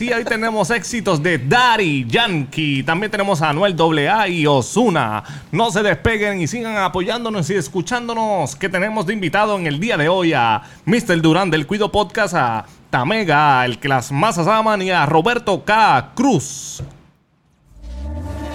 Sí, 0.00 0.12
hoy 0.12 0.22
tenemos 0.22 0.70
éxitos 0.70 1.20
de 1.20 1.38
Daddy 1.38 2.06
Yankee. 2.06 2.84
También 2.84 3.10
tenemos 3.10 3.42
a 3.42 3.48
Anuel 3.48 3.74
AA 3.76 4.28
y 4.28 4.46
Osuna. 4.46 5.24
No 5.50 5.72
se 5.72 5.82
despeguen 5.82 6.40
y 6.40 6.46
sigan 6.46 6.76
apoyándonos 6.76 7.50
y 7.50 7.56
escuchándonos. 7.56 8.54
Que 8.54 8.68
tenemos 8.68 9.06
de 9.06 9.14
invitado 9.14 9.58
en 9.58 9.66
el 9.66 9.80
día 9.80 9.96
de 9.96 10.08
hoy 10.08 10.34
a 10.34 10.62
Mr. 10.84 11.20
Durán 11.20 11.50
del 11.50 11.66
Cuido 11.66 11.90
Podcast, 11.90 12.34
a 12.34 12.64
Tamega, 12.90 13.64
el 13.64 13.80
que 13.80 13.88
las 13.88 14.12
masas 14.12 14.46
aman, 14.46 14.82
y 14.82 14.92
a 14.92 15.04
Roberto 15.04 15.64
K. 15.64 16.12
Cruz. 16.14 16.80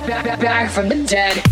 Back, 0.07 0.25
back, 0.25 0.41
back 0.41 0.70
from 0.70 0.88
the 0.88 0.96
dead. 0.96 1.44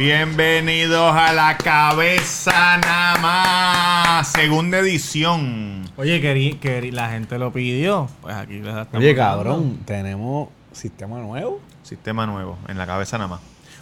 Bienvenidos 0.00 1.14
a 1.14 1.30
la 1.34 1.58
cabeza 1.58 2.78
nada 2.78 3.18
más, 3.18 4.32
segunda 4.32 4.78
edición. 4.78 5.82
Oye, 5.98 6.22
que, 6.22 6.56
que 6.58 6.90
la 6.90 7.10
gente 7.10 7.38
lo 7.38 7.52
pidió. 7.52 8.08
Pues 8.22 8.34
aquí 8.34 8.60
les 8.60 8.74
estamos 8.74 8.94
Oye, 8.94 9.12
dando. 9.12 9.36
cabrón, 9.44 9.78
tenemos 9.84 10.48
sistema 10.72 11.18
nuevo. 11.18 11.60
Sistema 11.82 12.24
nuevo, 12.24 12.56
en 12.68 12.78
la 12.78 12.86
cabeza 12.86 13.18
nada 13.18 13.28
más. 13.28 13.40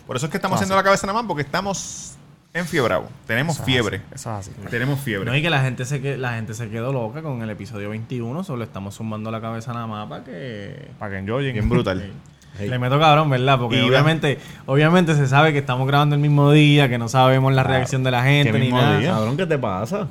Por 0.08 0.16
eso 0.16 0.26
es 0.26 0.32
que 0.32 0.38
estamos 0.38 0.56
haciendo 0.56 0.74
la 0.74 0.82
cabeza 0.82 1.06
nada 1.06 1.20
más, 1.20 1.28
porque 1.28 1.42
estamos 1.42 2.16
enfiebrados. 2.52 3.08
Tenemos 3.28 3.60
fiebre. 3.60 4.02
Eso 4.12 4.36
es 4.40 4.48
así. 4.48 4.50
Tenemos 4.70 4.98
fiebre. 4.98 5.30
No, 5.30 5.36
y 5.36 5.40
que 5.40 5.50
la 5.50 5.62
gente 5.62 5.84
se 5.84 6.02
que 6.02 6.16
la 6.16 6.32
gente 6.32 6.52
se 6.54 6.68
quedó 6.68 6.92
loca 6.92 7.22
con 7.22 7.40
el 7.42 7.50
episodio 7.50 7.90
21, 7.90 8.42
solo 8.42 8.64
estamos 8.64 8.96
sumando 8.96 9.30
la 9.30 9.40
cabeza 9.40 9.72
nada 9.72 9.86
más 9.86 10.08
para 10.08 10.24
que 10.24 10.90
Para 10.98 11.12
que 11.12 11.18
enjoyen. 11.18 11.52
Bien 11.52 11.68
brutal. 11.68 12.10
le 12.58 12.78
meto 12.78 12.98
cabrón, 12.98 13.30
¿verdad? 13.30 13.58
Porque 13.58 13.76
Y 13.76 13.80
va- 13.82 13.86
obviamente, 13.88 14.38
obviamente 14.66 15.14
se 15.14 15.26
sabe 15.26 15.52
que 15.52 15.58
estamos 15.58 15.86
grabando 15.86 16.14
el 16.14 16.20
mismo 16.20 16.50
día, 16.50 16.88
que 16.88 16.98
no 16.98 17.08
sabemos 17.08 17.52
la 17.52 17.62
reacción 17.62 18.02
de 18.04 18.10
la 18.10 18.22
gente 18.22 18.52
¿Qué 18.52 18.58
ni 18.58 18.64
mismo 18.66 18.80
nada. 18.80 18.98
día? 18.98 19.10
Cabrón, 19.12 19.36
¿qué 19.36 19.46
te 19.46 19.58
pasa? 19.58 20.06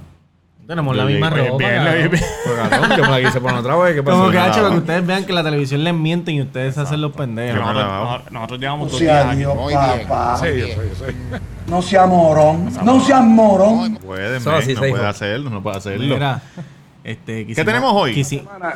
Tenemos 0.67 0.97
la 0.97 1.03
Yo 1.03 1.09
misma 1.09 1.29
llegué- 1.29 1.47
ropa. 1.47 1.57
bien, 1.59 1.75
cabrón. 1.77 1.93
bien. 1.95 2.09
Pues 2.11 2.69
cabrón, 2.69 2.97
yo 2.97 3.03
me 3.05 3.09
la 3.09 3.21
quise 3.25 3.39
poner 3.39 3.57
otra 3.59 3.75
vez. 3.77 3.95
¿Qué 3.95 4.03
pasó? 4.03 4.17
Como 4.17 4.29
que 4.31 4.35
no 4.37 4.43
ha 4.43 4.47
hecho 4.47 4.55
lavado. 4.57 4.71
que 4.73 4.77
ustedes 4.79 5.05
vean 5.07 5.23
que 5.23 5.31
la 5.33 5.43
televisión 5.43 5.83
les 5.85 5.93
mienten 5.93 6.35
y 6.35 6.41
ustedes 6.41 6.75
se 6.75 6.81
hacen 6.81 6.99
los 6.99 7.13
pendejos. 7.13 7.57
No 7.61 7.71
Nosotros, 7.73 8.31
nosotros- 8.33 8.59
llevamos 8.59 8.91
dos 8.91 8.99
días 8.99 9.25
aquí. 9.27 9.37
Dios, 9.37 9.55
papá. 10.07 10.37
Sí, 10.41 10.47
yo 10.59 10.67
soy, 10.67 10.89
yo 10.89 10.95
soy. 10.95 11.15
No 11.67 11.81
sea 11.81 12.05
morón. 12.05 12.69
No 12.83 12.99
sea 12.99 13.21
morón. 13.21 13.95
Puede, 13.95 14.37
Eso 14.37 14.49
men, 14.51 14.59
así 14.59 14.73
no 14.73 14.81
se 14.81 14.89
puede 14.89 15.05
hacerlo, 15.05 15.49
no 15.49 15.63
puede 15.63 15.77
hacerlo. 15.77 16.03
Mira, 16.15 16.41
este, 17.07 17.45
¿Qué 17.47 17.63
tenemos 17.63 17.93
hoy? 17.93 18.21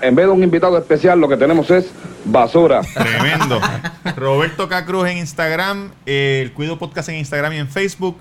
En 0.02 0.16
vez 0.16 0.26
de 0.26 0.32
un 0.32 0.42
invitado 0.42 0.78
especial, 0.78 1.20
lo 1.20 1.28
que 1.28 1.36
tenemos 1.36 1.70
es 1.70 1.92
basura. 2.24 2.80
Tremendo. 2.82 3.60
Roberto 4.16 4.70
K. 4.70 4.86
Cruz 4.86 5.10
en 5.10 5.18
Instagram, 5.18 5.92
eh, 6.06 6.40
el 6.42 6.54
Cuido 6.54 6.80
Podcast 6.80 7.10
en 7.10 7.18
Instagram 7.18 7.52
y 7.52 7.58
en 7.58 7.68
Facebook. 7.68 8.16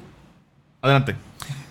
Adelante. 0.82 1.14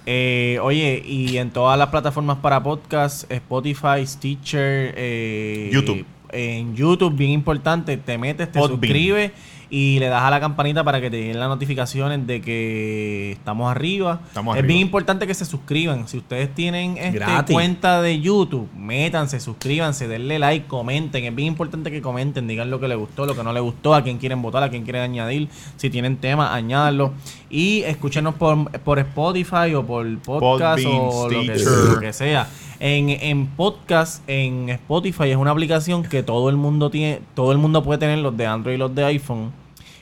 Eh, 0.05 0.57
oye, 0.61 1.03
y 1.05 1.37
en 1.37 1.49
todas 1.49 1.77
las 1.77 1.89
plataformas 1.89 2.37
para 2.37 2.63
podcast, 2.63 3.29
Spotify, 3.29 4.07
Stitcher, 4.07 4.93
eh, 4.95 5.69
YouTube. 5.73 6.05
En 6.31 6.77
YouTube, 6.77 7.13
bien 7.13 7.31
importante, 7.31 7.97
te 7.97 8.17
metes, 8.17 8.49
te 8.53 8.57
Podbean. 8.57 8.79
suscribes 8.79 9.31
y 9.69 9.99
le 9.99 10.07
das 10.07 10.23
a 10.23 10.31
la 10.31 10.39
campanita 10.39 10.83
para 10.83 10.99
que 10.99 11.11
te 11.11 11.17
lleguen 11.17 11.39
las 11.39 11.47
notificaciones 11.47 12.25
de 12.25 12.41
que 12.41 13.33
estamos 13.33 13.69
arriba. 13.69 14.21
Estamos 14.27 14.55
es 14.55 14.59
arriba. 14.59 14.67
bien 14.67 14.81
importante 14.81 15.27
que 15.27 15.33
se 15.33 15.45
suscriban. 15.45 16.07
Si 16.07 16.17
ustedes 16.17 16.53
tienen 16.53 16.97
este, 16.97 17.53
cuenta 17.53 18.01
de 18.01 18.19
YouTube, 18.19 18.67
métanse, 18.75 19.39
suscríbanse, 19.39 20.07
denle 20.07 20.39
like, 20.39 20.65
comenten. 20.67 21.25
Es 21.25 21.35
bien 21.35 21.49
importante 21.49 21.91
que 21.91 22.01
comenten, 22.01 22.47
digan 22.47 22.71
lo 22.71 22.79
que 22.79 22.87
les 22.87 22.97
gustó, 22.97 23.25
lo 23.25 23.35
que 23.35 23.43
no 23.43 23.53
les 23.53 23.61
gustó, 23.61 23.93
a 23.93 24.03
quién 24.03 24.17
quieren 24.17 24.41
votar, 24.41 24.63
a 24.63 24.69
quién 24.69 24.83
quieren 24.83 25.03
añadir. 25.03 25.49
Si 25.77 25.89
tienen 25.89 26.17
temas, 26.17 26.51
añádanlo. 26.51 27.13
Y 27.49 27.81
escúchenos 27.83 28.35
por, 28.35 28.71
por 28.81 28.99
Spotify 28.99 29.75
o 29.75 29.85
por 29.85 30.17
podcast 30.19 30.83
Podbean, 30.83 31.01
o 31.01 31.29
lo 31.29 31.41
que, 31.41 31.59
Stitcher. 31.59 31.93
lo 31.93 31.99
que 31.99 32.13
sea. 32.13 32.47
En, 32.79 33.09
en 33.09 33.47
podcast, 33.47 34.23
en 34.27 34.69
Spotify 34.69 35.31
es 35.31 35.37
una 35.37 35.51
aplicación 35.51 36.03
que 36.03 36.23
todo 36.23 36.49
el 36.49 36.55
mundo 36.55 36.89
tiene, 36.89 37.21
todo 37.35 37.51
el 37.51 37.57
mundo 37.57 37.83
puede 37.83 37.99
tener 37.99 38.19
los 38.19 38.35
de 38.37 38.45
Android 38.45 38.75
y 38.75 38.77
los 38.77 38.95
de 38.95 39.03
iPhone. 39.03 39.51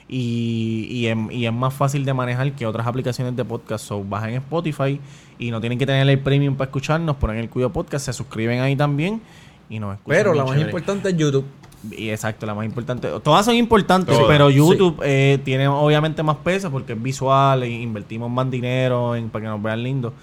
Y, 0.07 0.87
y, 0.89 1.07
es, 1.07 1.17
y 1.31 1.45
es 1.45 1.53
más 1.53 1.73
fácil 1.73 2.05
de 2.05 2.13
manejar 2.13 2.53
que 2.53 2.65
otras 2.65 2.85
aplicaciones 2.87 3.35
de 3.35 3.43
podcast. 3.43 3.85
So, 3.85 4.03
bajen 4.03 4.35
Spotify 4.35 5.01
y 5.39 5.51
no 5.51 5.59
tienen 5.59 5.77
que 5.77 5.85
tener 5.85 6.07
el 6.07 6.19
premium 6.19 6.55
para 6.55 6.69
escucharnos. 6.69 7.15
Ponen 7.17 7.37
el 7.37 7.49
Cuido 7.49 7.71
Podcast, 7.71 8.05
se 8.05 8.13
suscriben 8.13 8.61
ahí 8.61 8.75
también 8.75 9.21
y 9.69 9.79
nos 9.79 9.95
escuchan. 9.95 10.17
Pero 10.17 10.33
la 10.33 10.43
más 10.43 10.51
chévere. 10.51 10.69
importante 10.69 11.09
es 11.09 11.17
YouTube. 11.17 11.45
Y 11.91 12.09
exacto, 12.09 12.45
la 12.45 12.53
más 12.53 12.65
importante. 12.65 13.07
Todas 13.23 13.45
son 13.45 13.55
importantes, 13.55 14.15
Todas, 14.15 14.29
pero 14.29 14.49
YouTube 14.49 14.99
eh, 15.03 15.39
tiene 15.43 15.67
obviamente 15.67 16.23
más 16.23 16.37
peso 16.37 16.71
porque 16.71 16.93
es 16.93 17.01
visual 17.01 17.63
e 17.63 17.69
invertimos 17.69 18.29
más 18.31 18.49
dinero 18.49 19.15
en, 19.15 19.29
para 19.29 19.43
que 19.43 19.49
nos 19.49 19.61
vean 19.61 19.83
lindos. 19.83 20.13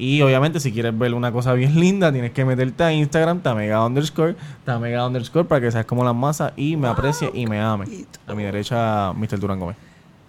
Y 0.00 0.22
obviamente 0.22 0.60
si 0.60 0.72
quieres 0.72 0.96
ver 0.98 1.12
una 1.12 1.30
cosa 1.30 1.52
bien 1.52 1.78
linda, 1.78 2.10
tienes 2.10 2.30
que 2.30 2.44
meterte 2.46 2.82
a 2.84 2.92
Instagram, 2.92 3.40
tamega 3.40 3.84
underscore, 3.84 4.34
tamega 4.64 5.06
underscore, 5.06 5.46
para 5.46 5.60
que 5.60 5.70
seas 5.70 5.84
como 5.84 6.02
las 6.04 6.14
masas 6.14 6.52
y 6.56 6.76
me 6.76 6.88
aprecie 6.88 7.30
y 7.34 7.46
me 7.46 7.60
ame. 7.60 7.84
A 8.26 8.34
mi 8.34 8.42
derecha, 8.44 9.12
Mr. 9.12 9.38
Durán 9.38 9.60
Gómez. 9.60 9.76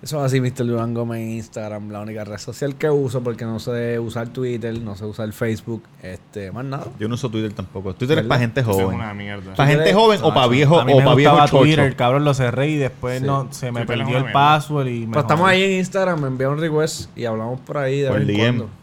Eso 0.02 0.18
es 0.18 0.24
así, 0.34 0.42
Mr. 0.42 0.66
Durán 0.66 0.94
Gómez 0.96 1.22
en 1.22 1.30
Instagram, 1.34 1.90
la 1.92 2.02
única 2.02 2.24
red 2.26 2.38
social 2.40 2.76
que 2.76 2.90
uso 2.90 3.22
porque 3.22 3.46
no 3.46 3.60
sé 3.60 3.98
usar 4.00 4.28
Twitter, 4.30 4.78
no 4.82 4.96
sé 4.98 5.06
usar 5.06 5.32
Facebook, 5.32 5.84
este, 6.02 6.52
más 6.52 6.66
nada. 6.66 6.88
Yo 7.00 7.08
no 7.08 7.14
uso 7.14 7.30
Twitter 7.30 7.54
tampoco. 7.54 7.94
Twitter 7.94 8.18
es 8.18 8.24
¿Verdad? 8.24 8.30
para 8.30 8.40
gente 8.42 8.62
Eso 8.62 8.72
es 8.72 8.76
joven. 8.78 8.96
una 8.96 9.14
mierda. 9.14 9.54
Para 9.54 9.70
gente 9.70 9.94
joven 9.94 10.20
o 10.24 10.34
para 10.34 10.48
viejo 10.48 10.80
a 10.80 10.86
mí 10.86 10.92
o 10.94 10.98
para 10.98 11.16
viejo. 11.16 11.60
Twitter, 11.60 11.96
cabrón, 11.96 12.26
lo 12.26 12.34
cerré 12.34 12.70
y 12.70 12.78
después 12.78 13.20
Sí. 13.22 13.26
no, 13.28 13.48
se 13.52 13.72
me 13.72 13.82
Twitter 13.82 13.84
es 13.84 13.88
perdió 14.00 14.18
el 14.18 14.24
mierda. 14.24 14.34
password 14.34 14.88
y 14.88 15.06
me 15.06 15.14
Pues 15.14 15.24
estamos 15.24 15.48
ahí 15.48 15.62
en 15.64 15.72
Instagram, 15.78 16.20
me 16.20 16.28
envía 16.28 16.50
un 16.50 16.58
request 16.58 17.16
y 17.18 17.26
hablamos 17.26 17.60
por 17.62 17.78
ahí 17.78 18.02
de 18.02 18.10
Por 18.10 18.20
vez 18.26 18.30
en 18.30 18.36
cuando. 18.58 18.81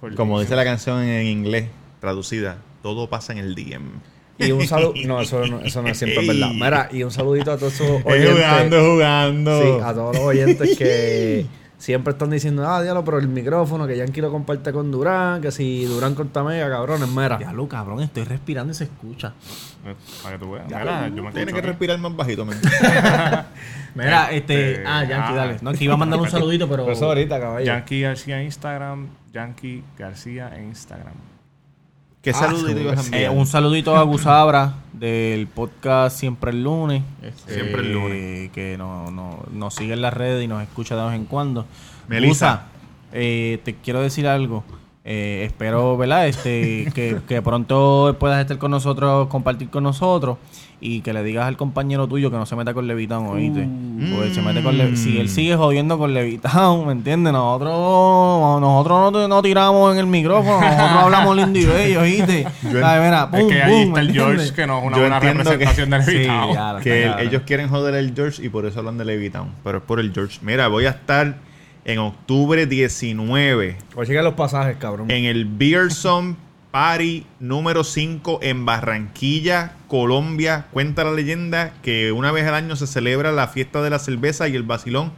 Por- 0.00 0.14
Como 0.14 0.40
dice 0.40 0.56
la 0.56 0.64
canción 0.64 1.02
en 1.02 1.26
inglés, 1.26 1.66
traducida. 2.00 2.58
Todo 2.82 3.08
pasa 3.10 3.32
en 3.32 3.38
el 3.38 3.54
DM. 3.54 3.90
Y 4.38 4.52
un 4.52 4.66
saludo. 4.66 4.94
No, 5.06 5.20
eso 5.20 5.46
no, 5.46 5.60
eso 5.60 5.82
no 5.82 5.88
es 5.88 5.98
siempre 5.98 6.26
verdad. 6.26 6.50
Mira, 6.54 6.88
y 6.90 7.02
un 7.02 7.10
saludito 7.10 7.52
a 7.52 7.58
todos 7.58 7.74
esos 7.74 8.00
Es 8.00 8.06
oyentes. 8.06 8.32
jugando, 8.32 8.84
jugando. 8.92 9.62
Sí, 9.62 9.84
a 9.84 9.92
todos 9.94 10.16
los 10.16 10.24
oyentes 10.24 10.78
que 10.78 11.46
siempre 11.80 12.12
están 12.12 12.30
diciendo, 12.30 12.68
ah, 12.68 12.82
diablo, 12.82 13.04
pero 13.04 13.18
el 13.18 13.26
micrófono, 13.26 13.86
que 13.86 13.96
Yankee 13.96 14.20
lo 14.20 14.30
comparte 14.30 14.70
con 14.72 14.92
Durán, 14.92 15.40
que 15.40 15.50
si 15.50 15.86
Durán 15.86 16.14
corta 16.14 16.44
mega, 16.44 16.68
cabrones, 16.70 17.08
mira. 17.08 17.38
Ya 17.40 17.52
lo 17.52 17.66
cabrón, 17.66 18.00
estoy 18.00 18.24
respirando 18.24 18.70
y 18.72 18.74
se 18.76 18.84
escucha. 18.84 19.32
Para 20.22 20.36
que 20.38 20.44
tú 20.44 20.52
veas. 20.52 20.66
Mira, 20.66 21.08
yo 21.08 21.22
me 21.22 21.30
Tiene 21.32 21.40
escucho 21.40 21.54
que 21.54 21.62
respirar 21.62 21.98
más 21.98 22.14
bajito, 22.14 22.44
men. 22.44 22.58
Mira, 23.94 24.30
este. 24.30 24.72
Este, 24.72 24.84
Ah, 24.86 25.04
Yankee, 25.04 25.32
ah. 25.32 25.34
dale. 25.34 25.56
No, 25.62 25.72
que 25.72 25.84
iba 25.84 25.94
a 25.94 25.96
mandar 25.96 26.20
un 26.20 26.30
saludito, 26.30 26.68
pero. 26.68 26.84
Pero 26.84 26.92
eso 26.96 27.06
ahorita, 27.06 27.40
caballo. 27.40 27.64
Yankee 27.66 28.02
García 28.02 28.38
en 28.40 28.44
Instagram. 28.44 29.08
Yankee 29.32 29.82
García 29.98 30.52
en 30.56 30.66
Instagram. 30.66 31.14
¿Qué 32.22 32.34
saludito 32.34 32.78
ibas 32.78 33.10
a 33.12 33.16
Eh, 33.18 33.30
un 33.30 33.46
saludito 33.46 33.96
a 33.96 34.02
Gusabra 34.02 34.74
del 34.92 35.46
podcast 35.46 36.18
Siempre 36.18 36.50
el 36.50 36.62
lunes. 36.62 37.02
este, 37.22 37.54
Siempre 37.54 37.80
el 37.80 37.92
lunes. 37.94 38.50
Que 38.50 38.76
no, 38.76 39.10
no, 39.10 39.38
nos 39.52 39.74
sigue 39.74 39.94
en 39.94 40.02
las 40.02 40.12
redes 40.12 40.44
y 40.44 40.46
nos 40.46 40.62
escucha 40.62 40.96
de 40.96 41.04
vez 41.04 41.14
en 41.14 41.24
cuando. 41.24 41.64
Melissa. 42.08 42.28
Gusa, 42.28 42.62
eh, 43.12 43.60
te 43.64 43.74
quiero 43.74 44.02
decir 44.02 44.26
algo. 44.26 44.64
Eh, 45.02 45.44
espero, 45.46 45.96
¿verdad? 45.96 46.28
Este, 46.28 46.92
que, 46.94 47.20
que 47.26 47.40
pronto 47.40 48.14
puedas 48.20 48.38
estar 48.38 48.58
con 48.58 48.70
nosotros, 48.70 49.28
compartir 49.28 49.70
con 49.70 49.82
nosotros 49.84 50.36
y 50.82 51.02
que 51.02 51.12
le 51.12 51.22
digas 51.22 51.46
al 51.46 51.56
compañero 51.58 52.06
tuyo 52.08 52.30
que 52.30 52.36
no 52.38 52.46
se 52.46 52.56
meta 52.56 52.72
con 52.72 52.86
Levitown, 52.86 53.26
oíste. 53.26 53.68
Porque 54.14 54.32
se 54.34 54.40
mete 54.40 54.62
con 54.62 54.78
Le- 54.78 54.96
si 54.96 55.18
él 55.18 55.28
sigue 55.28 55.54
jodiendo 55.56 55.98
con 55.98 56.14
Levitown, 56.14 56.86
¿me 56.86 56.92
entiendes? 56.92 57.32
Nosotros, 57.34 58.60
nosotros 58.60 59.12
no, 59.12 59.28
no 59.28 59.42
tiramos 59.42 59.92
en 59.92 59.98
el 60.00 60.06
micrófono, 60.06 60.60
nosotros 60.60 60.90
hablamos 61.04 61.36
lindo 61.36 61.58
y 61.58 61.64
bello, 61.66 62.00
oíste. 62.00 62.46
Yo 62.72 62.86
Ay, 62.86 63.00
mira, 63.04 63.28
Es 63.32 63.44
que 63.44 63.62
ahí 63.62 63.70
pum, 63.72 63.80
está 63.82 63.94
¿me 63.94 64.00
el 64.00 64.12
George, 64.12 64.30
entiendes? 64.30 64.52
que 64.52 64.66
no 64.66 64.78
es 64.78 64.84
una 64.86 64.96
Yo 64.96 65.02
buena 65.02 65.20
que- 65.20 65.26
representación 65.34 65.90
del 65.90 66.02
Sí, 66.04 66.12
Levitown. 66.12 66.82
que 66.82 67.14
ellos 67.20 67.42
quieren 67.46 67.68
joder 67.68 67.94
el 67.94 68.14
George 68.14 68.44
y 68.44 68.48
por 68.48 68.64
eso 68.64 68.78
hablan 68.78 68.96
de 68.98 69.04
Levitown. 69.04 69.48
Pero 69.62 69.78
es 69.78 69.84
por 69.84 70.00
el 70.00 70.12
George. 70.14 70.38
Mira, 70.42 70.68
voy 70.68 70.86
a 70.86 70.90
estar 70.90 71.36
en 71.84 71.98
octubre 71.98 72.66
19 72.66 73.76
O 73.96 74.04
chequen 74.04 74.24
los 74.24 74.34
pasajes, 74.34 74.76
cabrón. 74.78 75.10
en 75.10 75.24
el 75.24 75.44
Beerson 75.44 76.36
Party 76.70 77.26
número 77.40 77.82
5 77.84 78.40
en 78.42 78.64
Barranquilla, 78.64 79.72
Colombia. 79.88 80.66
Cuenta 80.70 81.02
la 81.04 81.10
leyenda 81.12 81.72
que 81.82 82.12
una 82.12 82.30
vez 82.32 82.46
al 82.46 82.54
año 82.54 82.76
se 82.76 82.86
celebra 82.86 83.32
la 83.32 83.48
fiesta 83.48 83.82
de 83.82 83.90
la 83.90 83.98
cerveza 83.98 84.46
y 84.48 84.54
el 84.56 84.62
vacilón 84.62 85.12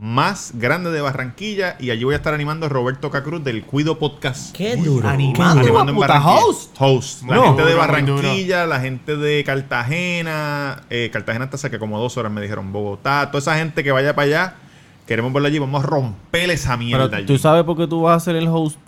más 0.00 0.52
grande 0.54 0.90
de 0.90 1.00
Barranquilla 1.00 1.76
y 1.80 1.90
allí 1.90 2.04
voy 2.04 2.14
a 2.14 2.18
estar 2.18 2.34
animando 2.34 2.66
a 2.66 2.68
Roberto 2.68 3.10
Cacruz 3.10 3.42
del 3.42 3.64
Cuido 3.64 3.98
Podcast. 3.98 4.54
Qué 4.54 4.76
duro. 4.76 5.08
animando. 5.08 5.60
Animando 5.62 5.90
en 5.92 5.96
puta, 5.96 6.08
Barranquilla. 6.08 6.44
host. 6.44 6.76
Host. 6.78 7.22
La 7.22 7.34
No. 7.36 7.42
gente 7.46 7.62
de 7.62 7.68
Duro, 7.72 7.78
Barranquilla, 7.80 8.66
la 8.66 8.80
gente 8.80 9.16
de 9.16 9.42
Cartagena. 9.44 10.82
eh, 10.90 11.10
Cartagena 11.12 11.46
está 11.46 11.56
cerca 11.58 11.78
como 11.78 11.98
dos 11.98 12.16
horas, 12.16 12.30
me 12.30 12.40
dijeron. 12.40 12.72
Bogotá. 12.72 13.30
Toda 13.30 13.38
esa 13.40 13.56
gente 13.56 13.82
que 13.82 13.92
vaya 13.92 14.14
para 14.14 14.26
allá. 14.26 14.54
Queremos 15.06 15.32
verla 15.32 15.48
allí. 15.48 15.58
Vamos 15.58 15.82
a 15.82 15.86
romper 15.86 16.50
esa 16.50 16.76
mierda 16.76 17.04
Pero 17.06 17.16
allí. 17.18 17.26
tú 17.26 17.38
sabes 17.38 17.64
por 17.64 17.76
qué 17.76 17.86
tú 17.86 18.02
vas 18.02 18.16
a 18.22 18.24
ser 18.24 18.36
el 18.36 18.48
host 18.48 18.78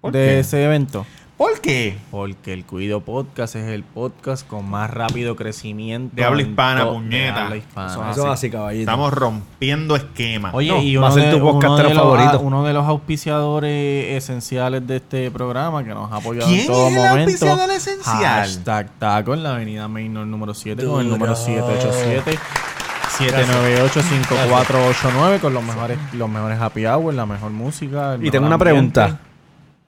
¿Por 0.00 0.12
de 0.12 0.18
qué? 0.18 0.38
ese 0.40 0.64
evento. 0.64 1.06
¿Por 1.40 1.62
qué? 1.62 1.96
Porque 2.10 2.52
el 2.52 2.66
Cuido 2.66 3.00
Podcast 3.00 3.56
es 3.56 3.66
el 3.68 3.82
podcast 3.82 4.46
con 4.46 4.68
más 4.68 4.90
rápido 4.90 5.36
crecimiento. 5.36 6.14
De 6.14 6.22
habla 6.22 6.42
hispana, 6.42 6.86
puñeta. 6.86 7.34
de 7.34 7.40
habla 7.40 7.56
hispana. 7.56 8.10
Eso 8.10 8.26
es 8.26 8.30
así, 8.30 8.50
caballito. 8.50 8.82
Estamos 8.82 9.10
rompiendo 9.14 9.96
esquemas. 9.96 10.52
Oye, 10.52 10.68
No, 10.68 10.82
y 10.82 10.96
va 10.96 11.06
uno 11.06 11.08
a 11.08 11.12
ser 11.12 11.24
de, 11.24 11.30
tu 11.30 11.36
uno 11.38 11.52
podcastero 11.52 11.88
de 11.88 11.94
los, 11.94 12.02
favorito. 12.04 12.40
uno 12.40 12.62
de 12.64 12.74
los 12.74 12.84
auspiciadores 12.86 14.16
esenciales 14.22 14.86
de 14.86 14.96
este 14.96 15.30
programa 15.30 15.82
que 15.82 15.94
nos 15.94 16.12
ha 16.12 16.16
apoyado 16.16 16.46
¿Quién 16.46 16.60
en 16.60 16.66
todo 16.66 16.88
es 16.88 16.92
el 16.94 16.98
momento. 16.98 17.30
auspiciador 17.30 17.70
esencial? 17.70 18.22
Hashtag 18.22 18.90
taco 18.98 19.32
en 19.32 19.42
la 19.42 19.54
avenida 19.54 19.88
Mainor 19.88 20.26
número 20.26 20.52
7 20.52 20.84
con 20.84 21.00
el 21.00 21.08
número 21.08 21.34
787 21.34 22.38
798-5489 23.18 25.40
con 25.40 25.54
los 25.54 25.64
mejores, 25.64 25.96
los 26.12 26.28
mejores 26.28 26.60
happy 26.60 26.84
hour, 26.86 27.14
la 27.14 27.24
mejor 27.24 27.50
música. 27.50 28.18
Y 28.20 28.30
tengo 28.30 28.44
una 28.46 28.56
ambiente. 28.56 28.92
pregunta. 29.00 29.29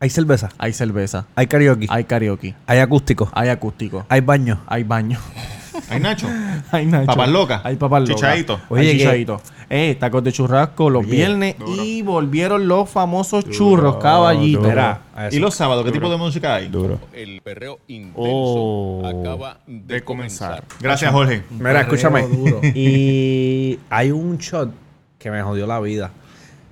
¿Hay 0.03 0.11
cerveza? 0.11 0.49
Hay 0.59 0.73
cerveza, 0.73 1.27
¿Hay 1.37 1.47
karaoke? 1.47 1.87
hay 1.89 2.03
karaoke, 2.03 2.57
¿Hay 2.67 2.81
acústico? 2.81 3.31
hay 3.33 3.51
acústico, 3.51 4.05
¿Hay 4.09 4.21
baño? 4.21 4.59
hay 4.67 4.83
baño. 4.83 5.17
¿Hay 5.89 6.01
Nacho? 6.01 6.27
Hay 6.73 6.87
nacho. 6.87 7.07
Papas 7.07 7.29
locas. 7.29 7.61
Hay 7.65 7.77
papas 7.77 8.03
locas. 8.03 8.17
Chichaíto. 8.17 8.61
Oye, 8.69 8.91
Hay 8.91 8.99
chichaíto. 8.99 9.41
Eh, 9.71 9.97
tacos 10.01 10.25
de 10.25 10.33
churrasco 10.33 10.91
los 10.91 11.03
Oye, 11.05 11.13
viernes 11.13 11.55
y 11.79 12.03
volvieron 12.03 12.67
los 12.67 12.91
famosos 12.91 13.49
churros 13.49 13.97
caballito. 13.99 14.63
Mira, 14.63 15.03
a 15.15 15.29
eso. 15.29 15.37
¿Y 15.37 15.39
los 15.39 15.55
sábados 15.55 15.85
qué 15.85 15.93
tipo 15.93 16.11
de 16.11 16.17
música 16.17 16.57
hay? 16.57 16.67
Duro. 16.69 16.99
El 17.13 17.41
perreo 17.43 17.79
intenso 17.87 18.19
Oh, 18.21 19.03
acaba 19.07 19.59
de, 19.69 19.95
de 19.95 20.03
comenzar. 20.05 20.65
Gracias, 20.81 21.13
Jorge. 21.13 21.43
Mira, 21.51 21.83
escúchame. 21.83 22.27
Y 22.75 23.79
hay 23.89 24.11
un 24.11 24.37
shot 24.39 24.71
que 25.19 25.31
me 25.31 25.41
jodió 25.43 25.67
la 25.67 25.79
vida. 25.81 26.11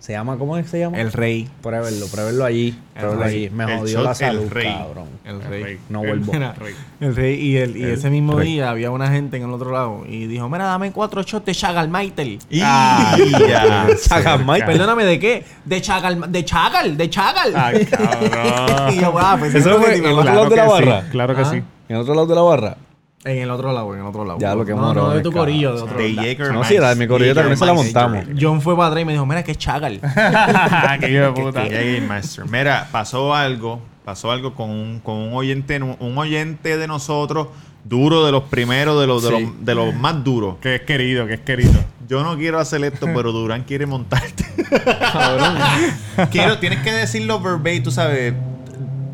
Se 0.00 0.12
llama, 0.12 0.38
¿cómo 0.38 0.56
es 0.56 0.64
que 0.64 0.70
se 0.70 0.78
llama? 0.80 0.98
El 0.98 1.12
rey. 1.12 1.46
Pruébenlo, 1.62 2.06
pruébenlo 2.06 2.44
allí. 2.46 2.74
Pruébenlo 2.94 3.22
rey. 3.22 3.36
allí. 3.44 3.50
Me 3.50 3.64
El 3.64 3.78
jodió 3.80 3.94
shot 3.98 4.04
la 4.04 4.10
El 4.10 4.16
salud, 4.16 4.48
Rey. 4.50 4.66
cabrón. 4.66 5.08
El 5.26 5.42
rey. 5.42 5.78
No 5.90 5.98
vuelvo. 6.00 6.32
Mira, 6.32 6.54
el 7.00 7.14
rey. 7.14 7.34
Y, 7.38 7.56
el, 7.58 7.76
y 7.76 7.84
ese 7.84 8.08
mismo 8.08 8.40
día 8.40 8.70
había 8.70 8.90
una 8.90 9.08
gente 9.10 9.36
en 9.36 9.42
el 9.42 9.50
otro 9.50 9.70
lado 9.72 10.04
y 10.08 10.26
dijo, 10.26 10.48
mira, 10.48 10.64
dame 10.64 10.90
cuatro 10.90 11.22
shots 11.22 11.44
de 11.44 11.54
Chagal 11.54 11.88
Maitel. 11.90 12.38
Y 12.48 12.60
Ah, 12.64 13.14
ya. 13.48 13.88
Chagas 14.08 14.40
Mike. 14.44 14.64
Perdóname, 14.64 15.04
¿de 15.04 15.18
qué? 15.18 15.44
De 15.66 15.82
Chagal, 15.82 16.32
de 16.32 16.44
Chagal, 16.46 16.96
de 16.96 17.10
Chagal. 17.10 17.52
Ay, 17.54 17.84
cabrón. 17.84 18.94
y 18.94 19.00
yo, 19.00 19.14
ah, 19.18 19.36
pues 19.38 19.54
Eso 19.54 19.78
fue 19.80 19.96
en 19.96 20.04
el 20.06 20.12
otro 20.12 20.22
Claro 20.22 20.34
lado 20.44 20.50
de 20.50 20.56
la 20.56 20.62
que 20.64 20.68
sí, 20.68 20.72
barra. 20.86 21.08
Claro 21.10 21.36
que 21.36 21.42
Ah. 21.42 21.50
sí. 21.50 21.56
En 21.90 21.96
el 21.96 22.02
otro 22.02 22.14
lado 22.14 22.26
de 22.26 22.34
la 22.34 22.40
barra. 22.42 22.76
En 23.22 23.38
el 23.38 23.50
otro 23.50 23.72
lado, 23.72 23.92
en 23.94 24.00
el 24.00 24.06
otro 24.06 24.24
lado. 24.24 24.38
Ya, 24.38 24.54
lo 24.54 24.64
que 24.64 24.72
no, 24.72 24.94
no, 24.94 25.10
de 25.10 25.20
tu 25.20 25.30
corillo, 25.30 25.74
de 25.74 25.82
otro 25.82 25.98
De 25.98 26.08
lado. 26.10 26.52
No, 26.54 26.64
sí, 26.64 26.78
la 26.78 26.90
de 26.90 26.96
mi 26.96 27.06
corrido 27.06 27.34
también 27.34 27.56
se 27.56 27.66
la 27.66 27.74
montamos. 27.74 28.24
John 28.40 28.62
fue 28.62 28.74
para 28.74 28.88
atrás 28.88 29.02
y 29.02 29.04
me 29.04 29.12
dijo, 29.12 29.26
mira, 29.26 29.42
que 29.42 29.52
es 29.52 29.58
Chagal. 29.58 30.00
Qué 31.00 31.10
hijo 31.12 31.24
de 31.24 31.32
puta. 31.32 31.62
Jägermeister. 31.64 32.46
Mira, 32.48 32.88
pasó 32.90 33.34
algo. 33.34 33.80
Pasó 34.04 34.32
algo 34.32 34.54
con 34.54 34.70
un, 34.70 35.00
con 35.00 35.16
un 35.16 35.34
oyente, 35.34 35.80
un 35.80 36.18
oyente 36.18 36.78
de 36.78 36.86
nosotros, 36.88 37.48
duro 37.84 38.24
de 38.24 38.32
los 38.32 38.44
primeros, 38.44 38.98
de 39.00 39.06
los, 39.06 39.22
de 39.22 39.28
Sí. 39.28 39.42
los, 39.44 39.64
de 39.64 39.74
los 39.74 39.94
más 39.94 40.24
duros. 40.24 40.56
Que 40.60 40.76
es 40.76 40.80
querido, 40.82 41.26
que 41.26 41.34
es 41.34 41.40
querido. 41.40 41.74
Yo 42.08 42.24
no 42.24 42.36
quiero 42.36 42.58
hacer 42.58 42.82
esto, 42.82 43.06
pero 43.14 43.30
Durán 43.30 43.62
quiere 43.62 43.86
montarte. 43.86 44.44
quiero, 46.30 46.58
tienes 46.58 46.80
que 46.80 46.92
decirlo 46.92 47.38
verbatim, 47.38 47.82
tú 47.82 47.90
sabes. 47.90 48.34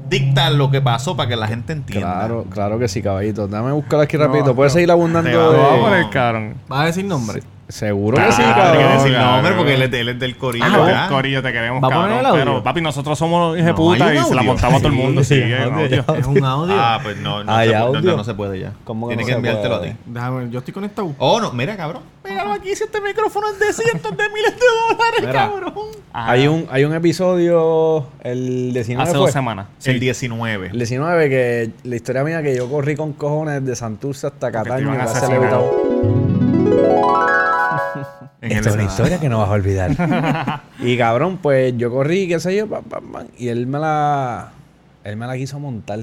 Dicta 0.09 0.51
lo 0.51 0.71
que 0.71 0.81
pasó 0.81 1.17
para 1.17 1.29
que 1.29 1.37
la 1.37 1.49
gente 1.49 1.73
entienda. 1.73 2.07
Claro, 2.19 2.45
claro 2.51 2.79
que 2.79 2.89
sí, 2.89 3.03
caballito. 3.03 3.49
Dame 3.49 3.73
buscar 3.73 4.01
aquí 4.01 4.17
No, 4.17 4.25
rapidito. 4.27 4.55
Puedes 4.55 4.73
seguir 4.73 4.91
abundando 4.91 5.29
Te 5.31 5.37
va- 5.37 5.51
de- 5.51 5.57
vamos 5.59 5.79
a 5.81 5.83
poner 5.91 6.11
cabrón. 6.11 6.55
¿Vas 6.69 6.81
a 6.81 6.87
decir 6.87 7.05
nombre? 7.05 7.43
Seguro 7.69 8.17
que 8.17 8.31
sí, 8.33 8.43
cabrón. 8.43 8.73
tiene 8.77 8.87
que 8.89 8.95
decir 8.95 9.13
nombre 9.19 9.53
porque 9.55 9.75
él 9.75 9.83
es, 9.83 9.91
de- 9.91 10.01
él 10.01 10.09
es 10.11 10.19
del 10.21 10.37
corillo. 10.37 10.65
Ah. 10.69 11.07
Corillo, 11.11 11.43
te 11.43 11.53
queremos, 11.53 11.83
¿Va 11.83 11.89
a 11.89 11.91
poner 11.91 12.03
cabrón. 12.09 12.19
el 12.21 12.27
audio? 12.27 12.45
Pero, 12.45 12.63
papi, 12.63 12.81
nosotros 12.81 13.19
somos 13.19 13.57
hijos 13.57 13.65
de 13.67 13.71
No, 13.73 13.77
puta 13.77 14.07
hay 14.07 14.17
y 14.17 14.19
un 14.21 14.25
se 14.27 14.35
la 14.35 14.41
audio. 14.43 14.53
montamos 14.53 14.77
a 14.77 14.79
todo 14.83 14.89
el 14.89 14.95
mundo. 14.95 15.25
Sí, 15.25 15.35
Sí, 15.35 15.43
hay 15.43 15.53
hay 15.53 15.67
un 15.67 15.75
audio. 15.75 16.05
audio. 16.07 16.15
Es 16.21 16.27
un 16.27 16.45
audio. 16.45 16.75
Ah, 16.79 17.01
pues 17.03 17.17
no, 17.19 17.43
no, 17.43 17.53
¿Hay 17.53 17.69
se, 17.69 17.75
puede- 17.75 17.91
no, 17.93 17.97
audio? 17.99 18.17
no 18.17 18.25
se 18.25 18.35
puede 18.35 18.59
ya. 18.61 18.73
¿Cómo 18.85 19.09
que 19.09 19.17
Tiene 19.17 19.23
no 19.23 19.27
que 19.27 19.33
se 19.33 19.37
enviártelo 19.37 19.79
puede? 19.79 19.91
a 19.91 19.95
ti. 19.95 19.99
Déjame, 20.07 20.51
yo 20.51 20.59
estoy 20.61 20.75
conectado. 20.75 21.13
Oh, 21.19 21.41
no, 21.41 21.53
mira, 21.53 21.77
cabrón. 21.77 22.03
Míralo 22.25 22.53
aquí, 22.53 22.75
si 22.77 22.85
este 22.85 23.01
micrófono 23.01 23.47
es 23.49 23.59
de 23.59 23.73
cientos 23.73 24.17
de 24.17 24.29
miles 24.29 24.53
de 24.55 24.67
dólares, 24.91 25.21
Mira. 25.21 25.33
cabrón. 25.33 25.73
Ajá. 26.13 26.31
Hay 26.33 26.47
un, 26.49 26.67
hay 26.71 26.85
un 26.85 26.95
episodio, 26.95 28.07
el 28.23 28.73
19 28.73 29.03
Hace 29.03 29.13
fue. 29.13 29.21
dos 29.21 29.33
semanas. 29.33 29.67
El 29.85 29.99
19. 30.01 30.69
El 30.69 30.79
19 30.79 31.29
que 31.29 31.71
la 31.85 31.97
historia 31.97 32.23
mía 32.25 32.43
que 32.43 32.57
yo 32.57 32.69
corrí 32.71 32.95
con 32.97 33.13
cojones 33.13 33.65
de 33.65 33.75
Santurce 33.77 34.29
hasta 34.29 34.47
te 34.49 34.53
Cataño 34.53 34.83
iban 34.95 35.01
a 35.01 35.05
asesinar. 35.05 36.26
En 38.43 38.53
Esta 38.53 38.69
es 38.69 38.75
una 38.75 38.85
historia 38.85 39.19
que 39.19 39.29
no 39.29 39.39
vas 39.39 39.49
a 39.49 39.53
olvidar. 39.53 40.63
y 40.81 40.97
cabrón, 40.99 41.39
pues 41.41 41.75
yo 41.77 41.91
corrí, 41.91 42.29
qué 42.29 42.39
sé 42.39 42.55
yo, 42.57 42.67
pam, 42.69 42.85
pam, 42.85 43.13
pam, 43.13 43.27
y 43.39 43.49
él 43.49 43.67
me 43.67 43.79
la 43.79 44.53
él 45.05 45.17
me 45.17 45.27
la 45.27 45.37
quiso 45.37 45.59
montar 45.59 46.01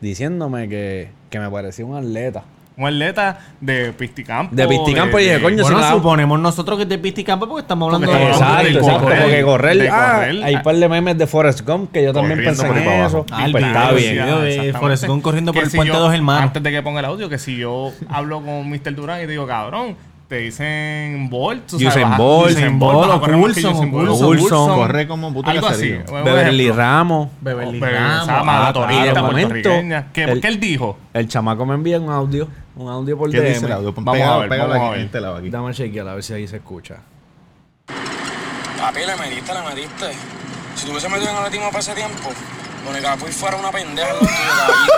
diciéndome 0.00 0.68
que, 0.68 1.10
que 1.28 1.38
me 1.38 1.50
parecía 1.50 1.84
un 1.84 1.96
atleta. 1.96 2.42
Un 2.76 2.86
atleta 2.86 3.38
de 3.60 3.92
Pisticampo. 3.92 4.54
De 4.56 4.66
Pisticampo, 4.66 5.18
y 5.18 5.24
dije, 5.24 5.42
coño, 5.42 5.62
Bueno, 5.62 5.68
si 5.78 5.82
la- 5.84 5.90
suponemos 5.90 6.40
nosotros 6.40 6.78
que 6.78 6.84
es 6.84 6.88
de 6.88 6.98
Pisticampo 6.98 7.46
porque 7.46 7.60
estamos 7.62 7.86
hablando 7.92 8.06
Porque 8.06 8.24
de... 8.24 8.30
estamos 8.30 8.48
hablando 8.56 8.68
Exacto, 8.70 8.86
de 8.86 8.92
exacto, 8.94 9.04
correr, 9.04 9.22
porque 9.22 9.42
correr, 9.42 9.76
de 9.78 9.88
ah, 9.90 10.12
correr. 10.14 10.44
hay 10.44 10.54
un 10.54 10.62
par 10.62 10.76
de 10.76 10.88
memes 10.88 11.18
de 11.18 11.26
Forrest 11.26 11.60
Gump 11.66 11.92
que 11.92 12.02
yo 12.04 12.12
también 12.14 12.42
pensé 12.42 12.66
en 12.66 12.76
eso. 12.78 13.26
Ah, 13.30 13.44
el 13.44 13.52
pues 13.52 13.64
está 13.64 13.92
de- 13.92 13.94
bien. 14.00 14.26
de. 14.62 14.72
Forrest 14.78 15.06
Gump 15.06 15.22
corriendo 15.22 15.52
por 15.52 15.64
el 15.64 15.70
si 15.70 15.76
puente 15.76 15.92
yo- 15.92 16.00
dos 16.00 16.14
hermanos. 16.14 16.44
Antes 16.44 16.62
de 16.62 16.70
que 16.70 16.82
ponga 16.82 17.00
el 17.00 17.06
audio, 17.06 17.28
que 17.28 17.38
si 17.38 17.56
yo 17.58 17.92
hablo 18.08 18.40
con 18.42 18.70
Mr. 18.70 18.94
Durán 18.94 19.18
y 19.18 19.26
te 19.26 19.32
digo, 19.32 19.46
cabrón, 19.46 19.94
te 20.30 20.36
dicen 20.36 21.28
Bolt, 21.28 21.72
Usain 21.72 22.16
Bolt, 22.16 22.52
Usain 22.52 22.78
Bolt, 22.78 23.10
o 23.10 23.20
Coulson, 23.20 24.74
corre 24.76 25.08
como 25.08 25.34
puto 25.34 25.50
Algo 25.50 25.66
así. 25.66 25.90
Beverly. 26.08 26.70
Ramos. 26.70 27.30
Beverly 27.40 27.80
Beverly 27.80 27.96
Ramos. 27.98 28.28
Ah. 28.28 30.04
¿Qué, 30.12 30.22
el- 30.22 30.40
¿Qué 30.40 30.46
él 30.46 30.60
dijo? 30.60 30.96
El 31.12 31.26
chamaco 31.26 31.66
me 31.66 31.74
envía 31.74 31.98
un 31.98 32.10
audio, 32.12 32.46
un 32.76 32.88
audio 32.88 33.18
por 33.18 33.28
¿Qué 33.28 33.40
DM. 33.40 33.48
dice 33.48 33.66
el 33.66 33.72
audio? 33.72 33.92
Vamos 33.92 34.20
a 34.22 34.38
ver, 34.38 34.48
pégalo 34.48 34.74
aquí, 34.74 35.00
este 35.00 35.20
lado 35.20 35.36
aquí. 35.38 35.50
Dame 35.50 35.74
chequear 35.74 36.06
a 36.06 36.14
ver 36.14 36.22
si 36.22 36.32
ahí 36.32 36.46
se 36.46 36.58
escucha. 36.58 36.98
Papi, 37.86 39.00
le 39.00 39.16
metiste, 39.16 39.52
le 39.52 39.62
metiste. 39.68 40.06
Si 40.76 40.84
tú 40.86 40.92
hubiese 40.92 41.08
metido 41.08 41.28
en 41.28 41.36
el 41.38 41.42
atletismo 41.42 41.70
para 41.72 41.82
ese 42.96 43.02
tiempo, 43.02 43.10
Bonicapuy 43.24 43.32
fuera 43.32 43.56
una 43.56 43.70
pendeja 43.70 44.08
en 44.10 44.14
los 44.14 44.20
tuyos, 44.28 44.54
caballito. 44.58 44.92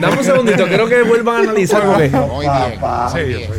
Dame 0.00 0.18
un 0.18 0.24
segundito, 0.24 0.66
quiero 0.66 0.88
que 0.88 1.02
vuelvan 1.02 1.36
a 1.36 1.38
analizar 1.40 1.82
porque... 1.84 2.08
Muy 2.08 2.46
bien. 3.24 3.50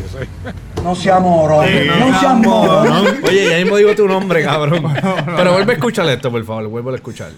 No 0.83 0.95
seas 0.95 1.21
morón. 1.21 1.65
No 1.99 2.19
seas 2.19 2.33
morón. 2.35 3.19
Oye, 3.27 3.49
ya 3.49 3.57
mismo 3.57 3.77
digo 3.77 3.95
tu 3.95 4.07
nombre, 4.07 4.43
cabrón. 4.43 4.93
Pero 5.35 5.53
vuelve 5.53 5.73
a 5.73 5.75
escuchar 5.75 6.07
esto, 6.09 6.31
por 6.31 6.43
favor, 6.45 6.67
vuelve 6.67 6.91
a 6.91 6.95
escuchar. 6.95 7.29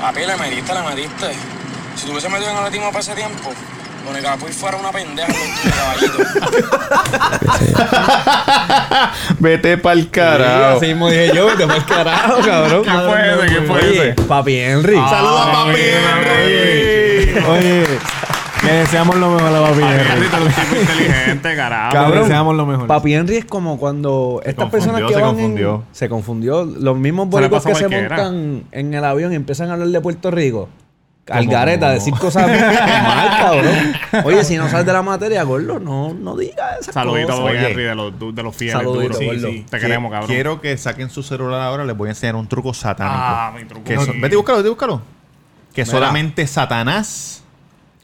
Papi, 0.00 0.20
le 0.26 0.36
metiste, 0.36 0.74
le 0.74 0.82
metiste. 0.82 1.26
Si 1.96 2.06
tú 2.06 2.12
hubiese 2.12 2.28
metido 2.28 2.50
en 2.50 2.56
el 2.56 2.62
atletismo 2.62 2.88
para 2.88 3.00
ese 3.00 3.14
tiempo, 3.14 3.50
Bonicapuy 4.04 4.52
fuera 4.52 4.76
una 4.76 4.90
pendeja 4.90 5.28
en 5.32 5.38
los 5.38 5.60
tuyos, 5.62 5.76
caballito. 5.76 6.18
Vete 9.38 9.78
pa'l 9.78 10.00
Sí, 10.02 10.06
carajo. 10.08 10.76
así 10.76 10.86
mismo 10.86 11.08
dije 11.10 11.32
yo, 11.34 11.46
vete 11.46 11.66
pa'l 11.66 11.84
carajo, 11.84 12.40
cabrón. 12.44 12.82
¿Qué 12.84 12.90
fue 12.90 13.32
ese? 13.32 13.46
¿Qué 13.54 13.60
fue 13.62 13.90
ese? 13.92 14.14
Papi 14.24 14.56
Henry. 14.58 14.94
Saludos 14.96 15.40
a 15.46 15.52
papi 15.52 15.80
Henry. 15.80 17.44
Oye, 17.48 17.84
le 18.64 18.72
deseamos 18.74 19.16
lo 19.16 19.30
mejor 19.30 19.54
a 19.56 19.60
Papi 19.70 19.82
Ay, 19.82 19.98
Henry. 20.00 20.26
Henry, 20.26 20.26
un 20.46 20.52
tipo 20.52 20.76
inteligente, 20.80 21.56
carajo. 21.56 21.92
Cabrón. 21.92 22.22
Deseamos 22.22 22.56
lo 22.56 22.66
mejor. 22.66 22.86
Papi 22.86 23.14
Henry 23.14 23.36
es 23.36 23.44
como 23.44 23.78
cuando 23.78 24.40
estas 24.44 24.70
personas 24.70 25.02
que 25.02 25.08
se 25.08 25.20
van 25.20 25.30
en- 25.30 25.36
confundió. 25.36 25.84
se 25.92 26.08
confundió. 26.08 26.64
Los 26.64 26.96
mismos 26.96 27.28
pasó 27.50 27.68
que 27.68 27.74
se 27.74 27.88
montan 27.88 28.64
en 28.70 28.94
el 28.94 29.04
avión 29.04 29.32
y 29.32 29.36
empiezan 29.36 29.70
a 29.70 29.74
hablar 29.74 29.88
de 29.88 30.00
Puerto 30.00 30.30
Rico. 30.30 30.68
Algareta, 31.30 31.90
decir 31.90 32.12
cosas 32.14 32.48
mal, 32.48 33.28
cabrón. 33.38 33.92
Oye, 34.24 34.42
si 34.44 34.56
no 34.56 34.68
sabes 34.68 34.84
de 34.86 34.92
la 34.92 35.02
materia, 35.02 35.42
gordo, 35.44 35.78
no, 35.78 36.12
no 36.14 36.36
digas 36.36 36.80
esas 36.80 36.94
Saludito 36.94 37.32
a 37.32 37.36
cosas. 37.36 37.54
Henry 37.54 37.84
de 37.84 37.94
los, 37.94 38.34
de 38.34 38.42
los 38.42 38.56
fieles 38.56 38.76
Saludito, 38.76 39.02
duros. 39.02 39.18
Sí, 39.18 39.26
gordo. 39.26 39.48
sí, 39.48 39.66
te 39.70 39.78
queremos, 39.78 40.10
cabrón. 40.10 40.28
Quiero 40.28 40.60
que 40.60 40.76
saquen 40.76 41.10
su 41.10 41.22
celular 41.22 41.60
ahora. 41.60 41.84
Les 41.84 41.96
voy 41.96 42.08
a 42.08 42.10
enseñar 42.10 42.34
un 42.34 42.48
truco 42.48 42.74
satánico. 42.74 43.16
Ah, 43.16 43.52
mi 43.56 43.64
truco. 43.64 43.84
Que 43.84 43.96
so- 43.96 44.06
Sí. 44.12 44.20
vete 44.20 44.34
y 44.34 44.36
búscalo, 44.36 44.58
vete 44.58 44.68
y 44.68 44.70
búscalo. 44.70 45.02
Que 45.72 45.82
Mira. 45.82 45.90
solamente 45.90 46.46
Satanás 46.46 47.44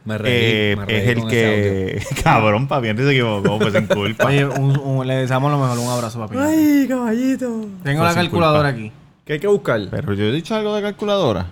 Me 0.04 0.16
reí, 0.16 0.32
eh, 0.34 0.74
me 0.78 0.84
reí 0.86 0.96
es 0.96 1.08
el 1.08 1.26
que. 1.26 2.02
Cabrón, 2.22 2.68
papi, 2.68 2.88
antes 2.88 3.04
se 3.04 3.12
equivocó, 3.12 3.58
pues 3.58 3.74
sin 3.74 3.86
culpa. 3.88 4.26
Oye, 4.26 4.44
un- 4.46 4.78
un- 4.78 5.06
le 5.06 5.16
deseamos 5.16 5.50
lo 5.50 5.58
mejor. 5.58 5.76
Un 5.78 5.90
abrazo, 5.90 6.20
Papi. 6.20 6.36
Ay, 6.38 6.86
caballito. 6.88 7.66
Tengo 7.82 8.04
la 8.04 8.12
sin 8.12 8.22
calculadora 8.22 8.70
culpa. 8.72 8.86
aquí. 8.86 8.92
¿Qué 9.26 9.32
hay 9.34 9.38
que 9.40 9.48
buscar? 9.48 9.80
Pero 9.90 10.14
yo 10.14 10.24
he 10.24 10.32
dicho 10.32 10.54
algo 10.54 10.74
de 10.76 10.82
calculadora. 10.82 11.46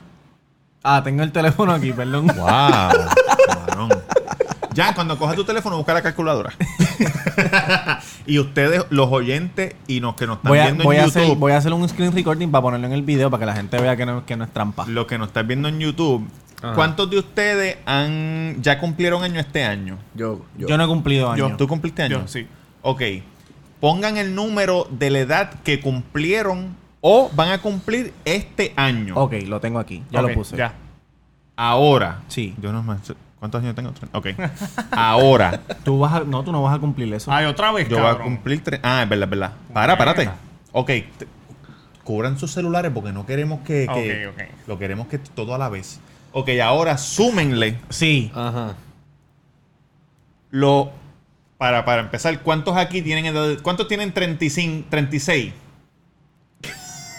Ah, 0.89 1.03
tengo 1.03 1.25
el 1.25 1.33
teléfono 1.33 1.73
aquí, 1.73 1.93
perdón. 1.93 2.27
Wow. 2.37 2.47
cabrón. 2.47 3.89
Ya, 4.73 4.95
cuando 4.95 5.19
cojas 5.19 5.35
tu 5.35 5.43
teléfono, 5.43 5.79
busca 5.79 5.93
la 5.93 6.01
calculadora. 6.01 6.53
y 8.27 8.39
ustedes, 8.39 8.85
los 8.91 9.11
oyentes 9.11 9.75
y 9.89 9.99
los 9.99 10.15
que 10.15 10.29
nos 10.29 10.37
están 10.37 10.51
Voy 10.51 10.61
a, 10.61 10.67
viendo 10.67 10.85
voy, 10.85 10.97
en 10.97 11.03
a 11.03 11.07
YouTube, 11.07 11.23
hacer, 11.23 11.37
voy 11.39 11.53
a 11.53 11.57
hacer 11.57 11.73
un 11.73 11.89
screen 11.89 12.13
recording 12.13 12.53
para 12.53 12.63
ponerlo 12.63 12.87
en 12.87 12.93
el 12.93 13.03
video 13.03 13.31
para 13.33 13.41
que 13.41 13.47
la 13.47 13.57
gente 13.57 13.81
vea 13.81 13.97
que 13.97 14.07
no, 14.07 14.25
que 14.25 14.37
no 14.37 14.45
es 14.45 14.53
trampa. 14.53 14.87
los 14.87 15.07
que 15.07 15.19
nos 15.19 15.29
están 15.29 15.49
viendo 15.49 15.67
en 15.69 15.81
YouTube, 15.81 16.29
Ajá. 16.63 16.75
¿cuántos 16.75 17.11
de 17.11 17.19
ustedes 17.19 17.79
han 17.85 18.63
ya 18.63 18.79
cumplieron 18.79 19.25
año 19.25 19.41
este 19.41 19.65
año? 19.65 19.99
Yo, 20.15 20.43
yo. 20.57 20.69
Yo 20.69 20.79
no 20.79 20.85
he 20.85 20.87
cumplido 20.87 21.33
años. 21.33 21.57
¿Tú 21.57 21.67
cumpliste 21.67 22.05
año? 22.05 22.21
Yo, 22.21 22.29
sí. 22.29 22.47
Ok. 22.83 23.03
Pongan 23.81 24.19
el 24.19 24.37
número 24.37 24.87
de 24.91 25.11
la 25.11 25.19
edad 25.19 25.51
que 25.65 25.81
cumplieron 25.81 26.77
o 27.01 27.31
van 27.35 27.51
a 27.51 27.59
cumplir 27.59 28.13
este 28.25 28.73
año. 28.77 29.15
Ok, 29.17 29.35
lo 29.47 29.61
tengo 29.61 29.79
aquí. 29.79 30.03
Ya 30.11 30.23
lo 30.23 30.33
puse. 30.33 30.57
Ya. 30.57 30.75
Ahora. 31.57 32.21
Sí. 32.29 32.55
Yo 32.61 32.73
no 32.73 32.83
me- 32.83 32.97
¿Cuántos 33.39 33.63
años 33.63 33.75
tengo? 33.75 33.93
Ok. 34.13 34.29
Ahora. 34.91 35.61
Tú 35.85 35.99
vas 35.99 36.15
a- 36.15 36.21
no, 36.21 36.43
tú 36.43 36.53
no 36.53 36.63
vas 36.63 36.75
a 36.75 36.79
cumplir 36.79 37.13
eso. 37.15 37.31
Ay, 37.31 37.45
otra 37.47 37.71
vez, 37.73 37.89
Yo 37.89 37.99
voy 38.01 38.07
a 38.11 38.19
cumplir 38.19 38.63
tres. 38.65 38.81
Ah, 38.83 39.03
es 39.03 39.09
verdad, 39.09 39.25
es 39.25 39.31
verdad. 39.31 39.53
Para, 39.73 39.97
párate. 39.99 40.29
Ok. 40.73 40.87
te- 40.87 41.29
Cubran 42.03 42.39
sus 42.39 42.53
celulares 42.53 42.93
porque 42.95 43.13
no 43.13 43.27
queremos 43.27 43.61
que. 43.61 43.87
que- 43.93 44.27
Ok, 44.29 44.35
ok. 44.35 44.43
Lo 44.69 44.79
queremos 44.79 45.07
que 45.09 45.19
todo 45.19 45.55
a 45.55 45.59
la 45.59 45.69
vez. 45.69 46.01
Ok, 46.33 46.49
ahora 46.63 46.99
súmenle 46.99 47.79
Sí. 47.91 48.31
Ajá. 48.35 48.75
lo. 50.51 50.91
Para, 51.59 51.85
para 51.87 52.03
empezar, 52.03 52.43
¿cuántos 52.43 52.77
aquí 52.77 53.01
tienen 53.01 53.25
edad 53.27 53.57
¿Cuántos 53.63 53.89
tienen 53.89 54.13
35, 54.13 54.87
36? 54.91 55.55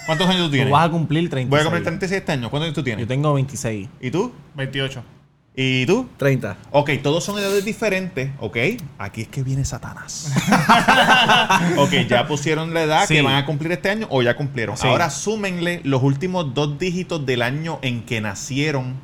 ¿Cuántos 0.08 0.26
años 0.28 0.40
tú 0.44 0.46
Tú 0.48 0.52
tienes? 0.52 0.72
vas 0.72 0.86
a 0.86 0.90
cumplir 0.90 1.28
36. 1.28 1.50
Voy 1.50 1.60
a 1.60 1.62
cumplir 1.64 1.82
36 1.84 2.18
este 2.20 2.32
año. 2.32 2.48
¿Cuántos 2.50 2.64
años 2.66 2.74
tú 2.74 2.82
tienes? 2.82 3.02
Yo 3.04 3.06
tengo 3.06 3.34
26. 3.34 3.88
¿Y 4.00 4.10
tú? 4.10 4.32
28. 4.54 5.02
¿Y 5.60 5.84
tú? 5.86 6.08
30. 6.16 6.56
Ok, 6.70 6.90
todos 7.02 7.24
son 7.24 7.36
edades 7.38 7.64
diferentes, 7.64 8.30
ok. 8.38 8.56
Aquí 8.96 9.22
es 9.22 9.28
que 9.28 9.42
viene 9.42 9.64
Satanás. 9.64 10.32
ok, 11.76 11.90
ya 12.08 12.26
pusieron 12.26 12.72
la 12.72 12.82
edad 12.84 13.06
Sí. 13.06 13.14
que 13.14 13.22
van 13.22 13.34
a 13.34 13.44
cumplir 13.44 13.72
este 13.72 13.90
año 13.90 14.06
o 14.10 14.22
ya 14.22 14.36
cumplieron. 14.36 14.76
Sí. 14.76 14.86
Ahora 14.86 15.10
súmenle 15.10 15.80
los 15.84 16.02
últimos 16.02 16.54
dos 16.54 16.78
dígitos 16.78 17.26
del 17.26 17.42
año 17.42 17.78
en 17.82 18.02
que 18.04 18.20
nacieron 18.20 18.94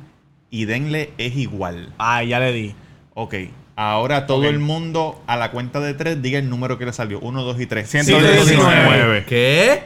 y 0.49 0.65
denle 0.65 1.11
es 1.17 1.35
igual. 1.35 1.93
Ay, 1.97 2.29
ya 2.29 2.39
le 2.39 2.51
di. 2.53 2.73
Ok, 3.13 3.35
ahora 3.75 4.25
todo 4.25 4.45
el 4.45 4.59
mundo 4.59 5.21
a 5.27 5.35
la 5.37 5.51
cuenta 5.51 5.79
de 5.81 5.93
tres 5.93 6.21
diga 6.21 6.39
el 6.39 6.49
número 6.49 6.77
que 6.77 6.85
le 6.85 6.93
salió. 6.93 7.19
Uno, 7.19 7.43
dos 7.43 7.59
y 7.59 7.65
tres. 7.65 7.89
119. 7.89 9.25
¿Qué? 9.25 9.83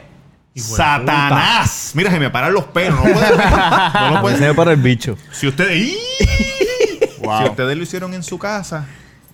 Satanás. 0.54 1.92
Mira, 1.94 2.10
se 2.10 2.18
me 2.18 2.30
paran 2.30 2.52
los 2.52 2.64
pelos. 2.64 2.96
No, 2.96 3.02
puede- 3.02 3.36
no 4.10 4.22
lo 4.22 4.28
Se 4.30 4.48
me 4.48 4.54
para 4.54 4.72
el 4.72 4.80
bicho. 4.80 5.16
Si 5.32 5.46
ustedes. 5.48 5.96
Wow. 7.22 7.38
si 7.42 7.44
ustedes 7.50 7.76
lo 7.76 7.82
hicieron 7.82 8.14
en 8.14 8.22
su 8.22 8.38
casa, 8.38 8.86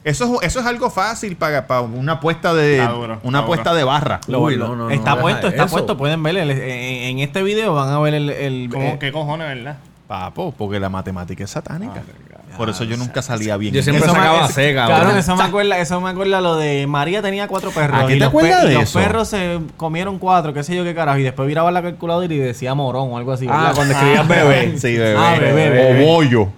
eso, 0.03 0.41
es- 0.43 0.49
eso 0.49 0.59
es 0.61 0.67
algo 0.67 0.91
fácil 0.91 1.37
para, 1.37 1.69
para 1.69 1.83
una 1.83 2.15
apuesta 2.15 2.53
de 2.53 2.81
una 3.23 3.39
apuesta 3.39 3.73
de 3.75 3.85
barra. 3.85 4.21
Lo- 4.27 4.41
Uy, 4.41 4.57
no, 4.57 4.75
no, 4.75 4.91
está 4.91 5.15
no, 5.15 5.21
puesto, 5.21 5.47
está 5.49 5.65
eso. 5.67 5.73
puesto. 5.73 5.97
Pueden 5.97 6.21
ver 6.23 6.37
el- 6.37 6.51
en, 6.51 6.61
en 6.61 7.19
este 7.21 7.45
video 7.45 7.75
van 7.75 7.89
a 7.91 8.01
ver 8.01 8.15
el, 8.15 8.31
el- 8.31 8.69
¿Cómo, 8.73 8.85
eh, 8.85 8.97
¿Qué 8.99 9.13
cojones, 9.13 9.47
verdad? 9.47 9.79
Papo, 10.09 10.53
porque 10.59 10.81
la 10.81 10.89
matemática 10.89 11.45
es 11.45 11.51
satánica. 11.51 12.03
Por 12.57 12.71
eso 12.71 12.85
yo 12.85 12.97
nunca 12.97 13.23
salía 13.23 13.57
bien. 13.57 13.75
Yo 13.75 13.83
siempre 13.83 14.05
eso. 14.05 14.15
me- 14.15 14.19
sacaba 14.21 14.47
es- 14.47 14.55
C, 14.55 14.75
Cabrón, 14.75 14.99
cabrón. 14.99 15.19
eso 15.19 15.37
me 15.37 15.43
acuerda, 15.45 15.79
eso 15.79 16.01
me 16.01 16.11
acuerda 16.11 16.41
lo 16.41 16.57
de 16.57 16.87
María 16.87 17.21
tenía 17.23 17.49
cuatro 17.49 17.71
perros. 17.71 18.03
¿A 18.03 18.07
qué 18.07 18.15
y 18.15 18.19
te 18.19 18.21
los 18.21 18.29
acuerdas 18.29 18.61
pe- 18.63 18.67
de 18.69 18.73
y 18.73 18.75
los 18.77 18.83
eso? 18.85 18.99
perros 18.99 19.29
se 19.29 19.61
comieron 19.77 20.19
cuatro, 20.19 20.55
qué 20.55 20.63
sé 20.63 20.75
yo 20.75 20.85
qué 20.85 20.95
carajo. 20.95 21.19
Y 21.19 21.23
después 21.23 21.47
viraba 21.47 21.71
la 21.71 21.83
calculadora 21.83 22.33
y 22.33 22.39
decía 22.39 22.75
morón 22.75 23.09
o 23.13 23.19
algo 23.19 23.33
así. 23.33 23.47
Ah, 23.51 23.57
¿verdad? 23.59 23.75
cuando 23.75 23.95
escribías 23.95 24.29
bebé. 24.29 24.75
Sí, 24.79 24.97
bebé. 24.97 25.17
Ah, 25.19 25.37
bebé, 25.39 26.03
o 26.03 26.07
bollo. 26.07 26.49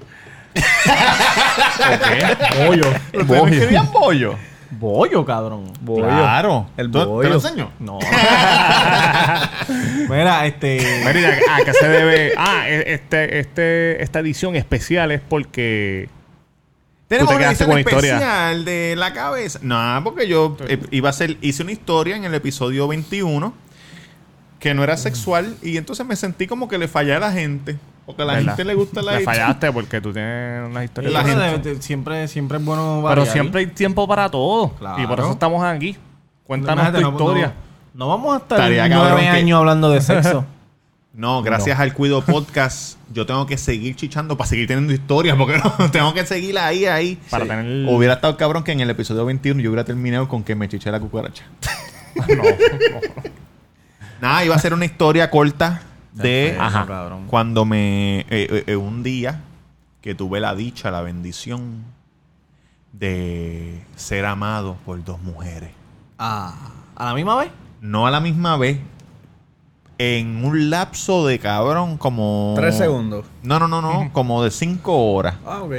Bollo. 2.66 2.86
¿Ustedes 3.14 3.52
escribían 3.52 3.92
bollo? 3.92 4.34
Bollo, 4.70 5.24
cabrón. 5.24 5.72
Bollo. 5.80 6.04
Claro. 6.04 6.66
El 6.76 6.90
¿Tú- 6.90 6.98
¿Te 6.98 7.04
bollo. 7.06 7.28
lo 7.28 7.34
enseño? 7.36 7.70
No. 7.78 7.98
Mira, 10.08 10.46
este. 10.46 10.78
Mira, 11.12 11.36
ah, 11.50 11.58
que 11.64 11.72
se 11.72 11.88
debe. 11.88 12.32
Ah, 12.36 12.68
e- 12.68 12.94
este, 12.94 13.38
este, 13.40 14.02
esta 14.02 14.18
edición 14.20 14.56
especial 14.56 15.12
es 15.12 15.20
porque. 15.20 16.08
Tenemos 17.08 17.30
te 17.30 17.36
una 17.36 17.46
edición 17.48 17.68
con 17.68 17.74
la 17.76 17.80
historia. 17.80 18.12
especial 18.14 18.64
de 18.66 18.94
la 18.96 19.12
cabeza. 19.14 19.58
No, 19.62 20.00
porque 20.04 20.28
yo 20.28 20.56
eh, 20.68 20.78
iba 20.90 21.08
a 21.08 21.10
hacer, 21.10 21.38
hice 21.40 21.62
una 21.62 21.72
historia 21.72 22.16
en 22.16 22.24
el 22.24 22.34
episodio 22.34 22.86
21 22.86 23.54
que 24.58 24.74
no 24.74 24.82
era 24.84 24.96
sexual 24.96 25.56
y 25.62 25.76
entonces 25.76 26.04
me 26.06 26.16
sentí 26.16 26.46
como 26.46 26.68
que 26.68 26.78
le 26.78 26.88
fallé 26.88 27.14
a 27.14 27.20
la 27.20 27.32
gente. 27.32 27.78
Porque 28.06 28.22
a 28.22 28.24
la 28.24 28.32
¿verdad? 28.34 28.56
gente 28.56 28.64
le 28.64 28.74
gusta 28.74 29.02
la 29.02 29.18
Le 29.18 29.20
fallaste 29.24 29.70
porque 29.70 30.00
tú 30.00 30.12
tienes 30.12 30.66
una 30.68 30.82
historia. 30.82 31.10
La 31.10 31.24
gente- 31.24 31.74
de- 31.74 31.82
siempre, 31.82 32.26
siempre 32.26 32.56
es 32.58 32.64
bueno 32.64 33.00
Pero 33.02 33.20
variar. 33.20 33.26
siempre 33.26 33.60
hay 33.60 33.66
tiempo 33.66 34.08
para 34.08 34.30
todo. 34.30 34.70
Claro. 34.78 35.02
Y 35.02 35.06
por 35.06 35.20
eso 35.20 35.32
estamos 35.32 35.62
aquí. 35.62 35.96
Cuéntanos 36.46 36.84
Imagínate, 36.84 37.04
tu 37.04 37.10
no- 37.10 37.16
historia. 37.18 37.52
No, 37.92 38.04
no 38.06 38.08
vamos 38.08 38.34
a 38.34 38.38
estar 38.38 38.58
Estaría 38.60 38.88
nueve 38.88 39.20
que- 39.20 39.28
años 39.28 39.58
hablando 39.58 39.90
de 39.90 40.00
sexo. 40.00 40.44
No, 41.14 41.42
gracias 41.42 41.80
al 41.80 41.94
Cuido 41.94 42.22
Podcast, 42.22 42.96
yo 43.12 43.26
tengo 43.26 43.44
que 43.44 43.58
seguir 43.58 43.96
chichando 43.96 44.36
para 44.36 44.48
seguir 44.48 44.68
teniendo 44.68 44.92
historias, 44.92 45.36
porque 45.36 45.58
no, 45.58 45.90
tengo 45.90 46.14
que 46.14 46.24
seguir 46.24 46.56
ahí, 46.58 46.84
ahí. 46.86 47.18
Para 47.28 47.42
Sí. 47.42 47.50
tener- 47.50 47.88
Hubiera 47.88 48.14
estado 48.14 48.36
cabrón 48.36 48.62
que 48.62 48.70
en 48.70 48.78
el 48.80 48.90
episodio 48.90 49.24
21 49.24 49.60
yo 49.60 49.70
hubiera 49.70 49.82
terminado 49.84 50.28
con 50.28 50.44
que 50.44 50.54
me 50.54 50.68
chiché 50.68 50.92
la 50.92 51.00
cucaracha. 51.00 51.42
no, 52.36 52.44
Nada, 54.20 54.44
iba 54.44 54.54
a 54.54 54.58
ser 54.58 54.74
una 54.74 54.84
historia 54.84 55.30
corta 55.30 55.82
de 56.12 56.56
Ajá. 56.58 56.86
cuando 57.28 57.64
me. 57.64 58.20
eh, 58.20 58.26
eh, 58.30 58.64
eh, 58.66 58.76
un 58.76 59.02
día 59.02 59.42
que 60.00 60.14
tuve 60.14 60.40
la 60.40 60.54
dicha, 60.54 60.90
la 60.90 61.02
bendición 61.02 61.84
de 62.92 63.82
ser 63.96 64.24
amado 64.24 64.76
por 64.84 65.02
dos 65.04 65.20
mujeres. 65.22 65.70
Ah, 66.18 66.54
¿A 66.96 67.04
la 67.04 67.14
misma 67.14 67.36
vez? 67.36 67.50
No 67.80 68.06
a 68.06 68.10
la 68.10 68.20
misma 68.20 68.56
vez. 68.56 68.78
En 69.98 70.44
un 70.44 70.70
lapso 70.70 71.26
de 71.26 71.38
cabrón, 71.40 71.96
como. 71.98 72.54
Tres 72.56 72.76
segundos. 72.76 73.26
No, 73.42 73.58
no, 73.58 73.66
no, 73.68 73.82
no. 73.82 74.12
Como 74.12 74.42
de 74.44 74.50
cinco 74.50 75.12
horas. 75.12 75.34
Ah, 75.44 75.62
ok. 75.62 75.72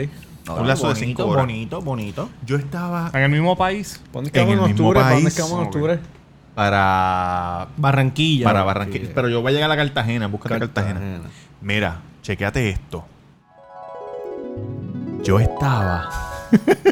un 0.59 0.67
lapso 0.67 0.89
de 0.89 0.95
cinco 0.95 1.25
horas. 1.25 1.45
bonito, 1.45 1.81
bonito. 1.81 2.29
Yo 2.45 2.57
estaba 2.57 3.11
En 3.13 3.21
el 3.21 3.29
mismo 3.29 3.55
país. 3.57 4.01
¿Dónde 4.11 4.29
En 4.33 4.35
el 4.35 4.41
en 4.41 4.63
mismo 4.63 4.65
octubre? 4.71 4.99
¿Para 4.99 5.13
dónde 5.15 5.31
país. 5.31 5.39
vamos 5.39 5.59
en 5.61 5.65
octubre? 5.67 5.99
Para. 6.59 7.67
Barranquilla. 7.77 8.43
Para 8.43 8.63
Barranquilla. 8.63 9.09
Pero 9.15 9.29
yo 9.29 9.41
voy 9.41 9.51
a 9.51 9.55
llegar 9.55 9.71
a 9.71 9.75
la 9.75 9.81
Cartagena. 9.81 10.27
Búscate 10.27 10.59
Cartagena. 10.59 10.99
Cartagena. 10.99 11.29
Mira, 11.61 11.99
chequeate 12.21 12.69
esto. 12.69 13.05
Yo 15.23 15.39
estaba. 15.39 16.09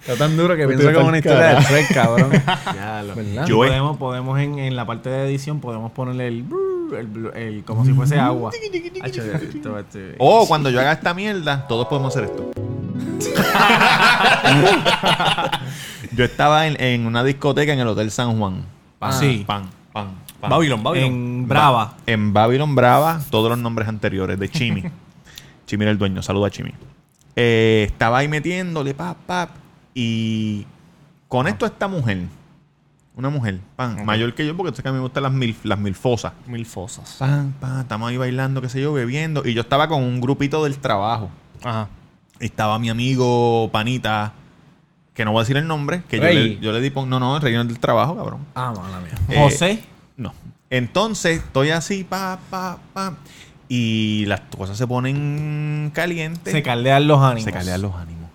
Está 0.00 0.16
tan 0.16 0.36
duro 0.36 0.56
que 0.56 0.66
pienso 0.66 0.90
es 0.90 0.96
una 0.96 1.18
historia 1.18 1.54
de. 1.54 1.60
Shrek, 1.62 1.94
cabrón. 1.94 2.30
Ya 2.74 3.02
lo- 3.02 3.14
¿Verdad? 3.14 3.46
Yo- 3.46 3.56
podemos, 3.58 3.96
podemos 3.96 4.38
en, 4.40 4.58
en 4.58 4.76
la 4.76 4.84
parte 4.84 5.08
de 5.08 5.26
edición 5.28 5.60
podemos 5.60 5.92
ponerle 5.92 6.26
el, 6.28 6.42
brrr, 6.42 7.36
el, 7.36 7.64
como 7.64 7.84
si 7.84 7.92
fuese 7.92 8.18
agua. 8.18 8.50
O 10.18 10.46
cuando 10.48 10.68
yo 10.70 10.80
haga 10.80 10.92
esta 10.92 11.14
mierda, 11.14 11.66
todos 11.68 11.86
podemos 11.86 12.14
hacer 12.14 12.24
esto. 12.28 12.50
yo 16.12 16.24
estaba 16.24 16.66
en, 16.66 16.80
en 16.82 17.06
una 17.06 17.22
discoteca 17.24 17.72
en 17.72 17.80
el 17.80 17.88
Hotel 17.88 18.10
San 18.10 18.38
Juan. 18.38 18.64
Pan, 18.98 19.12
Sí. 19.14 19.44
pan, 19.46 19.68
pan, 19.92 20.08
pan. 20.40 20.50
Babylon, 20.50 20.82
Babylon. 20.82 21.06
en 21.06 21.48
Brava. 21.48 21.94
En 22.06 22.32
Babylon 22.32 22.74
Brava, 22.74 23.20
todos 23.30 23.50
los 23.50 23.58
nombres 23.58 23.88
anteriores 23.88 24.38
de 24.38 24.48
Chimi. 24.48 24.84
Chimi 25.66 25.82
era 25.84 25.92
el 25.92 25.98
dueño, 25.98 26.22
saluda 26.22 26.48
a 26.48 26.50
Chimi. 26.50 26.72
Eh, 27.36 27.84
estaba 27.86 28.18
ahí 28.18 28.28
metiéndole, 28.28 28.94
pap, 28.94 29.16
pap. 29.26 29.50
Y 29.94 30.66
con 31.28 31.46
esto 31.48 31.64
esta 31.66 31.88
mujer, 31.88 32.22
una 33.16 33.30
mujer, 33.30 33.60
pan, 33.76 34.04
mayor 34.04 34.34
que 34.34 34.46
yo, 34.46 34.56
porque 34.56 34.70
sabes 34.72 34.82
que 34.82 34.88
a 34.88 34.92
mí 34.92 34.96
me 34.98 35.02
gustan 35.02 35.22
las, 35.22 35.32
mil, 35.32 35.56
las 35.62 35.78
milfosas. 35.78 36.32
Mil 36.46 36.66
fosas. 36.66 37.16
Pan, 37.18 37.54
pan, 37.60 37.80
estamos 37.80 38.10
ahí 38.10 38.16
bailando, 38.16 38.60
qué 38.60 38.68
sé 38.68 38.80
yo, 38.82 38.92
bebiendo. 38.92 39.46
Y 39.46 39.54
yo 39.54 39.62
estaba 39.62 39.88
con 39.88 40.02
un 40.02 40.20
grupito 40.20 40.64
del 40.64 40.78
trabajo. 40.78 41.30
Ajá. 41.62 41.88
Estaba 42.40 42.78
mi 42.78 42.88
amigo 42.90 43.68
Panita, 43.70 44.32
que 45.14 45.24
no 45.24 45.32
voy 45.32 45.40
a 45.40 45.42
decir 45.42 45.56
el 45.58 45.66
nombre, 45.66 46.02
que 46.08 46.16
yo 46.18 46.24
le, 46.24 46.58
yo 46.58 46.72
le 46.72 46.80
di, 46.80 46.90
pon- 46.90 47.08
no, 47.08 47.20
no, 47.20 47.36
el 47.36 47.42
rey 47.42 47.52
no 47.54 47.60
es 47.62 47.68
del 47.68 47.78
trabajo, 47.78 48.16
cabrón. 48.16 48.46
Ah, 48.54 48.72
mala 48.76 49.00
mía. 49.00 49.12
Eh, 49.28 49.38
José. 49.42 49.80
No. 50.16 50.32
Entonces, 50.70 51.38
estoy 51.38 51.70
así, 51.70 52.04
pa, 52.04 52.38
pa, 52.50 52.78
pa. 52.94 53.14
Y 53.68 54.24
las 54.26 54.40
cosas 54.56 54.76
se 54.78 54.86
ponen 54.86 55.90
calientes. 55.94 56.52
Se 56.52 56.62
caldean 56.62 57.06
los 57.06 57.20
ánimos. 57.20 57.44
Se 57.44 57.52
caldean 57.52 57.82
los 57.82 57.94
ánimos. 57.94 58.30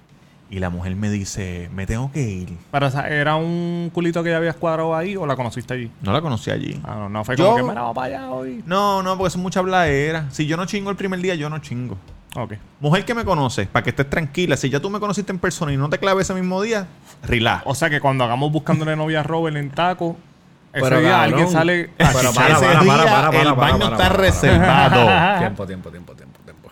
Y 0.50 0.60
la 0.60 0.70
mujer 0.70 0.96
me 0.96 1.10
dice, 1.10 1.70
me 1.74 1.88
tengo 1.88 2.12
que 2.12 2.22
ir. 2.22 2.58
Pero, 2.72 2.88
o 2.88 2.92
sea, 2.92 3.10
¿era 3.10 3.36
un 3.36 3.90
culito 3.94 4.24
que 4.24 4.30
ya 4.30 4.38
habías 4.38 4.56
cuadrado 4.56 4.96
ahí 4.96 5.16
o 5.18 5.26
la 5.26 5.36
conociste 5.36 5.74
allí? 5.74 5.92
No 6.02 6.14
la 6.14 6.22
conocí 6.22 6.52
allí. 6.52 6.80
Ah, 6.84 6.96
no, 7.00 7.10
no 7.10 7.24
fue 7.26 7.36
Yo- 7.36 7.46
como 7.46 7.56
que 7.58 7.64
me 7.64 7.74
vamos 7.74 7.96
para 7.96 8.08
allá 8.20 8.30
hoy. 8.30 8.64
No, 8.66 9.02
no, 9.02 9.18
porque 9.18 9.32
son 9.32 9.42
mucha 9.42 9.62
bladera. 9.62 10.28
Si 10.32 10.46
yo 10.46 10.56
no 10.56 10.66
chingo 10.66 10.92
el 10.92 10.96
primer 10.96 11.20
día, 11.20 11.34
yo 11.36 11.50
no 11.50 11.58
chingo. 11.60 11.98
Ok. 12.36 12.54
Mujer 12.82 13.06
que 13.06 13.14
me 13.14 13.24
conoce, 13.24 13.66
para 13.66 13.84
que 13.84 13.92
estés 13.92 14.10
tranquila. 14.10 14.58
Si 14.58 14.70
ya 14.70 14.80
tú 14.80 14.90
me 14.90 15.00
conociste 15.00 15.32
en 15.32 15.40
persona 15.40 15.72
y 15.72 15.78
no 15.78 15.90
te 15.90 15.98
claves 16.00 16.30
ese 16.30 16.34
mismo 16.40 16.62
día, 16.62 16.86
relax. 17.24 17.64
O 17.66 17.74
sea 17.76 17.90
que 17.90 18.02
cuando 18.02 18.24
hagamos 18.26 18.52
buscándole 18.52 18.96
novia 18.96 19.22
a 19.22 19.24
Robert 19.24 19.56
en 19.56 19.70
taco, 19.72 20.18
ese 20.74 20.84
Pero, 20.84 21.00
día 21.00 21.12
cabrón. 21.12 21.30
alguien 21.34 21.50
sale. 21.50 21.90
Pero 21.98 22.10
Ese 22.10 22.18
para, 22.34 22.34
para, 22.34 22.60
día 22.60 22.60
para, 22.60 23.04
para, 23.06 23.32
para, 23.32 23.42
el 23.42 23.44
para, 23.48 23.54
baño 23.54 23.80
para, 23.80 23.86
está 23.86 23.98
para, 23.98 24.10
para. 24.10 24.22
reservado. 24.22 25.40
Tiempo, 25.40 25.66
tiempo, 25.66 25.90
tiempo, 25.92 26.14
tiempo, 26.14 26.40
tiempo. 26.44 26.70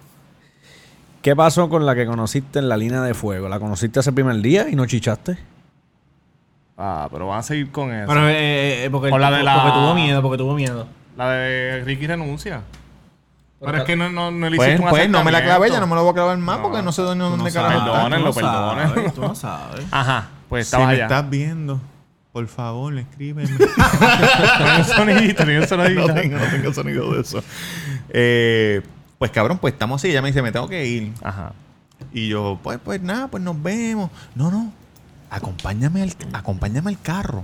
¿Qué 1.22 1.36
pasó 1.38 1.70
con 1.70 1.86
la 1.86 1.96
que 1.96 2.06
conociste 2.06 2.60
en 2.60 2.68
la 2.68 2.76
línea 2.76 3.02
de 3.02 3.14
fuego? 3.14 3.48
¿La 3.48 3.60
conociste 3.60 4.02
ese 4.02 4.12
primer 4.12 4.36
día 4.42 4.68
y 4.70 4.76
no 4.76 4.86
chichaste? 4.86 5.38
Ah, 6.78 7.08
pero 7.12 7.28
van 7.28 7.40
a 7.40 7.44
seguir 7.44 7.72
con 7.72 7.94
eso. 7.94 8.08
Pero, 8.08 8.28
eh, 8.28 8.86
eh, 8.86 8.90
porque, 8.92 9.10
O 9.10 9.18
la 9.18 9.32
de 9.32 9.44
la- 9.44 9.54
porque 9.64 9.72
tuvo 9.78 9.94
miedo, 9.96 10.22
porque 10.22 10.38
tuvo 10.38 10.54
miedo. 10.56 10.88
La 11.16 11.30
de 11.30 11.84
Ricky 11.86 12.08
renuncia. 12.08 12.62
Pero 13.64 13.78
es 13.78 13.84
que 13.86 13.96
no, 13.96 14.10
no, 14.10 14.32
no 14.32 14.50
le 14.50 14.58
Pues, 14.58 14.70
hiciste 14.70 14.84
un 14.84 14.90
pues 14.90 15.10
no 15.10 15.24
me 15.24 15.32
la 15.32 15.44
clavé, 15.44 15.70
ya 15.72 15.80
no 15.80 15.88
me 15.88 15.96
lo 15.96 16.04
voy 16.04 16.12
a 16.12 16.14
clavar 16.14 16.38
más 16.38 16.58
No, 16.58 16.64
porque 16.64 16.82
no 16.82 16.92
sé 16.92 17.02
dónde, 17.02 17.24
dónde 17.24 17.46
no 17.46 17.54
carajo 17.54 17.80
está. 17.80 17.94
Perdónenlo, 18.34 19.12
tú 19.14 19.22
no 19.22 19.36
sabes. 19.36 19.86
Ajá, 19.92 20.28
pues 20.50 20.66
Si 20.68 20.76
estaba 20.76 20.88
me 20.88 20.94
allá. 20.94 21.04
estás 21.04 21.30
viendo, 21.30 21.80
por 22.32 22.48
favor, 22.48 22.98
escríbeme. 22.98 23.50
Un 24.78 24.86
sonidito, 24.86 25.44
tenía 25.46 25.62
un 25.62 25.68
sonidito. 25.68 26.08
no, 26.08 26.14
tengo, 26.14 26.38
no 26.38 26.46
tengo 26.46 26.74
sonido 26.74 27.14
de 27.14 27.22
eso. 27.22 27.44
Eh, 28.10 28.82
pues 29.18 29.32
cabrón, 29.32 29.58
pues 29.60 29.74
estamos 29.74 30.02
así. 30.02 30.10
Ella 30.10 30.22
me 30.22 30.28
dice, 30.30 30.42
me 30.42 30.52
tengo 30.52 30.68
que 30.68 30.86
ir. 30.86 31.14
Ajá. 31.24 31.54
Y 32.12 32.28
yo, 32.28 32.60
pues, 32.62 32.80
pues 32.84 33.02
nada, 33.02 33.28
pues 33.28 33.42
nos 33.42 33.62
vemos. 33.62 34.10
No, 34.36 34.52
no, 34.52 34.72
acompáñame 35.30 36.02
al, 36.04 36.14
acompáñame 36.34 36.90
al 36.90 37.00
carro. 37.00 37.44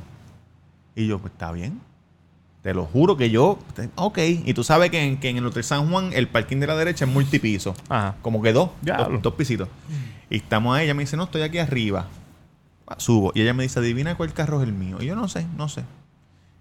Y 0.96 1.08
yo, 1.08 1.20
pues 1.20 1.32
está 1.34 1.52
bien. 1.52 1.80
Te 2.62 2.74
lo 2.74 2.86
juro 2.86 3.16
que 3.16 3.30
yo, 3.30 3.58
te- 3.74 3.90
ok. 3.96 4.18
Y 4.46 4.54
tú 4.54 4.64
sabes 4.66 4.90
que 4.92 5.02
en, 5.02 5.18
que 5.18 5.30
en 5.30 5.38
el 5.38 5.46
Hotel 5.46 5.64
San 5.64 5.90
Juan 5.90 6.12
el 6.14 6.28
parking 6.28 6.58
de 6.58 6.68
la 6.68 6.76
derecha 6.76 7.06
es 7.06 7.12
multipiso. 7.12 7.74
Ajá. 7.88 8.16
Como 8.22 8.42
que 8.42 8.52
dos, 8.52 8.72
dos, 8.98 9.22
dos 9.22 9.34
pisitos. 9.36 9.70
Y 10.30 10.38
estamos 10.38 10.76
ahí, 10.78 10.84
ella 10.86 10.94
me 10.94 11.04
dice, 11.04 11.16
no, 11.18 11.24
estoy 11.24 11.42
aquí 11.42 11.58
arriba. 11.58 12.08
Ah, 12.86 12.96
Subo. 12.98 13.32
Y 13.34 13.42
ella 13.42 13.54
me 13.54 13.64
dice, 13.64 13.80
adivina 13.80 14.16
cuál 14.16 14.34
carro 14.34 14.62
es 14.62 14.68
el 14.68 14.74
mío. 14.74 14.98
Y 15.00 15.06
yo 15.06 15.16
no 15.16 15.28
sé, 15.30 15.46
no 15.58 15.70
sé. 15.70 15.84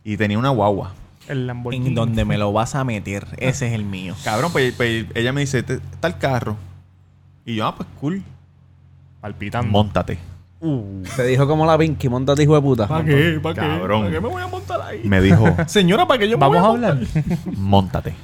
Y 0.04 0.16
tenía 0.16 0.38
una 0.38 0.50
guagua. 0.50 0.92
El 1.26 1.46
Lamborghini. 1.46 1.88
En 1.88 1.94
donde 1.94 2.24
me 2.24 2.38
lo 2.38 2.52
vas 2.52 2.74
a 2.76 2.84
meter, 2.84 3.26
ese 3.38 3.66
es 3.66 3.72
el 3.72 3.84
mío. 3.84 4.14
Cabrón, 4.24 4.52
pues, 4.52 4.72
pues 4.74 5.06
ella 5.14 5.32
me 5.32 5.40
dice, 5.42 5.62
"Te- 5.64 5.74
está 5.92 6.08
el 6.08 6.16
carro. 6.18 6.56
Y 7.44 7.56
yo, 7.56 7.66
ah, 7.66 7.74
pues 7.74 7.88
cool. 8.00 8.22
Palpitando. 9.20 9.70
Móntate. 9.70 10.18
Te 11.16 11.24
dijo 11.26 11.46
como 11.46 11.64
la 11.66 11.78
Pinky, 11.78 12.08
montate 12.08 12.42
hijo 12.42 12.54
de 12.56 12.60
puta. 12.60 12.88
¿Para 12.88 13.04
qué? 13.04 13.38
¿Para 13.42 13.54
qué? 13.54 13.60
Cabrón. 13.60 14.00
¿Para 14.02 14.12
qué 14.14 14.20
me 14.20 14.28
voy 14.28 14.42
a 14.42 14.46
montar 14.48 14.80
ahí? 14.82 15.02
Me 15.04 15.20
dijo, 15.20 15.44
Señora, 15.66 16.06
¿para 16.06 16.18
que 16.18 16.28
yo 16.28 16.36
me 16.36 16.40
Vamos 16.48 16.58
voy 16.60 16.66
a 16.84 16.88
hablar. 16.88 17.06
móntate. 17.56 18.14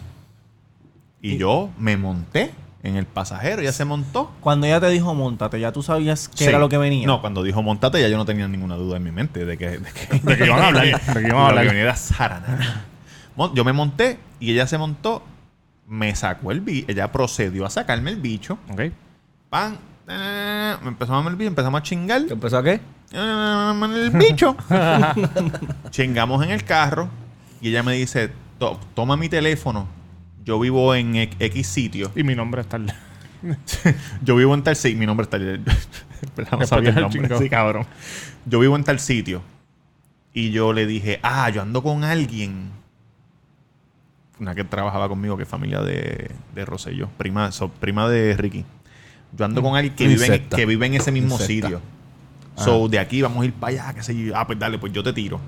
Y 1.23 1.39
yo 1.39 1.71
me 1.79 1.97
monté 1.97 2.51
en 2.83 2.97
el 2.97 3.07
pasajero, 3.07 3.63
ella 3.63 3.73
se 3.73 3.85
montó. 3.85 4.31
Cuando 4.41 4.67
ella 4.67 4.79
te 4.81 4.89
dijo 4.91 5.15
montate, 5.15 5.59
ya 5.59 5.73
tú 5.73 5.83
sabías 5.83 6.29
qué 6.29 6.37
Sí. 6.39 6.45
era 6.45 6.59
lo 6.59 6.69
que 6.69 6.77
venía. 6.77 7.07
No, 7.07 7.21
cuando 7.21 7.43
dijo 7.43 7.63
montate 7.63 8.01
ya 8.01 8.09
yo 8.09 8.17
no 8.19 8.27
tenía 8.27 8.47
ninguna 8.49 8.75
duda 8.77 8.97
en 8.99 9.05
mi 9.05 9.11
mente 9.13 9.45
de 9.47 9.57
que, 9.57 9.79
de 9.79 9.93
que, 9.93 10.19
De 10.23 10.37
que 10.37 10.45
iban 10.47 10.61
a 10.61 10.67
hablar, 10.69 10.85
de 10.85 10.93
que 11.15 11.21
iban 11.29 11.31
a 11.31 11.33
Lo 11.41 11.47
hablar. 11.47 11.67
que 11.69 11.73
venía. 11.73 11.95
Mon- 13.37 13.55
Yo 13.55 13.65
me 13.65 13.73
monté 13.73 14.19
y 14.39 14.51
ella 14.53 14.67
se 14.67 14.77
montó, 14.77 15.23
me 15.89 16.15
sacó 16.15 16.51
el 16.53 16.61
bicho, 16.61 16.87
ella 16.91 17.11
procedió 17.11 17.65
a 17.65 17.71
sacarme 17.71 18.11
el 18.11 18.17
bicho, 18.17 18.59
Ok. 18.71 18.83
pan, 19.49 19.79
me 20.07 20.89
empezó 20.89 21.13
a 21.13 21.17
mamar 21.17 21.33
el 21.33 21.37
bicho, 21.39 21.49
empezamos 21.49 21.81
a 21.81 21.83
chingar, 21.83 22.27
¿Qué 22.27 22.33
empezó 22.35 22.59
a 22.59 22.63
qué? 22.63 22.81
el 23.13 24.11
bicho. 24.11 24.57
Chingamos 25.91 26.45
en 26.45 26.51
el 26.51 26.65
carro 26.65 27.09
y 27.61 27.69
ella 27.69 27.83
me 27.83 27.95
dice, 27.95 28.31
"To- 28.59 28.79
toma 28.95 29.17
mi 29.17 29.29
teléfono, 29.29 29.87
yo 30.45 30.59
vivo 30.61 30.95
en 30.95 31.15
X 31.17 31.67
sitio. 31.67 32.11
Y 32.15 32.23
mi 32.25 32.35
nombre 32.35 32.61
está 32.61 32.77
al 32.77 32.93
Yo 34.23 34.37
vivo 34.37 34.55
en 34.55 34.63
tal 34.63 34.77
sitio. 34.77 34.99
Mi 34.99 35.07
nombre 35.07 35.25
está. 35.25 35.39
no 35.39 35.55
Después 36.35 36.69
sabía 36.69 36.91
el 36.91 37.01
nombre. 37.01 37.39
Sí, 37.39 37.49
cabrón. 37.49 37.87
Yo 38.47 38.59
vivo 38.61 38.77
en 38.77 38.85
tal 38.85 38.99
sitio. 39.01 39.43
Y 40.33 40.51
yo 40.51 40.73
le 40.73 40.87
dije, 40.87 41.21
ah, 41.23 41.49
yo 41.51 41.63
ando 41.63 41.83
con 41.83 42.05
alguien. 42.05 42.71
Una 44.41 44.55
que 44.55 44.65
trabajaba 44.65 45.09
conmigo, 45.09 45.37
que 45.37 45.45
es 45.45 45.49
familia 45.49 45.81
de, 45.81 46.31
de 46.55 46.65
Rosselló. 46.65 47.09
Prima, 47.17 47.53
so- 47.53 47.69
prima 47.71 48.09
de 48.09 48.37
Ricky. 48.37 48.65
Yo 49.37 49.45
ando 49.45 49.63
con 49.63 49.75
alguien 49.77 49.95
que 49.95 50.07
vive, 50.07 50.27
en, 50.37 50.49
que 50.49 50.67
vive 50.67 50.87
en 50.87 50.95
ese 50.95 51.11
mismo 51.13 51.35
Insecta. 51.35 51.69
sitio. 51.69 51.81
So, 52.57 52.89
de 52.89 52.99
aquí 53.01 53.21
vamos 53.21 53.43
a 53.43 53.47
ir 53.47 53.53
para 53.53 53.73
allá, 53.73 53.95
qué 53.95 54.03
sé 54.03 54.17
yo. 54.17 54.37
Ah, 54.37 54.47
pues 54.47 54.59
dale, 54.59 54.79
pues 54.79 54.93
yo 54.93 55.03
te 55.03 55.13
tiro. 55.13 55.41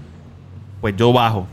Pues 0.81 0.97
yo 0.97 1.13
bajo. 1.13 1.47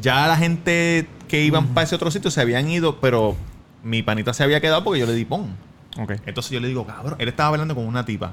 Ya 0.00 0.26
la 0.26 0.36
gente 0.36 1.06
que 1.28 1.44
iban 1.44 1.68
para 1.68 1.84
ese 1.84 1.94
otro 1.94 2.10
sitio 2.10 2.30
se 2.30 2.40
habían 2.40 2.68
ido, 2.68 3.00
pero 3.00 3.36
mi 3.84 4.02
panita 4.02 4.34
se 4.34 4.42
había 4.42 4.60
quedado 4.60 4.82
porque 4.82 4.98
yo 5.00 5.06
le 5.06 5.14
di 5.14 5.24
pon. 5.24 5.54
Ok. 5.98 6.14
Entonces 6.26 6.50
yo 6.50 6.58
le 6.58 6.66
digo, 6.68 6.84
cabrón, 6.84 7.14
él 7.18 7.28
estaba 7.28 7.50
hablando 7.50 7.74
con 7.76 7.86
una 7.86 8.04
tipa. 8.04 8.32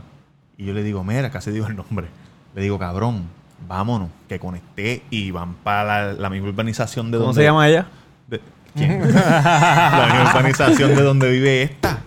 Y 0.57 0.65
yo 0.65 0.73
le 0.73 0.81
digo, 0.83 1.03
mira, 1.03 1.29
casi 1.29 1.51
digo 1.51 1.67
el 1.67 1.75
nombre. 1.75 2.07
Le 2.55 2.61
digo, 2.63 2.79
cabrón, 2.79 3.25
vámonos, 3.67 4.09
que 4.27 4.39
conecté 4.39 5.03
y 5.11 5.29
van 5.29 5.53
para 5.55 5.83
la, 6.07 6.13
la 6.13 6.29
misma 6.31 6.49
urbanización 6.49 7.11
de 7.11 7.17
¿Cómo 7.17 7.27
donde. 7.27 7.41
se 7.41 7.45
llama 7.45 7.67
ella? 7.69 7.85
de- 8.27 8.41
¿Quién? 8.75 9.01
la 9.13 10.05
misma 10.07 10.31
urbanización 10.31 10.95
de 10.95 11.01
donde 11.03 11.29
vive 11.29 11.61
esta. 11.61 11.99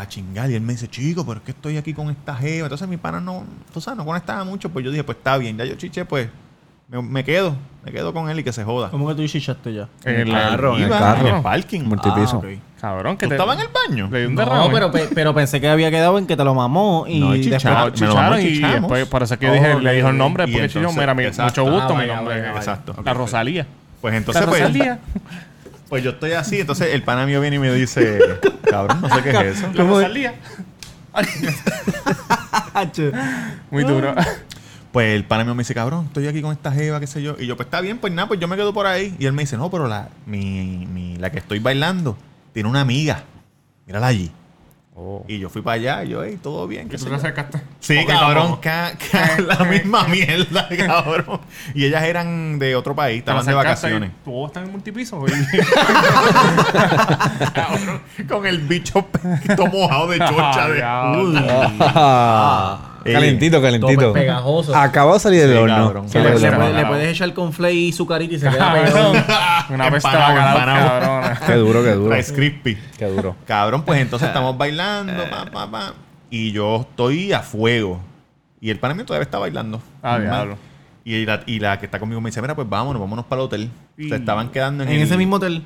A 0.00 0.06
chingar. 0.08 0.50
Y 0.50 0.54
él 0.54 0.60
me 0.60 0.72
dice, 0.74 0.88
chico, 0.88 1.24
pero 1.26 1.38
es 1.38 1.44
que 1.44 1.50
estoy 1.52 1.76
aquí 1.76 1.92
con 1.94 2.08
esta 2.10 2.34
jeva. 2.34 2.66
Entonces 2.66 2.86
mi 2.88 2.96
pana 2.96 3.20
no, 3.20 3.44
tú 3.72 3.80
sabes, 3.80 3.96
no 3.98 4.04
conectaba 4.04 4.44
mucho. 4.44 4.68
Pues 4.68 4.84
yo 4.84 4.90
dije, 4.90 5.04
pues 5.04 5.18
está 5.18 5.36
bien. 5.38 5.56
Ya 5.56 5.64
yo 5.64 5.74
chiché, 5.74 6.04
pues 6.04 6.28
me, 6.88 7.02
me 7.02 7.24
quedo. 7.24 7.54
Me 7.84 7.92
quedo 7.92 8.12
con 8.12 8.28
él 8.28 8.38
y 8.38 8.44
que 8.44 8.52
se 8.52 8.64
joda. 8.64 8.90
¿Cómo 8.90 9.08
que 9.08 9.14
tú 9.14 9.26
chichaste 9.26 9.72
ya? 9.72 9.88
En 10.04 10.16
el 10.20 10.30
carro, 10.30 10.76
en 10.76 10.82
el 10.84 10.88
carro. 10.90 11.26
En 11.28 11.34
el 11.36 11.42
parking. 11.42 11.80
Multipiso. 11.82 12.42
Ah. 12.44 12.48
Cabrón, 12.80 13.16
que 13.16 13.26
¿Tú 13.26 13.30
te. 13.30 13.34
estabas 13.34 13.58
en 13.58 13.62
el 13.66 13.68
baño? 13.72 14.08
Le 14.12 14.20
di 14.20 14.26
un 14.26 14.34
No, 14.36 14.44
derrame. 14.44 14.70
pero, 14.72 14.92
pe- 14.92 15.08
pero 15.12 15.34
pensé 15.34 15.60
que 15.60 15.68
había 15.68 15.90
quedado 15.90 16.16
en 16.18 16.26
que 16.26 16.36
te 16.36 16.44
lo 16.44 16.54
mamó 16.54 17.06
y 17.08 17.18
No, 17.18 17.32
después... 17.32 17.56
chicharon 17.94 18.40
y 18.40 18.58
después, 18.60 19.06
por 19.06 19.22
eso 19.24 19.34
es 19.34 19.40
que 19.40 19.50
dije, 19.50 19.80
le 19.80 19.92
dijo 19.94 20.08
el 20.10 20.16
nombre, 20.18 20.44
porque 20.44 20.64
entonces- 20.66 20.96
mira, 20.96 21.12
exacto. 21.26 21.62
mucho 21.64 21.72
gusto, 21.76 21.96
Ah, 21.96 22.00
mi 22.00 22.06
nombre. 22.06 22.34
vaya, 22.36 22.48
vaya. 22.50 22.56
Exacto. 22.58 22.94
La 23.04 23.14
Rosalía. 23.14 23.66
Pues 24.00 24.14
entonces, 24.14 24.42
La 24.44 24.48
pues, 24.48 24.60
Rosalía. 24.60 24.98
Pues 25.88 26.02
yo 26.04 26.10
estoy 26.10 26.32
así, 26.32 26.60
entonces 26.60 26.92
el 26.92 27.02
pana 27.02 27.24
mío 27.26 27.40
viene 27.40 27.56
y 27.56 27.58
me 27.58 27.72
dice, 27.72 28.18
cabrón, 28.68 29.00
no 29.00 29.08
sé 29.14 29.22
qué 29.22 29.30
es 29.30 29.56
eso. 29.58 29.66
La 29.72 29.84
Rosalía. 30.02 30.34
Muy 33.70 33.84
duro. 33.84 34.14
Pues 34.92 35.14
el 35.14 35.24
pana 35.24 35.44
mío 35.44 35.54
me 35.54 35.62
dice, 35.62 35.74
cabrón, 35.74 36.06
estoy 36.06 36.26
aquí 36.28 36.40
con 36.42 36.52
esta 36.52 36.72
jeva, 36.72 36.98
qué 37.00 37.06
sé 37.06 37.22
yo. 37.22 37.36
Y 37.38 37.46
yo, 37.46 37.56
pues 37.56 37.66
está 37.66 37.80
bien, 37.80 37.98
pues 37.98 38.12
nada, 38.12 38.26
pues 38.28 38.40
yo 38.40 38.48
me 38.48 38.56
quedo 38.56 38.72
por 38.72 38.86
ahí. 38.86 39.14
Y 39.18 39.26
él 39.26 39.32
me 39.32 39.42
dice, 39.42 39.56
no, 39.56 39.70
pero 39.70 39.86
la, 39.86 40.08
mi, 40.26 40.86
mi- 40.86 41.16
la 41.16 41.30
que 41.30 41.38
estoy 41.38 41.58
bailando 41.58 42.16
tiene 42.52 42.68
una 42.68 42.80
amiga. 42.80 43.24
Mírala 43.86 44.06
allí. 44.08 44.30
Y 45.28 45.38
yo 45.38 45.48
fui 45.48 45.62
para 45.62 45.74
allá 45.74 46.04
y 46.04 46.08
yo, 46.08 46.24
hey, 46.24 46.38
todo 46.42 46.66
bien. 46.66 46.88
qué 46.88 46.98
¿Tú 46.98 47.04
te 47.06 47.14
acercaste? 47.14 47.60
Sí, 47.80 48.04
cabrón, 48.06 48.56
ca- 48.56 48.92
ca- 49.10 49.38
la 49.46 49.64
misma 49.64 50.04
mierda, 50.08 50.68
cabrón. 50.86 51.40
Y 51.74 51.84
ellas 51.84 52.02
eran 52.04 52.58
de 52.58 52.74
otro 52.74 52.94
país, 52.96 53.18
estaban 53.20 53.44
de 53.46 53.52
acercaste 53.52 53.88
y 53.88 53.90
vacaciones. 53.92 54.10
¿Tú 54.24 54.46
estás 54.46 54.64
en 54.64 54.72
multipiso? 54.72 55.24
Cabrón, 57.54 58.00
con 58.28 58.46
el 58.46 58.58
bicho 58.58 59.06
todo 59.56 59.66
mojado 59.66 60.08
de 60.08 60.18
chocha. 60.18 60.68
de, 60.68 60.82
Calentito, 63.04 63.60
calentito. 63.62 64.12
pegajoso. 64.12 64.74
Acabó 64.74 65.14
de 65.14 65.20
salir 65.20 65.40
del 65.42 65.50
Sí, 65.52 65.56
horno. 65.56 65.76
cabrón. 65.76 66.04
Qué 66.06 66.10
Sí, 66.12 66.18
Le, 66.18 66.30
puedes- 66.52 66.74
le 66.74 66.86
puedes 66.86 67.08
echar 67.08 67.34
con 67.34 67.52
flay 67.52 67.76
y 67.88 67.92
sucarita 67.92 68.34
y 68.34 68.38
se 68.38 68.48
queda 68.48 68.72
pegado. 68.72 69.12
Una 69.70 69.90
peste 69.90 70.08
Empanado, 70.08 70.34
bacalao, 70.34 70.52
empanado. 70.58 70.88
cabrona. 71.00 71.40
Qué 71.46 71.52
duro, 71.54 71.82
qué 71.84 71.92
duro. 71.92 72.14
Rice 72.14 72.34
Crispy. 72.34 72.78
Qué 72.98 73.04
duro. 73.06 73.36
Cabrón, 73.46 73.82
pues 73.82 74.00
entonces 74.00 74.28
estamos 74.28 74.56
bailando, 74.58 75.24
pa, 75.30 75.46
pa, 75.46 75.70
pa, 75.70 75.94
y 76.30 76.52
yo 76.52 76.80
estoy 76.88 77.32
a 77.32 77.40
fuego. 77.40 78.00
Y 78.60 78.70
el 78.70 78.78
pana 78.78 78.94
mío 78.94 79.04
todavía 79.06 79.22
está 79.24 79.38
bailando. 79.38 79.80
Ah, 80.02 80.18
diablo. 80.18 80.56
Y 81.04 81.24
la, 81.24 81.40
y 81.46 81.58
la 81.60 81.78
que 81.78 81.86
está 81.86 81.98
conmigo 81.98 82.20
me 82.20 82.28
dice, 82.30 82.42
mira, 82.42 82.54
pues 82.54 82.68
vámonos, 82.68 83.00
vámonos 83.00 83.24
para 83.24 83.40
el 83.42 83.46
hotel. 83.46 83.70
Y- 83.96 84.08
Se 84.08 84.16
estaban 84.16 84.50
quedando 84.50 84.82
en, 84.84 84.90
En 84.90 84.96
el- 84.96 85.02
ese 85.02 85.16
mismo 85.16 85.36
hotel. 85.36 85.64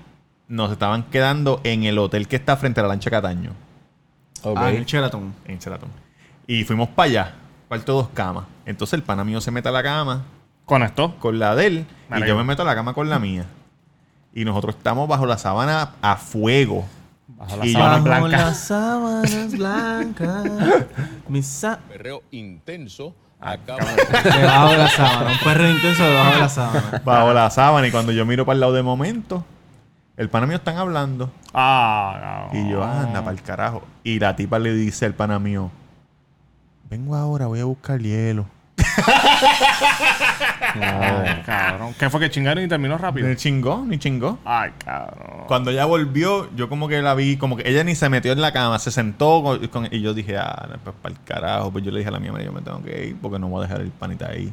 No, 0.48 0.66
se 0.66 0.74
estaban 0.74 1.04
quedando 1.04 1.60
en 1.64 1.84
el 1.84 1.98
hotel 1.98 2.28
que 2.28 2.36
está 2.36 2.56
frente 2.56 2.80
a 2.80 2.82
la 2.82 2.90
lancha 2.90 3.10
Cataño, 3.10 3.52
Ok. 4.42 4.58
Ah, 4.60 4.70
en 4.70 4.76
el 4.76 4.84
Sheraton. 4.84 5.32
en 5.46 5.58
Sheraton. 5.58 5.88
Y 6.52 6.64
fuimos 6.64 6.88
para 6.90 7.08
allá, 7.08 7.34
cuarto 7.68 7.92
dos 7.94 8.08
camas. 8.12 8.44
Entonces 8.66 8.94
el 8.94 9.02
pana 9.02 9.24
mío 9.24 9.40
se 9.40 9.50
mete 9.50 9.68
a 9.68 9.72
la 9.72 9.82
cama 9.82 10.22
Conectó. 10.66 11.16
con 11.18 11.38
la 11.38 11.54
de 11.54 11.66
él 11.66 11.86
y 12.16 12.26
yo 12.26 12.36
me 12.36 12.44
meto 12.44 12.62
a 12.62 12.64
la 12.64 12.74
cama 12.74 12.92
con 12.94 13.08
la 13.08 13.18
mía. 13.18 13.44
Y 14.34 14.44
nosotros 14.44 14.76
estamos 14.76 15.08
bajo 15.08 15.26
la 15.26 15.38
sábana 15.38 15.90
a 16.02 16.16
fuego. 16.16 16.84
Bajo 17.28 17.56
la 17.56 17.66
Y 17.66 17.72
yo- 17.72 17.78
sábana 17.78 18.10
Bajo 18.10 18.24
blanca. 18.26 18.44
las 18.46 18.58
sábanas 18.66 19.52
blancas. 19.52 20.44
mi 21.28 21.42
sa- 21.42 21.78
Perreo 21.88 22.22
intenso. 22.30 23.14
Acaba 23.40 23.84
debajo 23.84 24.70
de 24.72 24.78
la 24.78 24.88
sábana. 24.88 25.32
Un 25.32 25.38
perro 25.42 25.68
intenso 25.70 26.04
debajo 26.04 26.30
de 26.32 26.38
la 26.38 26.48
sábana. 26.48 27.02
Bajo 27.04 27.32
la 27.32 27.50
sábana 27.50 27.86
y 27.88 27.90
cuando 27.90 28.12
yo 28.12 28.24
miro 28.24 28.44
para 28.46 28.54
el 28.54 28.60
lado 28.60 28.72
de 28.74 28.82
momento, 28.82 29.44
el 30.16 30.28
pana 30.28 30.46
mío 30.46 30.56
están 30.58 30.76
hablando. 30.76 31.32
Ah, 31.52 32.48
no. 32.52 32.58
Y 32.60 32.70
yo, 32.70 32.84
anda, 32.84 33.20
para 33.24 33.32
el 33.36 33.42
carajo. 33.42 33.82
Y 34.04 34.18
la 34.20 34.36
tipa 34.36 34.58
le 34.60 34.72
dice 34.74 35.06
al 35.06 35.14
pana 35.14 35.38
mío, 35.40 35.70
vengo 36.92 37.14
ahora, 37.16 37.46
voy 37.46 37.58
a 37.58 37.64
buscar 37.64 37.98
hielo. 38.00 38.44
Ay, 40.74 41.42
cabrón. 41.46 41.94
¿Qué 41.98 42.10
fue 42.10 42.20
que 42.20 42.28
chingaron 42.30 42.62
y 42.64 42.68
terminó 42.68 42.98
rápido? 42.98 43.28
Ni 43.28 43.36
chingó, 43.36 43.82
ni 43.86 43.98
chingó. 43.98 44.38
Ay, 44.44 44.72
cabrón. 44.84 45.44
Cuando 45.48 45.70
ella 45.70 45.86
volvió, 45.86 46.54
yo 46.54 46.68
como 46.68 46.88
que 46.88 47.00
la 47.00 47.14
vi, 47.14 47.38
como 47.38 47.56
que 47.56 47.66
ella 47.68 47.82
ni 47.82 47.94
se 47.94 48.10
metió 48.10 48.32
en 48.32 48.42
la 48.42 48.52
cama, 48.52 48.78
se 48.78 48.90
sentó 48.90 49.42
con- 49.42 49.66
con- 49.68 49.88
y 49.90 50.02
yo 50.02 50.12
dije, 50.12 50.36
ah, 50.36 50.68
pues 50.84 50.94
para 51.00 51.14
el 51.14 51.20
carajo. 51.24 51.70
Pues 51.72 51.82
yo 51.84 51.90
le 51.90 51.98
dije 52.00 52.08
a 52.10 52.12
la 52.12 52.20
mía, 52.20 52.32
yo 52.44 52.52
me 52.52 52.60
tengo 52.60 52.82
que 52.82 53.06
ir 53.08 53.16
porque 53.22 53.38
no 53.38 53.48
voy 53.48 53.60
a 53.64 53.68
dejar 53.68 53.80
el 53.80 53.88
panita 53.90 54.28
ahí. 54.28 54.52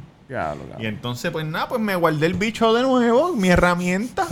Y 0.80 0.86
entonces, 0.86 1.32
pues 1.32 1.44
nada, 1.46 1.68
pues 1.68 1.82
me 1.82 1.96
guardé 1.96 2.28
el 2.28 2.36
bicho 2.36 2.72
de 2.74 2.84
nuevo, 2.84 3.34
mi 3.36 3.50
herramienta. 3.50 4.28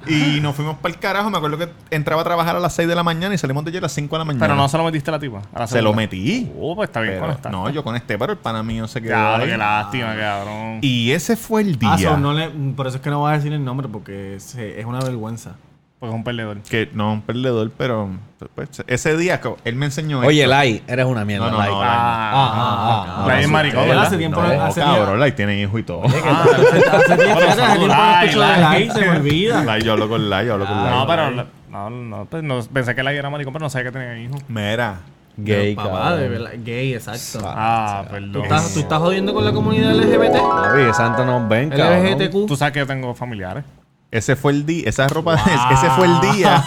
y 0.06 0.40
nos 0.40 0.54
fuimos 0.54 0.76
para 0.76 0.94
el 0.94 1.00
carajo. 1.00 1.30
Me 1.30 1.36
acuerdo 1.38 1.58
que 1.58 1.68
entraba 1.90 2.22
a 2.22 2.24
trabajar 2.24 2.54
a 2.54 2.60
las 2.60 2.74
6 2.74 2.86
de 2.88 2.94
la 2.94 3.02
mañana 3.02 3.34
y 3.34 3.38
salimos 3.38 3.64
de 3.64 3.70
allí 3.70 3.78
a 3.78 3.80
las 3.80 3.92
5 3.92 4.14
de 4.14 4.18
la 4.20 4.24
mañana. 4.24 4.44
Pero 4.46 4.54
no 4.56 4.68
se 4.68 4.78
lo 4.78 4.84
metiste 4.84 5.10
a 5.10 5.12
la 5.12 5.18
tipa. 5.18 5.42
a 5.52 5.58
la 5.60 5.66
Se 5.66 5.82
lo 5.82 5.92
metí. 5.92 6.52
Oh, 6.60 6.76
pues 6.76 6.88
está 6.88 7.00
bien 7.00 7.14
Pero- 7.14 7.26
conectado. 7.26 7.50
no, 7.56 7.70
yo 7.70 7.82
conecté, 7.82 8.16
pero 8.18 8.32
el 8.32 8.38
pana 8.38 8.62
mío 8.62 8.86
se 8.86 9.00
quedó. 9.02 9.14
Claro, 9.14 9.42
ahí. 9.42 9.50
qué 9.50 9.56
lástima, 9.56 10.16
cabrón. 10.16 10.78
Y 10.82 11.10
ese 11.10 11.34
fue 11.36 11.62
el 11.62 11.76
día. 11.78 11.92
Ah, 11.94 11.98
so, 11.98 12.16
no 12.16 12.32
le- 12.32 12.48
por 12.76 12.86
eso 12.86 12.96
es 12.98 13.02
que 13.02 13.10
no 13.10 13.18
voy 13.18 13.32
a 13.32 13.34
decir 13.36 13.52
el 13.52 13.64
nombre 13.64 13.88
porque 13.88 14.36
se- 14.38 14.78
es 14.78 14.86
una 14.86 15.00
vergüenza. 15.00 15.56
Porque 15.98 16.10
es 16.12 16.16
un 16.16 16.24
perdedor. 16.24 16.58
Que 16.62 16.90
no 16.92 17.12
un 17.14 17.22
perdedor, 17.22 17.70
pero 17.76 18.10
pues, 18.54 18.82
ese 18.86 19.16
día 19.16 19.40
él 19.64 19.76
me 19.76 19.86
enseñó. 19.86 20.20
Oye, 20.20 20.40
esto. 20.42 20.50
Lai, 20.50 20.82
eres 20.86 21.06
una 21.06 21.24
mierda. 21.24 21.46
No, 21.46 21.52
no, 21.52 21.58
Lai. 21.58 21.70
no, 21.70 21.82
Ah, 21.82 21.86
ah, 21.86 22.52
ah, 22.54 23.22
ah. 23.22 23.26
Lai 23.26 23.42
es 23.44 23.48
maricón, 23.48 23.90
hace 23.90 24.18
tiempo 24.18 24.42
No, 24.42 24.62
hace 24.62 24.80
cabrón, 24.82 25.18
Lai 25.18 25.34
tiene 25.34 25.58
hijo 25.60 25.78
y 25.78 25.82
todo. 25.82 26.02
Ah, 26.04 26.44
hace, 26.92 27.16
tiempo, 27.16 27.40
Lai, 27.86 28.34
Lai. 28.34 28.60
Lai, 28.60 28.90
se 28.90 29.00
me 29.00 29.08
olvida. 29.10 29.64
Lai, 29.64 29.82
yo 29.82 29.92
hablo 29.92 30.08
con 30.08 30.28
Lai, 30.28 30.46
yo 30.46 30.52
hablo 30.54 30.66
con 30.66 30.76
Lai. 30.76 30.90
No, 30.90 31.06
pero. 31.06 31.30
No, 31.70 31.90
no, 31.90 32.24
pues 32.26 32.42
no, 32.42 32.62
pensé 32.62 32.94
que 32.94 33.02
la 33.02 33.12
era 33.12 33.28
maricón, 33.30 33.52
pero 33.52 33.64
no 33.64 33.70
sabía 33.70 33.90
que 33.90 33.98
tenía 33.98 34.18
hijos. 34.18 34.40
Mira. 34.48 35.00
Gay, 35.38 35.74
Papá, 35.74 35.90
cabrón. 35.90 36.18
de 36.20 36.28
verdad, 36.28 36.50
gay, 36.64 36.94
exacto. 36.94 37.40
Ah, 37.46 38.04
¿Tú 38.06 38.12
perdón. 38.14 38.42
estás, 38.44 38.72
tú 38.72 38.80
estás 38.80 38.98
jodiendo 38.98 39.34
con 39.34 39.44
la 39.44 39.52
comunidad 39.52 39.94
LGBT? 39.94 40.94
Santo 40.94 41.26
nos 41.26 41.46
ven. 41.48 41.70
LGBTQ. 41.70 42.46
Tú 42.46 42.56
sabes 42.56 42.72
que 42.72 42.78
yo 42.80 42.86
tengo 42.86 43.14
familiares. 43.14 43.64
Ese 44.10 44.36
fue 44.36 44.52
el 44.52 44.64
día, 44.64 44.84
esa 44.88 45.08
ropa, 45.08 45.34
ese 45.34 45.90
fue 45.90 46.06
el 46.06 46.20
día 46.20 46.62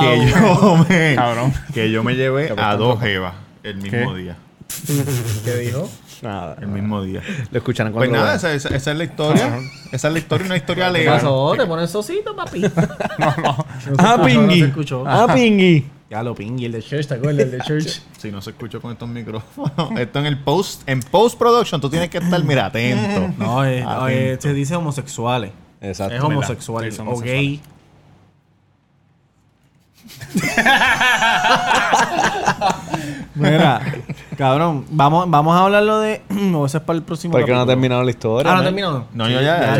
que 0.00 0.30
yo 0.40 0.84
me, 0.88 1.14
Cabrón. 1.14 1.52
que 1.72 1.90
yo 1.90 2.02
me 2.02 2.14
llevé 2.14 2.52
a 2.56 2.76
dos 2.76 3.00
jevas 3.00 3.34
el 3.62 3.76
mismo 3.76 4.14
¿Qué? 4.14 4.20
día. 4.22 4.36
¿Qué 5.44 5.56
dijo? 5.58 5.88
Nada. 6.22 6.56
El 6.60 6.68
mismo 6.68 7.02
día. 7.02 7.20
Lo 7.50 7.58
escucharán 7.58 7.92
Pues 7.92 8.08
cuando 8.08 8.18
lo 8.18 8.24
nada, 8.24 8.36
esa, 8.36 8.52
esa- 8.52 8.74
esa 8.74 8.92
es 8.92 8.96
la 8.98 9.04
historia. 9.04 9.58
Esa 9.90 10.08
es 10.08 10.12
la 10.12 10.18
historia, 10.20 10.46
una 10.46 10.56
historia 10.56 10.84
¿Qué 10.84 10.88
alegre. 10.88 11.10
pasó? 11.14 11.54
¿Te 11.56 11.66
pones 11.66 11.90
sosito, 11.90 12.34
papi? 12.36 12.60
No, 13.18 13.34
no. 13.42 13.66
Ah, 13.98 14.16
No 14.18 14.24
se 14.24 14.30
Pingui. 14.30 14.62
escuchó. 14.62 15.04
Ah, 15.06 15.26
Pingui. 15.32 15.86
Ya 16.10 16.22
lo 16.22 16.34
pingui, 16.34 16.66
el 16.66 16.72
de 16.72 16.82
Church, 16.82 17.06
¿te 17.06 17.14
acuerdas? 17.14 17.40
El 17.46 17.50
de 17.52 17.58
Church. 17.60 18.02
Si 18.18 18.30
no 18.30 18.42
se 18.42 18.50
escuchó 18.50 18.80
con 18.82 18.92
estos 18.92 19.08
micrófonos. 19.08 19.98
Esto 19.98 20.18
en 20.18 20.26
el 20.26 20.38
post, 20.38 20.82
en 20.86 21.00
post 21.00 21.38
production, 21.38 21.80
tú 21.80 21.88
tienes 21.88 22.10
que 22.10 22.18
estar, 22.18 22.42
mira, 22.44 22.66
atento. 22.66 23.32
No, 23.38 23.64
eh, 23.64 23.82
Atento. 23.82 24.08
eh, 24.08 24.36
se 24.38 24.52
dice 24.52 24.76
homosexuales. 24.76 25.52
Exacto. 25.82 26.14
Es 26.14 26.22
homosexual. 26.22 26.92
Son 26.92 27.08
o 27.08 27.18
gay. 27.18 27.60
Mira, 33.34 33.80
cabrón, 34.36 34.84
vamos, 34.90 35.30
vamos 35.30 35.56
a 35.56 35.64
hablarlo 35.64 36.00
de. 36.00 36.20
o 36.54 36.66
eso 36.66 36.78
es 36.78 36.84
para 36.84 36.96
el 36.96 37.02
próximo. 37.02 37.32
Porque 37.32 37.52
no 37.52 37.60
ha 37.60 37.66
terminado 37.66 38.02
la 38.02 38.10
historia. 38.10 38.50
Ah, 38.50 38.54
no 38.56 38.60
ha 38.60 38.64
terminado. 38.64 39.06
No, 39.14 39.28
yo 39.28 39.40
ya- 39.40 39.76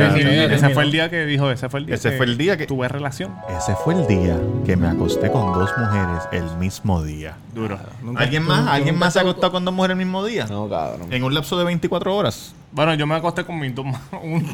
ese 0.52 0.70
fue 0.70 0.84
el 0.84 0.92
día 0.92 1.08
que 1.10 1.24
dijo, 1.26 1.50
ese 1.50 1.68
fue 1.68 1.80
el 1.80 1.86
día 1.86 1.94
Ese 1.94 2.12
fue 2.12 2.26
el 2.26 2.36
día 2.38 2.56
que- 2.56 2.66
tuve 2.66 2.88
relación. 2.88 3.32
Ese 3.58 3.74
fue 3.76 3.94
el 3.94 4.06
día 4.06 4.36
que 4.66 4.76
me 4.76 4.88
acosté 4.88 5.30
con 5.30 5.52
dos 5.52 5.70
mujeres 5.78 6.22
el 6.32 6.56
mismo 6.58 7.02
día. 7.02 7.36
Duro. 7.54 7.78
¿Alguien 8.16 8.42
más? 8.44 8.66
¿Alguien 8.68 8.98
más 8.98 9.12
se 9.12 9.18
ha 9.18 9.22
acostado 9.22 9.52
con 9.52 9.64
dos 9.64 9.74
mujeres 9.74 9.94
el 9.98 10.04
mismo 10.04 10.24
día? 10.24 10.46
No, 10.46 10.68
cabrón. 10.68 11.12
En 11.12 11.22
un 11.24 11.34
lapso 11.34 11.58
de 11.58 11.64
24 11.64 12.14
horas. 12.16 12.54
Bueno, 12.72 12.94
yo 12.94 13.06
me 13.06 13.14
acosté 13.14 13.44
con 13.44 13.58
mis 13.58 13.74
dos 13.74 13.84
ma- 13.84 14.00
uno. 14.22 14.46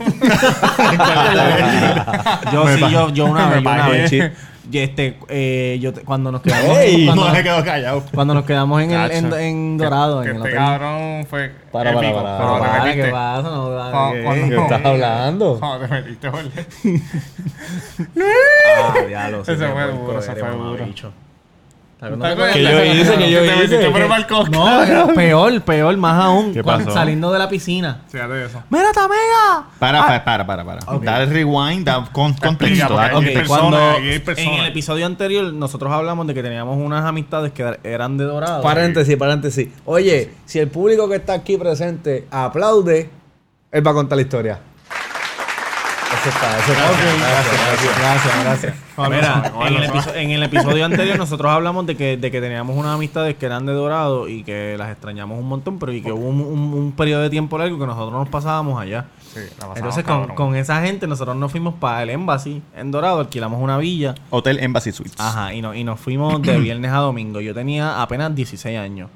Yo 2.52 2.64
Me 2.64 2.74
sí, 2.74 2.80
yo, 2.90 3.10
yo 3.10 3.26
una 3.26 3.46
me 3.46 3.54
vez, 3.56 3.62
yo 3.64 3.70
una 3.70 3.88
vez. 3.88 4.32
Y 4.70 4.78
este, 4.78 5.18
eh, 5.28 5.78
yo 5.80 5.92
te- 5.94 6.02
cuando 6.02 6.30
nos 6.30 6.42
quedamos, 6.42 6.76
Ey, 6.78 7.06
cuando, 7.06 7.24
No 7.30 7.64
callado. 7.64 8.04
cuando 8.14 8.34
nos 8.34 8.44
quedamos 8.44 8.82
en, 8.82 8.90
el, 8.90 9.10
en, 9.12 9.24
Cacho. 9.24 9.38
en 9.38 9.78
Dorado, 9.78 10.22
Que 10.22 10.28
en 10.28 10.36
el 10.36 10.42
este 10.42 10.48
hotel. 10.48 10.58
cabrón 10.66 11.26
fue 11.28 11.52
Para, 11.72 11.94
para, 11.94 12.06
épico, 12.06 12.22
para, 12.22 12.38
pero 12.38 12.48
para. 12.50 12.62
te 12.62 12.68
Vale, 12.68 12.84
metiste. 12.84 13.06
¿Qué 13.06 13.12
pasa? 13.12 13.42
No, 13.42 13.64
Cuando- 13.90 14.24
cuando- 14.24 14.48
¿Qué 14.56 14.62
estás 14.62 14.84
hablando? 14.84 15.58
No, 15.60 15.78
te 15.78 15.88
metiste, 15.88 16.30
¿verdad? 16.30 16.50
Ah, 18.76 18.94
diablo, 19.06 19.44
sí, 19.44 19.52
Ese 19.52 19.68
fue 19.68 19.82
duro, 19.92 20.18
ese 20.18 20.30
eres, 20.32 20.44
fue 20.44 20.52
mamá, 20.52 20.70
duro. 20.70 20.84
bicho. 20.84 21.12
¿Te 21.98 22.10
¿No? 22.10 22.36
Que 22.52 22.62
yo 22.62 22.84
hice, 22.84 23.16
que 23.16 23.30
yo 23.30 23.44
hice. 23.44 23.90
No, 24.50 25.08
peor, 25.14 25.60
peor, 25.62 25.96
más 25.96 26.24
aún. 26.24 26.54
Saliendo 26.92 27.32
de 27.32 27.38
la 27.40 27.48
piscina. 27.48 28.02
Fíjate 28.08 28.44
eso. 28.44 28.62
¡Mira, 28.70 28.92
Tamega! 28.92 29.66
Para, 29.80 30.06
para, 30.06 30.24
para, 30.24 30.46
para, 30.46 30.64
para. 30.64 30.98
Dale 31.00 31.26
rewind, 31.26 31.84
da 31.84 32.08
con 32.12 32.34
contexto. 32.34 32.96
hay 32.98 33.44
cuando 33.46 33.76
hay 33.76 34.22
en 34.36 34.54
el 34.54 34.66
episodio 34.66 35.06
anterior 35.06 35.52
nosotros 35.52 35.92
hablamos 35.92 36.26
de 36.26 36.34
que 36.34 36.42
teníamos 36.42 36.76
unas 36.78 37.04
amistades 37.04 37.52
que 37.52 37.78
eran 37.82 38.16
de 38.16 38.24
Dorado. 38.24 38.62
Paréntesis, 38.62 39.16
paréntesis. 39.16 39.68
Oye, 39.84 40.30
si 40.44 40.60
el 40.60 40.68
público 40.68 41.08
que 41.08 41.16
está 41.16 41.32
aquí 41.32 41.56
presente 41.56 42.28
aplaude, 42.30 43.10
él 43.72 43.86
va 43.86 43.90
a 43.90 43.94
contar 43.94 44.16
la 44.16 44.22
historia. 44.22 44.60
Eso 46.10 46.30
está, 46.30 46.58
eso 46.58 46.72
está. 46.72 46.88
Gracias, 47.68 47.98
gracias, 47.98 48.44
gracias. 48.44 48.74
Mira, 49.10 49.52
en 50.16 50.30
el, 50.30 50.36
en 50.36 50.42
episodio 50.42 50.84
anterior 50.84 51.18
nosotros 51.18 51.50
hablamos 51.52 51.86
de 51.86 51.96
que, 51.96 52.16
de 52.16 52.30
que 52.30 52.40
teníamos 52.40 52.76
unas 52.76 52.94
amistades 52.94 53.36
que 53.36 53.46
eran 53.46 53.66
de 53.66 53.72
Dorado 53.72 54.26
y 54.28 54.42
que 54.42 54.76
las 54.78 54.90
extrañamos 54.90 55.38
un 55.38 55.46
montón, 55.48 55.78
pero 55.78 55.92
y 55.92 56.00
que 56.00 56.10
hubo 56.10 56.26
un, 56.28 56.40
un- 56.40 56.72
un 56.74 56.92
periodo 56.92 57.22
de 57.22 57.30
tiempo 57.30 57.58
largo 57.58 57.78
que 57.78 57.86
nosotros 57.86 58.12
nos 58.12 58.28
pasábamos 58.28 58.80
allá. 58.80 59.06
Sí, 59.34 59.40
la 59.60 59.68
Entonces 59.76 60.02
con, 60.04 60.28
con 60.28 60.56
esa 60.56 60.80
gente 60.82 61.06
nosotros 61.06 61.36
nos 61.36 61.50
fuimos 61.52 61.74
para 61.74 62.02
el 62.02 62.10
Embassy 62.10 62.62
en 62.74 62.90
Dorado, 62.90 63.20
alquilamos 63.20 63.60
una 63.60 63.76
villa. 63.76 64.14
Hotel 64.30 64.58
Embassy 64.60 64.92
Suites. 64.92 65.20
Ajá, 65.20 65.52
y, 65.52 65.60
no, 65.62 65.74
y 65.74 65.84
nos 65.84 66.00
fuimos 66.00 66.40
de 66.42 66.58
viernes 66.60 66.90
a 66.90 66.96
domingo. 66.98 67.40
Yo 67.40 67.54
tenía 67.54 68.00
apenas 68.02 68.34
16 68.34 68.78
años. 68.78 69.10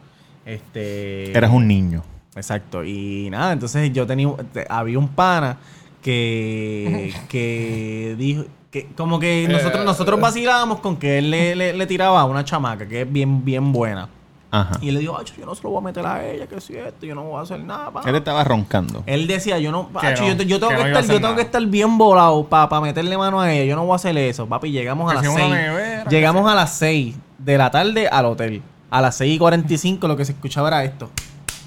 Este 0.44 1.37
Eras 1.37 1.50
un 1.50 1.66
niño. 1.66 2.02
Exacto. 2.37 2.85
Y 2.85 3.28
nada, 3.31 3.52
entonces 3.52 3.92
yo 3.92 4.07
tenía 4.07 4.28
te- 4.52 4.66
había 4.68 4.98
un 4.98 5.09
pana 5.09 5.57
que 6.02 7.14
que 7.28 8.14
dijo 8.18 8.44
que 8.70 8.86
como 8.96 9.18
que 9.18 9.46
nosotros 9.50 9.84
nosotros 9.84 10.20
vacilábamos 10.20 10.80
con 10.80 10.96
que 10.96 11.18
él 11.18 11.30
le, 11.30 11.54
le, 11.56 11.72
le 11.72 11.86
tiraba 11.86 12.20
a 12.20 12.24
una 12.24 12.44
chamaca 12.44 12.86
que 12.86 13.02
es 13.02 13.12
bien 13.12 13.44
bien 13.44 13.72
buena. 13.72 14.08
Ajá. 14.54 14.78
Y 14.82 14.88
él 14.88 14.94
le 14.96 15.00
dijo, 15.00 15.16
"Acho, 15.18 15.32
yo 15.38 15.46
no 15.46 15.54
se 15.54 15.62
lo 15.62 15.70
voy 15.70 15.78
a 15.78 15.84
meter 15.84 16.04
a 16.04 16.26
ella, 16.30 16.46
que 16.46 16.60
si 16.60 16.74
esto, 16.76 17.06
yo 17.06 17.14
no 17.14 17.22
voy 17.22 17.38
a 17.38 17.42
hacer 17.42 17.58
nada." 17.60 17.90
pa". 17.90 18.02
Él 18.04 18.14
estaba 18.16 18.44
roncando. 18.44 19.02
Él 19.06 19.26
decía, 19.26 19.58
yo 19.58 19.72
no, 19.72 19.88
Que 19.98 20.06
"Acho, 20.08 20.24
no, 20.24 20.34
yo, 20.34 20.42
yo 20.42 20.58
tengo 20.60 20.72
que 20.72 20.76
no 20.90 20.98
estar, 20.98 21.04
yo 21.04 21.20
tengo 21.22 21.34
que 21.36 21.40
estar 21.42 21.64
bien 21.66 21.96
volado 21.96 22.44
para 22.46 22.80
meterle 22.82 23.16
mano 23.16 23.40
a 23.40 23.50
ella, 23.50 23.64
yo 23.64 23.76
no 23.76 23.84
voy 23.86 23.94
a 23.94 23.96
hacer 23.96 24.16
eso. 24.18 24.46
Papi, 24.46 24.70
llegamos 24.70 25.10
a 25.10 25.16
Que 25.20 25.22
las 25.26 25.34
si 25.34 25.40
una 25.42 25.54
6. 25.56 25.66
nevera, 25.68 26.04
Llegamos 26.04 26.52
a 26.52 26.54
las 26.54 26.74
6 26.74 27.16
de 27.38 27.56
la 27.58 27.70
tarde 27.70 28.08
al 28.08 28.26
hotel. 28.26 28.60
A 28.90 29.00
las 29.00 29.16
6 29.16 29.34
y 29.36 29.38
45 29.38 30.06
lo 30.06 30.18
que 30.18 30.26
se 30.26 30.32
escuchaba 30.32 30.68
era 30.68 30.84
esto. 30.84 31.08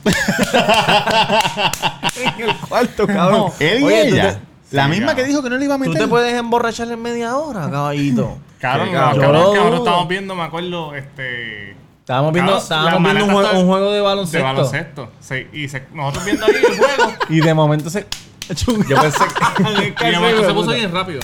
en 2.16 2.50
el 2.50 2.56
cuarto, 2.58 3.08
cabrón. 3.08 3.52
Él 3.60 3.82
y 3.82 3.84
Oye, 3.84 4.10
tú 4.10 4.16
ella. 4.16 4.34
te- 4.34 4.40
la 4.76 4.84
Sí, 4.86 4.90
misma 4.90 5.08
cabrón. 5.08 5.16
que 5.26 5.30
dijo 5.30 5.44
que 5.44 5.50
no 5.50 5.58
le 5.58 5.66
iba 5.66 5.76
a 5.76 5.78
Tú 5.78 5.84
meter. 5.86 6.02
te 6.02 6.08
puedes 6.08 6.34
emborrachar 6.34 6.92
en 6.92 7.02
media 7.02 7.38
hora, 7.38 7.70
caballito. 7.70 8.38
Cabrón, 8.60 8.88
Sí, 8.88 8.94
cabrón. 8.94 9.22
cabrón, 9.22 9.44
dudo. 9.44 9.76
estábamos 9.78 10.08
viendo, 10.08 10.36
me 10.36 10.44
acuerdo, 10.44 10.96
este... 10.96 11.72
Estábamos 12.00 12.34
viendo, 12.34 12.52
Cabrón, 12.54 12.64
estábamos 12.64 13.14
viendo 13.14 13.26
un, 13.60 13.68
juego 13.68 13.90
de 13.90 13.96
De 13.96 14.02
baloncesto. 14.02 14.44
baloncesto. 14.46 15.12
Sí, 15.20 15.48
y 15.54 15.68
se- 15.68 15.84
nosotros 15.94 16.26
viendo 16.26 16.46
ahí 16.46 16.54
el 16.56 16.78
juego. 16.78 17.14
Y 17.30 17.42
de 17.42 17.54
momento 17.54 17.90
se. 17.90 18.06
Yo 18.50 19.02
pensé 19.02 19.24
que. 19.98 20.08
y 20.08 20.12
de 20.12 20.20
momento 20.20 20.46
se 20.48 20.54
puso 20.54 20.72
bien 20.72 20.92
rápido. 20.92 21.20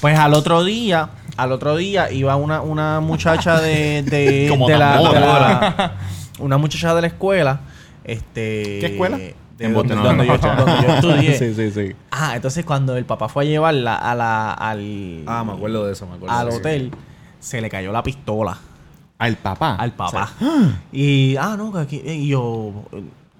Pues 0.00 0.16
al 0.18 0.34
otro 0.34 0.62
día, 0.64 1.10
al 1.36 1.50
otro 1.52 1.76
día 1.76 2.10
iba 2.12 2.34
una, 2.36 2.60
una 2.60 3.00
muchacha 3.00 3.60
de, 3.60 4.02
de, 4.04 4.46
Como 4.48 4.68
de 4.68 4.78
la, 4.78 4.96
de 4.98 5.20
la- 5.20 5.92
una 6.38 6.58
muchacha 6.58 6.94
de 6.94 7.00
la 7.02 7.06
escuela. 7.08 7.60
Este, 8.04 8.78
¿Qué 8.80 8.86
escuela? 8.92 9.16
de 9.18 9.34
En 9.58 9.74
donde, 9.74 9.94
Bote- 9.94 10.02
donde 10.02 10.26
yo, 10.26 10.38
donde 10.38 10.86
yo 10.86 10.94
estudié. 10.94 11.38
Sí, 11.38 11.54
sí, 11.54 11.70
sí. 11.70 11.94
Ah, 12.10 12.32
entonces 12.36 12.64
cuando 12.64 12.96
el 12.96 13.04
papá 13.04 13.28
fue 13.28 13.44
a 13.44 13.46
llevarla 13.46 13.94
a 13.96 14.14
la, 14.14 14.52
al, 14.52 15.22
Ah, 15.26 15.44
me 15.44 15.52
acuerdo 15.52 15.86
de 15.86 15.92
eso, 15.92 16.06
me 16.06 16.14
acuerdo. 16.16 16.34
al 16.36 16.46
de 16.46 16.50
eso. 16.50 16.58
hotel, 16.58 16.90
se 17.38 17.60
le 17.60 17.68
cayó 17.68 17.92
la 17.92 18.02
pistola 18.02 18.56
Al 19.18 19.36
papá. 19.36 19.76
al 19.76 19.92
papá. 19.92 20.30
Y, 20.92 21.36
ah, 21.36 21.54
no, 21.56 21.72
que 21.72 21.78
aquí, 21.78 22.02
y 22.04 22.28
yo, 22.28 22.72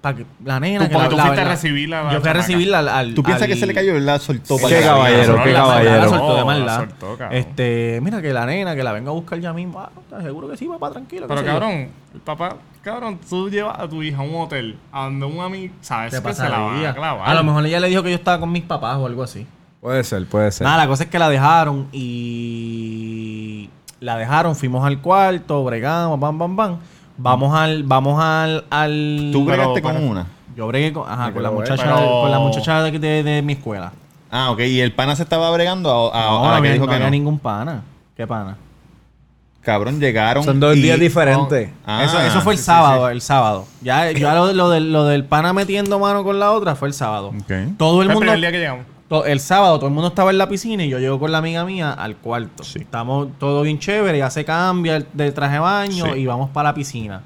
para 0.01 0.17
que 0.17 0.25
la 0.45 0.59
nena 0.59 0.85
Tú, 0.85 0.91
que 0.91 0.97
la, 0.97 1.09
tú 1.09 1.15
la- 1.17 1.23
fuiste 1.23 1.41
a 1.41 1.43
la- 1.45 1.51
recibirla 1.51 2.09
a 2.09 2.13
Yo 2.13 2.19
fui 2.21 2.29
a 2.29 2.33
recibirla 2.33 2.79
al, 2.79 2.89
al- 2.89 3.13
¿Tú 3.15 3.23
piensas 3.23 3.43
al- 3.43 3.47
que 3.49 3.55
se 3.55 3.65
le 3.65 3.73
cayó 3.73 3.97
la 3.99 4.19
soltó 4.19 4.57
Qué 4.57 4.79
caballero, 4.81 5.35
La 5.37 5.43
qué 5.43 5.53
caballero. 5.53 5.95
La 6.01 6.09
soltó 6.09 6.31
de 6.31 6.37
la 6.39 6.45
maldad. 6.45 6.77
soltó, 6.77 7.17
cabrón. 7.17 7.37
Este, 7.37 7.99
mira 8.01 8.21
que 8.21 8.31
la 8.33 8.45
nena, 8.45 8.75
que 8.75 8.83
la 8.83 8.91
venga 8.93 9.09
a 9.09 9.13
buscar 9.13 9.39
ya 9.39 9.51
mismo. 9.53 9.79
Ah, 9.79 9.89
¿estás 10.01 10.23
seguro 10.23 10.47
que 10.49 10.57
sí, 10.57 10.67
papá? 10.67 10.91
Tranquilo. 10.91 11.25
Pero 11.27 11.43
cabrón, 11.43 11.89
el 12.13 12.19
papá, 12.23 12.57
cabrón, 12.83 13.19
tú 13.29 13.49
llevas 13.49 13.79
a 13.79 13.87
tu 13.87 14.03
hija 14.03 14.17
a 14.19 14.21
un 14.21 14.35
hotel 14.35 14.77
a 14.91 15.05
donde 15.05 15.25
un 15.25 15.39
amigo, 15.41 15.73
sabes 15.81 16.11
Te 16.11 16.21
que 16.21 16.33
se 16.33 16.43
la 16.43 16.49
van 16.49 16.61
a 16.61 16.67
pasaría. 16.67 16.93
clavar. 16.93 17.29
A 17.29 17.33
lo 17.33 17.43
mejor 17.43 17.65
ella 17.65 17.79
le 17.79 17.87
dijo 17.87 18.03
que 18.03 18.09
yo 18.09 18.15
estaba 18.15 18.39
con 18.39 18.51
mis 18.51 18.63
papás 18.63 18.97
o 18.97 19.05
algo 19.05 19.23
así. 19.23 19.47
Puede 19.81 20.03
ser, 20.03 20.25
puede 20.27 20.51
ser. 20.51 20.65
Nada, 20.65 20.77
la 20.77 20.87
cosa 20.87 21.03
es 21.03 21.09
que 21.09 21.17
la 21.19 21.29
dejaron 21.29 21.87
y 21.91 23.69
la 23.99 24.17
dejaron, 24.17 24.55
fuimos 24.55 24.85
al 24.85 24.99
cuarto, 25.01 25.63
bregamos, 25.63 26.19
bam, 26.19 26.37
bam, 26.37 26.55
bam. 26.55 26.77
Vamos 27.17 27.55
al, 27.55 27.83
vamos 27.83 28.21
al, 28.23 28.65
al 28.69 29.29
¿Tú 29.31 29.45
bregaste 29.45 29.73
Pero- 29.81 29.83
con 29.83 29.93
pero- 29.95 30.07
una? 30.11 30.25
Yo 30.55 30.67
bregué 30.67 30.93
con, 30.93 31.09
ajá, 31.09 31.31
con 31.33 31.41
la 31.41 31.51
muchacha, 31.51 31.83
pero- 31.83 32.21
con 32.21 32.31
la 32.31 32.39
muchacha 32.39 32.83
de, 32.83 32.99
de- 32.99 33.23
de 33.23 33.41
mi 33.41 33.53
escuela. 33.53 33.91
Ah, 34.31 34.51
ok. 34.51 34.59
Y 34.61 34.79
el 34.81 34.91
pana 34.93 35.15
se 35.15 35.23
estaba 35.23 35.49
bregando 35.51 35.89
a, 36.13 36.25
a- 36.25 36.29
no, 36.29 36.39
a 36.39 36.47
la 36.47 36.51
que 36.53 36.57
había, 36.57 36.73
dijo 36.73 36.85
no 36.85 36.89
que 36.89 36.95
había 36.95 37.07
no. 37.07 37.11
ningún 37.11 37.39
pana. 37.39 37.83
¿Qué 38.15 38.25
pana? 38.27 38.57
Cabrón, 39.63 39.99
llegaron. 39.99 40.43
Son 40.43 40.59
dos 40.59 40.75
y- 40.75 40.81
días 40.81 40.99
diferentes. 40.99 41.69
Ah, 41.85 42.03
eso, 42.03 42.19
eso 42.19 42.41
fue 42.41 42.53
el 42.53 42.57
sí, 42.57 42.63
sí, 42.63 42.65
sábado, 42.67 43.09
el 43.09 43.21
sábado. 43.21 43.65
Ya, 43.81 44.11
ya 44.11 44.33
lo, 44.35 44.51
lo 44.53 44.69
del, 44.69 44.91
lo 44.91 45.05
del 45.05 45.23
pana 45.25 45.53
metiendo 45.53 45.99
mano 45.99 46.23
con 46.23 46.37
la 46.39 46.51
otra 46.51 46.75
fue 46.75 46.89
el 46.89 46.93
sábado. 46.93 47.31
Todo 47.77 48.01
el 48.01 48.03
Fue 48.03 48.03
el 48.03 48.07
mundo. 48.09 48.19
primer 48.19 48.39
día 48.39 48.51
que 48.51 48.59
llegamos. 48.59 48.85
to- 49.07 49.25
el 49.25 49.39
sábado 49.39 49.77
todo 49.77 49.87
el 49.87 49.93
mundo 49.93 50.09
estaba 50.09 50.31
en 50.31 50.37
la 50.37 50.49
piscina 50.49 50.83
y 50.83 50.89
yo 50.89 50.99
llego 50.99 51.17
con 51.19 51.31
la 51.31 51.37
amiga 51.37 51.63
mía 51.65 51.91
al 51.93 52.17
cuarto. 52.17 52.63
Estamos 52.75 53.29
todo 53.39 53.61
bien 53.61 53.79
chévere, 53.79 54.17
ya 54.17 54.29
se 54.29 54.43
cambia 54.43 54.97
el, 54.97 55.07
de 55.13 55.31
traje 55.31 55.53
de 55.53 55.59
baño 55.59 56.05
Sí. 56.13 56.19
y 56.19 56.25
vamos 56.25 56.49
para 56.49 56.69
la 56.69 56.75
piscina. 56.75 57.21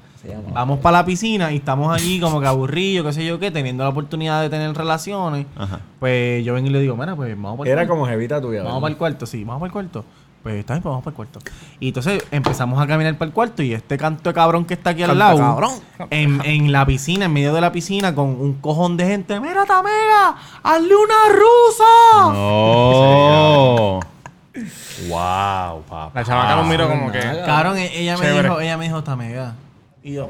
Vamos 0.52 0.80
para 0.80 0.98
la 0.98 1.04
piscina 1.06 1.50
y 1.52 1.56
estamos 1.56 1.92
allí 1.94 2.20
como 2.20 2.40
que 2.40 2.46
aburridos, 2.46 3.06
qué 3.06 3.12
sé 3.14 3.24
yo 3.26 3.38
qué, 3.38 3.50
teniendo 3.50 3.82
la 3.84 3.90
oportunidad 3.90 4.42
de 4.42 4.50
tener 4.50 4.74
relaciones. 4.76 5.46
Ajá. 5.56 5.80
Pues 5.98 6.44
yo 6.44 6.52
vengo 6.54 6.68
y 6.68 6.70
le 6.70 6.80
digo, 6.80 6.96
mira, 6.96 7.16
pues 7.16 7.34
vamos 7.34 7.56
para 7.58 7.70
el 7.70 7.72
Era 7.72 7.80
cuarto. 7.86 7.94
como 7.94 8.06
jevita 8.06 8.40
tuya. 8.40 8.58
Vamos 8.58 8.74
¿verdad? 8.74 8.80
para 8.82 8.90
el 8.92 8.96
cuarto, 8.98 9.26
sí, 9.26 9.42
vamos 9.44 9.60
para 9.60 9.66
el 9.68 9.72
cuarto. 9.72 10.04
Pues 10.48 10.60
está 10.60 10.72
bien, 10.74 10.82
pues 10.82 10.90
vamos 10.90 11.04
para 11.04 11.12
el 11.12 11.16
cuarto. 11.16 11.40
Y 11.78 11.88
entonces 11.88 12.24
empezamos 12.30 12.80
a 12.80 12.86
caminar 12.86 13.18
para 13.18 13.26
el 13.28 13.34
cuarto 13.34 13.62
y 13.62 13.74
este 13.74 13.98
canto 13.98 14.30
de 14.30 14.34
cabrón 14.34 14.64
que 14.64 14.72
está 14.72 14.90
aquí 14.90 15.02
al 15.02 15.08
Canto 15.10 15.18
lado, 15.18 15.38
cabrón. 15.38 15.72
En, 16.08 16.40
en 16.42 16.72
la 16.72 16.86
piscina, 16.86 17.26
en 17.26 17.32
medio 17.34 17.52
de 17.52 17.60
la 17.60 17.70
piscina, 17.70 18.14
con 18.14 18.28
un 18.28 18.54
cojón 18.54 18.96
de 18.96 19.04
gente, 19.04 19.38
mira 19.40 19.66
Tamega, 19.66 20.36
hazle 20.62 20.94
una 20.96 21.14
rusa. 21.34 22.32
Oh. 22.34 24.00
wow, 25.08 25.82
papá. 25.82 26.10
La 26.14 26.24
chamaca 26.24 26.56
nos 26.56 26.66
miró 26.66 26.88
como 26.88 27.12
que. 27.12 27.20
Cabrón, 27.44 27.76
e- 27.76 28.00
ella 28.00 28.16
me 28.16 28.22
Chévere. 28.24 28.42
dijo, 28.48 28.60
ella 28.60 28.76
me 28.78 28.84
dijo 28.86 29.04
Tamega. 29.04 29.52
Y 30.02 30.14
yo, 30.14 30.26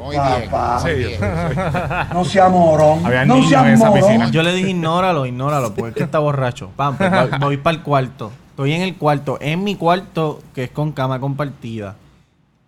No 2.12 2.24
seas 2.24 2.50
morón. 2.50 3.07
Había 3.07 3.24
no 3.24 3.35
niños 3.37 3.50
seas 3.50 3.66
en 3.66 3.74
esa 3.74 3.87
morón. 3.90 4.02
piscina. 4.04 4.31
yo 4.31 4.42
le 4.42 4.52
dije, 4.54 4.70
ignóralo, 4.70 5.26
ignóralo, 5.26 5.74
porque 5.74 5.90
es 5.90 5.94
que 5.96 6.02
está 6.02 6.18
borracho. 6.18 6.70
Pam, 6.74 6.96
pues, 6.96 7.11
voy, 7.11 7.38
voy 7.38 7.57
para 7.59 7.76
el 7.76 7.83
cuarto. 7.85 8.33
Estoy 8.59 8.73
en 8.73 8.83
el 8.83 8.97
cuarto, 8.97 9.38
en 9.40 9.62
mi 9.62 9.77
cuarto, 9.77 10.42
que 10.53 10.64
es 10.64 10.71
con 10.71 10.90
cama 10.90 11.21
compartida. 11.21 11.94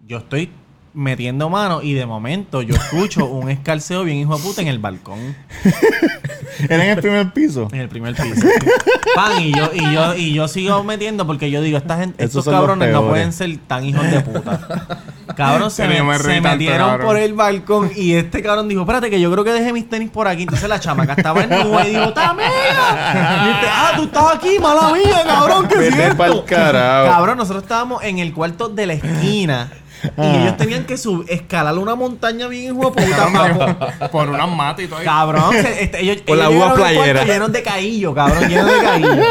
Yo 0.07 0.18
estoy 0.18 0.48
metiendo 0.92 1.48
mano 1.48 1.83
y 1.83 1.94
de 1.94 2.05
momento 2.07 2.62
yo 2.62 2.74
escucho 2.74 3.26
un 3.26 3.48
escalceo 3.50 4.03
bien 4.05 4.16
hijo 4.18 4.37
de 4.37 4.42
puta 4.42 4.61
en 4.62 4.68
el 4.68 4.79
balcón. 4.79 5.37
Era 6.68 6.85
en 6.85 6.90
el 6.90 6.98
primer 7.00 7.33
piso. 7.33 7.68
En 7.72 7.81
el 7.81 7.88
primer 7.88 8.14
piso. 8.14 8.46
Pan, 9.14 9.40
y 9.40 9.53
yo, 9.57 9.70
y 9.72 9.94
yo, 9.94 10.14
y 10.14 10.35
yo 10.35 10.48
sigo 10.48 10.83
metiendo 10.85 11.26
porque 11.26 11.50
yo 11.50 11.62
digo, 11.62 11.79
esta 11.79 11.96
gente, 11.96 12.22
estos 12.22 12.44
cabrones 12.44 12.92
no 12.92 13.07
pueden 13.09 13.33
ser 13.33 13.57
tan 13.66 13.85
hijos 13.85 14.11
de 14.11 14.20
puta. 14.20 14.98
Cabrón, 15.37 15.70
se, 15.70 15.87
me- 15.88 16.03
me 16.03 16.40
metieron 16.40 16.88
cabrón. 16.90 17.07
por 17.07 17.16
el 17.16 17.33
balcón 17.35 17.90
y 17.96 18.12
este 18.14 18.42
cabrón 18.42 18.68
dijo, 18.68 18.83
espérate 18.83 19.09
que 19.11 19.20
yo 19.20 19.31
creo 19.33 19.44
que 19.44 19.53
dejé 19.53 19.72
mis 19.72 19.88
tenis 19.88 20.11
por 20.11 20.29
aquí. 20.29 20.42
Entonces 20.42 20.68
la 20.68 20.81
chamaca 20.81 21.14
estaba 21.14 21.44
en 21.44 21.50
nube 21.50 21.83
y 21.87 21.90
dijo, 21.90 22.12
¡Tamega! 22.12 22.50
Ah, 23.72 23.92
tú 23.96 24.03
estás 24.05 24.35
aquí, 24.35 24.59
mala 24.61 24.92
mía, 24.92 25.22
cabrón, 25.24 25.66
que 25.68 25.76
cierto. 25.92 26.16
Cabrón, 27.11 27.38
nosotros 27.38 27.62
estábamos 27.62 28.03
en 28.03 28.18
el 28.18 28.33
cuarto 28.35 28.68
de 28.68 28.87
la 28.87 28.92
esquina. 28.94 29.70
Y 30.16 30.36
ellos 30.36 30.56
tenían 30.56 30.84
que 30.84 30.96
sub 30.96 31.24
escalar 31.28 31.76
una 31.78 31.94
montaña 31.94 32.46
bien 32.48 32.74
hijo 32.76 32.90
de 32.90 33.02
puta. 33.06 33.76
pa- 33.98 34.08
Por 34.08 34.28
unas 34.30 34.48
matas 34.48 34.84
y 34.84 34.88
todo. 34.88 35.00
Cabrón, 35.04 35.52
se- 35.52 35.82
este, 35.84 36.00
ellos, 36.02 36.16
Por 36.26 36.38
ellos 36.38 36.50
la 36.52 36.64
uva 36.66 36.74
playera. 36.74 37.24
llenos 37.24 37.52
de 37.52 37.62
caillo, 37.62 38.14
cabrón, 38.14 38.48
llenos 38.48 38.66
de 38.66 38.82
caillo. 38.82 39.22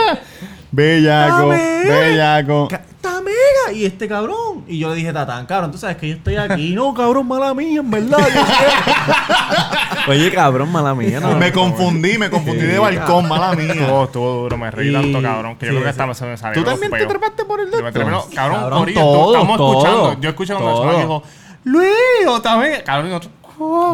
Bellaco, 0.72 1.48
bellaco. 1.50 2.68
Ca- 2.70 2.82
¡Tamega! 3.02 3.72
Y 3.74 3.86
este 3.86 4.08
cabrón. 4.08 4.66
Y 4.68 4.78
yo 4.80 4.90
le 4.90 4.96
dije, 4.96 5.14
Tatán, 5.14 5.46
cabrón, 5.46 5.72
tú 5.72 5.78
sabes 5.78 5.96
que 5.98 6.10
yo 6.10 6.16
estoy 6.16 6.36
aquí. 6.36 6.74
No, 6.76 6.94
cabrón, 6.94 7.28
mala 7.28 7.54
mía, 7.54 7.80
en 7.80 7.90
verdad. 7.90 8.20
Oye, 10.08 10.32
cabrón, 10.32 10.72
mala 10.72 10.94
mía. 10.96 11.20
No, 11.20 11.36
me 11.36 11.52
confundí, 11.52 12.18
me 12.18 12.30
confundí 12.30 12.66
de 12.66 12.80
balcón, 12.80 13.28
mala 13.28 13.54
mía. 13.56 13.74
Estuvo, 13.74 14.04
estuvo 14.04 14.32
duro, 14.44 14.58
me 14.58 14.72
reí 14.72 14.90
Y- 14.90 14.94
tanto, 14.94 15.22
cabrón. 15.22 15.56
Que 15.58 15.68
yo 15.68 15.72
creo 15.74 15.84
que 15.84 15.94
sí. 15.94 16.02
hasta 16.02 16.26
me 16.26 16.38
salió. 16.38 16.62
¿Tú 16.64 16.70
también 16.70 16.92
te 16.92 17.06
trepaste 17.06 17.46
por 17.46 17.60
el 17.60 17.72
dedo? 17.72 17.84
cabrón, 17.92 18.22
Cabrón, 18.34 18.94
todo, 18.94 19.34
estamos 19.36 19.58
todo, 19.58 19.72
escuchando. 19.78 20.22
Yo 20.22 20.30
escuché 20.30 20.54
cuando 20.54 20.74
todo. 20.74 20.98
dijo, 21.00 21.24
Luis, 21.64 21.90
otra 22.28 22.58
vez. 22.58 22.84
Cabrón, 22.84 23.08
y 23.08 23.10
nosotros, 23.12 23.34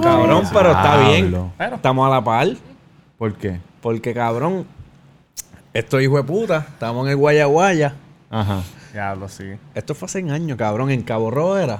Cabrón, 0.03 0.43
pero 0.53 0.71
está 0.71 0.97
bien. 0.97 1.51
Estamos 1.59 2.07
a 2.07 2.09
la 2.09 2.23
par. 2.23 2.47
¿Por 3.17 3.33
qué? 3.35 3.59
Porque, 3.81 4.13
cabrón, 4.13 4.65
esto 5.73 5.99
hijo 6.01 6.17
de 6.17 6.23
puta. 6.23 6.65
Estamos 6.69 7.05
en 7.05 7.11
el 7.11 7.17
Guaya 7.17 7.45
Guaya. 7.45 7.93
Ajá. 8.29 8.61
Diablo, 8.95 9.27
sí. 9.27 9.43
Esto 9.73 9.93
fue 9.93 10.05
hace 10.05 10.19
años, 10.31 10.57
cabrón. 10.57 10.89
En 10.89 11.01
Cabo 11.01 11.29
Rojo 11.29 11.57
era. 11.57 11.79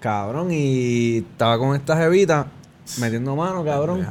Cabrón, 0.00 0.48
y 0.50 1.18
estaba 1.18 1.58
con 1.58 1.76
esta 1.76 1.94
jevita 1.96 2.46
metiendo 2.98 3.36
mano, 3.36 3.62
cabrón. 3.62 4.06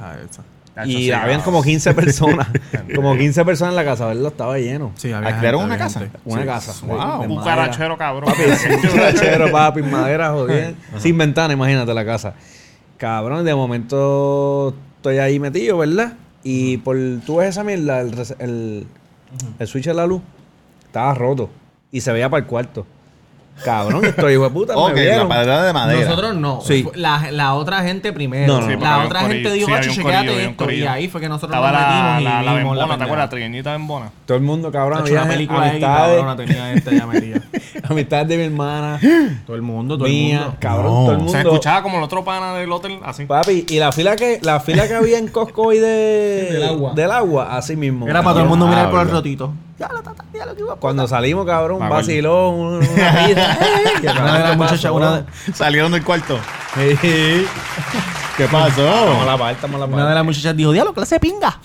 Y 0.85 0.93
sí, 0.93 1.11
habían 1.11 1.41
como 1.41 1.63
15 1.63 1.93
personas. 1.95 2.47
como 2.95 3.17
15 3.17 3.43
personas 3.43 3.71
en 3.71 3.75
la 3.75 3.83
casa, 3.83 4.05
¿verdad? 4.05 4.27
Estaba 4.27 4.57
lleno. 4.59 4.91
Sí, 4.95 5.11
había 5.11 5.29
¿Alquilaron 5.29 5.63
una 5.63 5.77
casa? 5.79 5.99
gente. 6.01 6.19
Una 6.23 6.41
Sí. 6.41 6.47
casa. 6.47 6.85
Wow. 6.85 7.23
Un 7.37 7.43
carachero, 7.43 7.97
cabrón. 7.97 8.29
Papi, 8.31 8.43
un 8.43 8.93
carachero, 8.93 9.51
papi, 9.51 9.81
madera, 9.81 10.31
jodiendo. 10.31 10.77
Sin 10.99 11.17
ventana, 11.17 11.53
imagínate 11.53 11.91
la 11.93 12.05
casa. 12.05 12.35
Cabrón, 12.97 13.43
de 13.43 13.55
momento 13.55 14.75
estoy 14.97 15.17
ahí 15.17 15.39
metido, 15.39 15.79
¿verdad? 15.79 16.13
Y 16.43 16.77
por 16.77 16.95
tú 17.25 17.37
ves 17.37 17.49
esa 17.49 17.63
mierda, 17.63 17.99
el, 17.99 18.11
res- 18.11 18.35
el, 18.39 18.85
el 19.59 19.67
switch 19.67 19.85
de 19.85 19.93
la 19.95 20.05
luz 20.05 20.21
estaba 20.85 21.13
roto. 21.15 21.49
Y 21.91 22.01
se 22.01 22.11
veía 22.11 22.29
para 22.29 22.41
el 22.41 22.47
cuarto. 22.47 22.85
Cabrón, 23.65 24.03
estoy 24.05 24.33
hijo 24.33 24.43
de 24.45 24.49
puta. 24.49 24.73
Ok, 24.77 24.93
me 24.95 25.05
la 25.05 25.11
vieron. 25.11 25.29
de 25.29 25.73
madera. 25.73 26.01
Nosotros 26.09 26.35
no. 26.35 26.61
Sí. 26.61 26.87
La, 26.95 27.29
la 27.31 27.53
otra 27.53 27.83
gente 27.83 28.11
primero. 28.11 28.47
No, 28.47 28.61
no, 28.61 28.61
no. 28.61 28.67
Sí, 28.71 28.73
porque 28.77 28.83
la 28.85 28.93
había 28.95 29.01
un 29.01 29.05
otra 29.07 29.21
corillo. 29.21 29.33
gente 29.49 29.51
dijo, 29.55 29.67
Sí, 29.67 29.73
había 29.73 29.77
macho, 29.77 29.89
un 29.89 29.95
chequéate 29.97 30.17
corillo, 30.17 30.31
había 30.33 30.45
un 30.47 30.51
esto. 30.51 30.63
Y 30.63 30.65
corillo. 30.65 30.91
ahí 30.91 31.07
fue 31.09 31.21
que 31.21 31.29
nosotros 31.29 31.51
Estaba 31.51 31.71
nos 31.71 31.81
la, 31.81 31.87
metimos 31.87 32.23
la, 32.23 32.41
y 32.41 32.45
la, 32.45 32.53
vimos 32.55 32.55
bembona, 32.77 32.97
¿te 32.97 33.03
acuerdas? 33.03 33.25
La 33.25 33.29
trigueñita 33.29 33.71
bembona. 33.73 34.11
Todo 34.25 34.37
el 34.37 34.43
mundo, 34.43 34.71
cabrón. 34.71 35.03
Una 35.03 35.21
había 35.21 35.35
amistades, 35.35 35.79
cabrona, 35.81 36.35
tenía 36.37 36.73
esta 36.73 36.91
ya 36.91 37.05
metida. 37.05 37.41
amistades 37.89 38.27
de 38.29 38.37
mi 38.37 38.43
hermana, 38.45 38.99
Todo 39.45 39.55
el 39.55 39.61
mundo, 39.61 39.95
todo 39.97 40.07
el 40.07 40.11
mía, 40.13 40.39
mundo. 40.39 40.55
cabrón, 40.59 40.85
No. 40.93 40.99
todo 41.01 41.11
el 41.11 41.17
mundo. 41.17 41.31
Se 41.33 41.39
escuchaba 41.41 41.83
como 41.83 41.97
el 41.97 42.03
otro 42.03 42.23
pana 42.23 42.55
del 42.55 42.71
hotel, 42.71 42.97
así. 43.03 43.25
Papi, 43.25 43.65
y 43.69 43.77
la 43.79 43.91
fila 43.91 44.15
que 44.15 44.39
la 44.41 44.59
fila 44.61 44.87
que 44.87 44.95
había 44.95 45.19
en 45.19 45.27
Costco 45.27 45.71
y 45.71 45.77
de, 45.77 45.87
Del 46.51 46.63
agua. 46.63 46.93
del 46.95 47.11
agua, 47.11 47.55
así 47.57 47.75
mismo. 47.75 48.07
Era 48.07 48.23
para 48.23 48.33
todo 48.35 48.43
el 48.43 48.49
mundo 48.49 48.65
mirar 48.65 48.85
por 48.89 49.01
el 49.01 49.05
Diablo. 49.07 49.19
rotito. 49.19 49.53
Cuando 50.79 51.07
salimos, 51.07 51.45
cabrón, 51.45 51.83
acuerdo. 51.83 51.95
vacilón, 51.95 52.59
una 52.59 53.27
risa. 53.27 53.57
¡Ey! 54.01 54.07
Una 54.07 54.37
de 54.37 54.43
las 54.43 54.57
muchachas, 54.57 54.91
una 54.91 55.17
de, 55.17 55.53
Salieron 55.53 55.91
del 55.91 56.03
cuarto. 56.03 56.39
¿Qué 56.75 58.47
pasó? 58.51 59.25
La 59.25 59.37
la 59.37 59.85
una 59.85 60.09
de 60.09 60.15
las 60.15 60.25
muchachas 60.25 60.55
dijo, 60.55 60.71
diablo, 60.71 60.93
clase 60.93 61.15
de 61.15 61.19
pinga. 61.19 61.59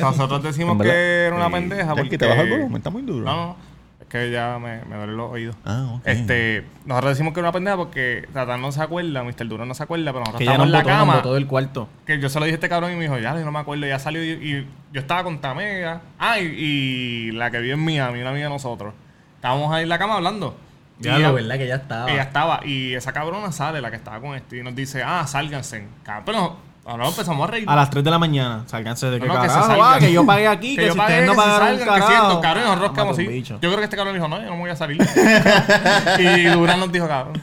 Nosotros 0.00 0.42
decimos 0.42 0.80
que 0.80 1.24
era 1.26 1.36
una 1.36 1.50
pendeja. 1.50 1.94
Porque... 1.94 2.18
¿te 2.18 2.26
baja 2.26 2.42
el 2.42 2.50
volumen? 2.50 2.76
Está 2.76 2.90
muy 2.90 3.02
duro. 3.02 3.24
No, 3.24 3.34
no. 3.34 3.73
Que 4.14 4.30
ya 4.30 4.60
me, 4.60 4.84
me 4.84 4.94
duelen 4.94 5.16
los 5.16 5.32
oídos. 5.32 5.56
Ah, 5.64 5.94
ok. 5.96 6.02
Este, 6.04 6.64
nosotros 6.86 7.14
decimos 7.14 7.34
que 7.34 7.40
era 7.40 7.48
una 7.48 7.52
pendeja 7.52 7.76
porque 7.76 8.28
Tatán 8.32 8.62
no 8.62 8.70
se 8.70 8.80
acuerda, 8.80 9.24
Mr. 9.24 9.48
Duro 9.48 9.66
no 9.66 9.74
se 9.74 9.82
acuerda, 9.82 10.04
pero 10.12 10.20
nosotros 10.20 10.38
Que 10.38 10.44
ya 10.44 10.52
estábamos 10.52 10.70
nos 10.72 10.80
en 10.80 10.86
la 10.86 10.92
botó, 10.94 10.94
nos 10.94 10.98
cama. 11.00 11.16
botó 11.16 11.34
del 11.34 11.46
cuarto. 11.48 11.88
Que 12.06 12.20
yo 12.20 12.28
se 12.28 12.38
lo 12.38 12.44
dije 12.44 12.54
a 12.54 12.58
este 12.58 12.68
cabrón 12.68 12.92
y 12.92 12.94
me 12.94 13.02
dijo, 13.02 13.18
ya, 13.18 13.36
yo 13.36 13.44
no 13.44 13.50
me 13.50 13.58
acuerdo, 13.58 13.86
ya 13.86 13.98
salió 13.98 14.22
y, 14.22 14.28
y 14.30 14.68
yo 14.92 15.00
estaba 15.00 15.24
con 15.24 15.40
Tamega. 15.40 16.00
Ah, 16.20 16.38
y, 16.38 16.44
y 16.44 17.30
la 17.32 17.50
que 17.50 17.58
vive 17.58 17.74
en 17.74 17.84
Miami, 17.84 18.20
una 18.20 18.30
amiga 18.30 18.44
de 18.46 18.52
nosotros. 18.52 18.94
Estábamos 19.34 19.72
ahí 19.74 19.82
en 19.82 19.88
la 19.88 19.98
cama 19.98 20.14
hablando. 20.14 20.56
Y 21.00 21.04
Ya 21.06 21.18
lo 21.18 21.34
verdad 21.34 21.58
que 21.58 21.66
ya 21.66 21.74
estaba. 21.74 22.08
Ella 22.12 22.22
estaba, 22.22 22.60
y 22.64 22.94
esa 22.94 23.12
cabrona 23.12 23.50
sale, 23.50 23.80
la 23.80 23.90
que 23.90 23.96
estaba 23.96 24.20
con 24.20 24.36
este, 24.36 24.58
y 24.58 24.62
nos 24.62 24.76
dice, 24.76 25.02
ah, 25.02 25.26
sálganse. 25.26 25.88
Cabrón, 26.04 26.52
Pero 26.84 26.96
ahora 26.96 27.08
empezamos 27.08 27.48
a 27.48 27.50
reír. 27.50 27.64
A 27.66 27.76
las 27.76 27.88
3 27.88 28.04
de 28.04 28.10
la 28.10 28.18
mañana. 28.18 28.64
Salganse 28.66 29.06
de 29.06 29.18
que 29.18 29.26
No, 29.26 29.34
no, 29.34 29.42
que 29.42 29.48
se 29.48 29.54
carajo, 29.54 29.78
va, 29.78 29.98
que 29.98 30.12
yo 30.12 30.26
pagué 30.26 30.46
aquí, 30.46 30.76
que, 30.76 30.86
yo 30.86 30.92
si 30.92 30.98
ustedes 30.98 31.26
no 31.26 31.32
que 31.32 31.36
pagaron 31.36 31.68
salgan, 31.68 31.78
que 31.78 31.84
carajo. 31.86 32.08
siento, 32.08 32.40
cabrón, 32.42 32.62
y 32.62 32.66
nosotros 32.66 32.92
quedamos 32.92 33.18
así. 33.18 33.42
Yo 33.42 33.58
creo 33.58 33.76
que 33.78 33.84
este 33.84 33.96
cabrón 33.96 34.14
dijo, 34.14 34.28
no, 34.28 34.38
yo 34.38 34.44
no 34.46 34.52
me 34.52 34.60
voy 34.60 34.70
a 34.70 34.76
salir. 34.76 35.00
y 36.18 36.44
Durán 36.44 36.80
nos 36.80 36.92
dijo, 36.92 37.08
cabrón, 37.08 37.42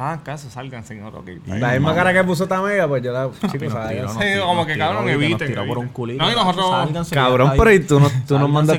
no 0.00 0.06
hagan 0.06 0.20
caso, 0.20 0.48
sálganse. 0.48 0.94
Está 0.96 1.20
bien. 1.20 1.42
La 1.60 1.72
misma 1.72 1.94
cara 1.94 2.12
que 2.14 2.24
puso 2.24 2.46
Tamega, 2.48 2.88
pues 2.88 3.02
yo 3.02 3.12
la 3.12 3.28
chico, 3.52 3.64
nos 3.64 3.72
¿sabes? 3.74 3.96
tiró, 3.98 4.08
Sí, 4.08 4.40
como 4.40 4.66
que 4.66 4.78
cabrón, 4.78 5.04
que 5.04 5.12
eviten. 5.12 5.48
tiró 5.48 5.66
por 5.66 5.78
un 5.78 5.88
culito. 5.88 6.24
No, 6.24 6.32
y 6.32 6.34
nosotros. 6.34 7.08
Cabrón, 7.10 7.52
pero 7.56 7.68
ahí. 7.70 7.76
y 7.76 7.80
tú, 7.80 8.00
no, 8.00 8.08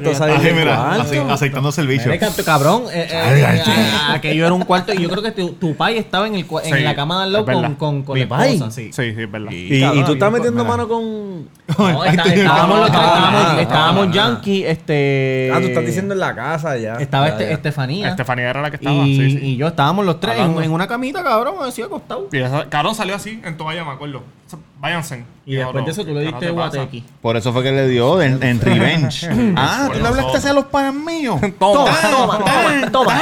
que 0.02 0.10
a 0.10 0.12
está 0.14 0.26
salir 0.40 0.54
mira, 0.54 0.94
aceitándose 1.32 1.82
el 1.82 1.88
canto, 2.20 2.44
cabrón, 2.44 2.84
eh, 2.92 3.08
eh, 3.12 3.62
eh, 3.68 3.92
aquello 4.10 4.46
era 4.46 4.54
un 4.54 4.64
cuarto 4.64 4.94
y 4.94 4.98
yo 5.04 5.10
creo 5.10 5.22
que 5.22 5.32
tu, 5.32 5.76
pai 5.76 5.98
estaba 5.98 6.26
en, 6.26 6.36
en 6.36 6.84
la 6.84 6.96
cama 6.96 7.18
de 7.18 7.24
al 7.26 7.34
lado 7.34 7.46
con, 7.46 7.76
con, 7.76 8.04
con 8.04 8.16
¿Mi 8.16 8.26
la 8.26 8.46
esposa, 8.48 8.72
sí. 8.72 8.92
Sí, 8.92 9.02
es 9.04 9.32
verdad. 9.32 9.52
Y, 9.52 9.80
tú 10.04 10.14
estás 10.14 10.28
había- 10.28 10.30
metiendo 10.40 10.66
mano 10.66 10.88
con... 10.88 11.50
No, 11.78 12.04
está- 12.06 12.24
estábamos 12.34 12.80
los 12.80 12.88
tres, 12.92 13.02
Ah, 13.04 13.16
estábamos, 13.16 13.62
estábamos 13.62 14.12
yankee, 14.16 14.64
este... 14.66 15.52
Ah, 15.54 15.60
tú 15.60 15.68
estás 15.68 15.86
diciendo 15.86 16.14
en 16.14 16.20
la 16.20 16.36
casa 16.36 16.78
ya. 16.78 16.96
Estaba 16.96 17.28
Ya, 17.28 17.32
este, 17.34 17.44
ya. 17.46 17.52
Estefanía. 17.52 18.10
Estefanía 18.10 18.50
era 18.50 18.62
la 18.62 18.70
que 18.70 18.76
estaba. 18.78 18.96
y, 18.98 19.16
sí, 19.18 19.32
sí. 19.40 19.46
y 19.46 19.56
yo 19.58 19.68
estábamos 19.68 20.06
los 20.06 20.20
tres 20.20 20.36
en, 20.36 20.42
Hablando. 20.42 20.62
en 20.64 20.72
una 20.72 20.88
camita, 20.88 21.24
cabrón, 21.24 21.56
así 21.66 21.82
acostado. 21.82 22.28
Y 22.32 22.38
esa- 22.38 22.70
cabrón 22.70 22.96
salió 22.96 23.16
así 23.16 23.40
en 23.44 23.58
toalla, 23.58 23.84
me 23.84 23.92
acuerdo. 23.92 24.24
Váyanse. 24.80 25.24
Y 25.46 25.56
después 25.56 25.86
de 25.86 25.92
eso 25.92 26.04
tú 26.04 26.14
le 26.14 26.22
¿qué 26.22 26.26
diste 26.28 26.50
guatequi. 26.52 27.04
Por 27.22 27.38
eso 27.38 27.54
fue 27.54 27.64
que 27.64 27.72
le 27.72 27.88
dio 27.88 28.22
en, 28.22 28.42
en 28.44 28.60
revenge. 28.60 29.30
ah, 29.56 29.90
tú 29.94 30.00
le 30.00 30.08
hablaste 30.08 30.38
así 30.38 30.48
a 30.48 30.54
los 30.54 30.66
panas 30.66 30.94
míos. 30.94 31.40
Toma, 31.60 31.92
Toma, 32.02 32.38
toma, 32.40 32.92
toma. 32.92 33.22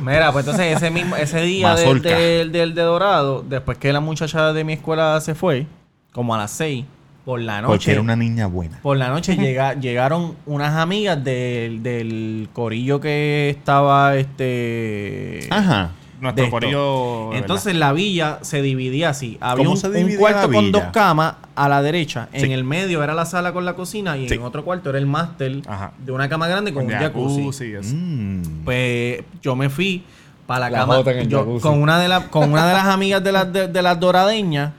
Mira, 0.00 0.32
pues 0.32 0.46
entonces 0.46 0.76
ese 0.76 0.90
mismo, 0.90 1.14
ese 1.16 1.40
día 1.42 1.74
del, 1.74 1.86
Mazorca. 1.86 2.08
del, 2.18 2.50
del 2.52 2.74
de 2.74 2.82
Dorado, 2.82 3.44
después 3.46 3.78
que 3.78 3.92
la 3.92 4.00
muchacha 4.00 4.52
de 4.52 4.64
mi 4.64 4.72
escuela 4.72 5.20
se 5.20 5.34
fue, 5.34 5.66
como 6.12 6.34
a 6.34 6.38
las 6.38 6.50
6, 6.52 6.84
por 7.24 7.40
la 7.40 7.60
Porque 7.62 7.72
noche. 7.72 7.92
era 7.92 8.00
una 8.00 8.16
niña 8.16 8.46
buena. 8.46 8.78
Por 8.82 8.96
la 8.96 9.08
noche 9.08 9.36
llega, 9.36 9.74
llegaron 9.74 10.34
unas 10.46 10.74
amigas 10.74 11.22
del, 11.24 11.82
del 11.82 12.48
corillo 12.52 13.00
que 13.00 13.48
estaba 13.50 14.14
este 14.16 15.46
Ajá. 15.50 15.92
nuestro 16.20 16.50
corillo, 16.50 17.32
Entonces 17.34 17.74
la 17.76 17.92
villa 17.92 18.38
se 18.42 18.60
dividía 18.62 19.10
así. 19.10 19.38
Había 19.40 19.64
¿Cómo 19.64 19.70
un, 19.72 19.76
se 19.76 19.88
un 19.88 19.94
dividía 19.94 20.18
cuarto 20.18 20.48
la 20.48 20.54
con 20.54 20.72
dos 20.72 20.82
camas 20.92 21.34
a 21.56 21.68
la 21.68 21.82
derecha. 21.82 22.28
Sí. 22.34 22.44
En 22.44 22.52
el 22.52 22.64
medio 22.64 23.02
era 23.02 23.14
la 23.14 23.24
sala 23.26 23.52
con 23.52 23.64
la 23.64 23.74
cocina 23.74 24.16
y 24.16 24.28
Sí. 24.28 24.34
en 24.34 24.42
otro 24.42 24.64
cuarto 24.64 24.90
era 24.90 24.98
el 24.98 25.06
máster 25.06 25.62
de 25.98 26.12
una 26.12 26.28
cama 26.28 26.46
grande 26.48 26.72
con, 26.74 26.84
Con 26.84 26.94
un 26.94 27.00
jacuzzi. 27.00 27.36
jacuzzi, 27.38 27.72
eso. 27.72 27.94
Mm. 27.94 28.42
Pues 28.64 29.22
yo 29.42 29.56
me 29.56 29.70
fui 29.70 30.02
para 30.46 30.68
la, 30.68 30.70
La 30.70 30.78
cama 30.80 31.22
yo- 31.26 31.58
con 31.60 31.80
una 31.80 31.98
de 31.98 32.08
las 32.08 32.24
con 32.24 32.52
una 32.52 32.66
de 32.66 32.74
las 32.74 32.84
amigas 32.88 33.24
de 33.24 33.32
las 33.32 33.50
de, 33.52 33.68
de 33.68 33.82
las 33.82 33.98
doradeñas. 33.98 34.72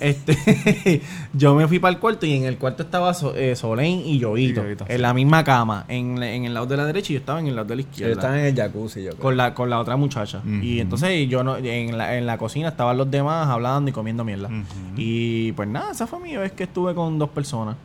Este, 0.00 1.02
yo 1.34 1.54
me 1.54 1.68
fui 1.68 1.78
para 1.78 1.92
el 1.94 2.00
cuarto 2.00 2.24
y 2.26 2.32
en 2.34 2.44
el 2.44 2.56
cuarto 2.56 2.82
estaba 2.82 3.12
So- 3.14 3.34
eh, 3.36 3.54
Solén 3.54 4.00
y 4.04 4.18
Yoito, 4.18 4.62
en 4.88 5.02
la 5.02 5.12
misma 5.12 5.44
cama, 5.44 5.84
en, 5.88 6.22
en 6.22 6.44
el 6.46 6.54
lado 6.54 6.66
de 6.66 6.76
la 6.78 6.86
derecha 6.86 7.12
y 7.12 7.14
yo 7.14 7.20
estaba 7.20 7.38
en 7.40 7.48
el 7.48 7.56
lado 7.56 7.68
de 7.68 7.76
la 7.76 7.80
izquierda. 7.82 8.12
están 8.14 8.38
en 8.38 8.46
el 8.46 8.54
jacuzzi, 8.56 9.02
yo 9.02 9.10
creo. 9.10 9.20
con 9.22 9.36
la, 9.36 9.52
con 9.54 9.68
la 9.70 9.78
otra 9.80 9.96
muchacha. 9.96 10.40
Y 10.62 10.80
entonces 10.80 11.28
yo 11.28 11.44
no, 11.44 11.56
en 11.58 11.98
la, 11.98 12.16
en 12.16 12.26
la 12.26 12.38
cocina 12.38 12.68
estaban 12.68 12.96
los 12.96 13.10
demás 13.10 13.48
hablando 13.48 13.90
y 13.90 13.92
comiendo 13.92 14.24
mierda. 14.24 14.48
Y 14.96 15.52
pues 15.52 15.68
nada, 15.68 15.92
esa 15.92 16.06
fue 16.06 16.18
mi 16.20 16.36
vez 16.36 16.52
que 16.52 16.64
estuve 16.64 16.94
con 16.94 17.18
dos 17.18 17.28
personas. 17.28 17.76